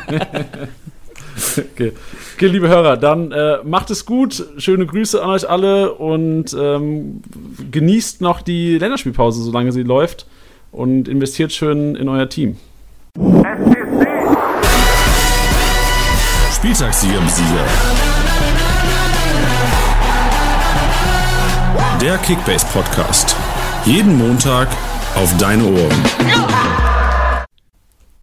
okay. 1.58 1.92
okay, 2.34 2.46
liebe 2.46 2.68
Hörer, 2.68 2.96
dann 2.96 3.32
äh, 3.32 3.58
macht 3.64 3.90
es 3.90 4.06
gut. 4.06 4.46
Schöne 4.56 4.86
Grüße 4.86 5.22
an 5.22 5.28
euch 5.28 5.48
alle 5.48 5.92
und 5.92 6.56
ähm, 6.58 7.22
genießt 7.70 8.22
noch 8.22 8.40
die 8.40 8.78
Länderspielpause, 8.78 9.42
solange 9.42 9.72
sie 9.72 9.82
läuft. 9.82 10.26
Und 10.72 11.06
investiert 11.06 11.52
schön 11.52 11.94
in 11.94 12.08
euer 12.08 12.28
Team. 12.30 12.56
Spieltagssieger 16.64 17.20
Sieger. 17.28 17.66
Der 22.00 22.16
Kickbase 22.16 22.64
Podcast. 22.72 23.36
Jeden 23.84 24.16
Montag 24.16 24.68
auf 25.14 25.36
deine 25.36 25.64
Ohren. 25.64 26.43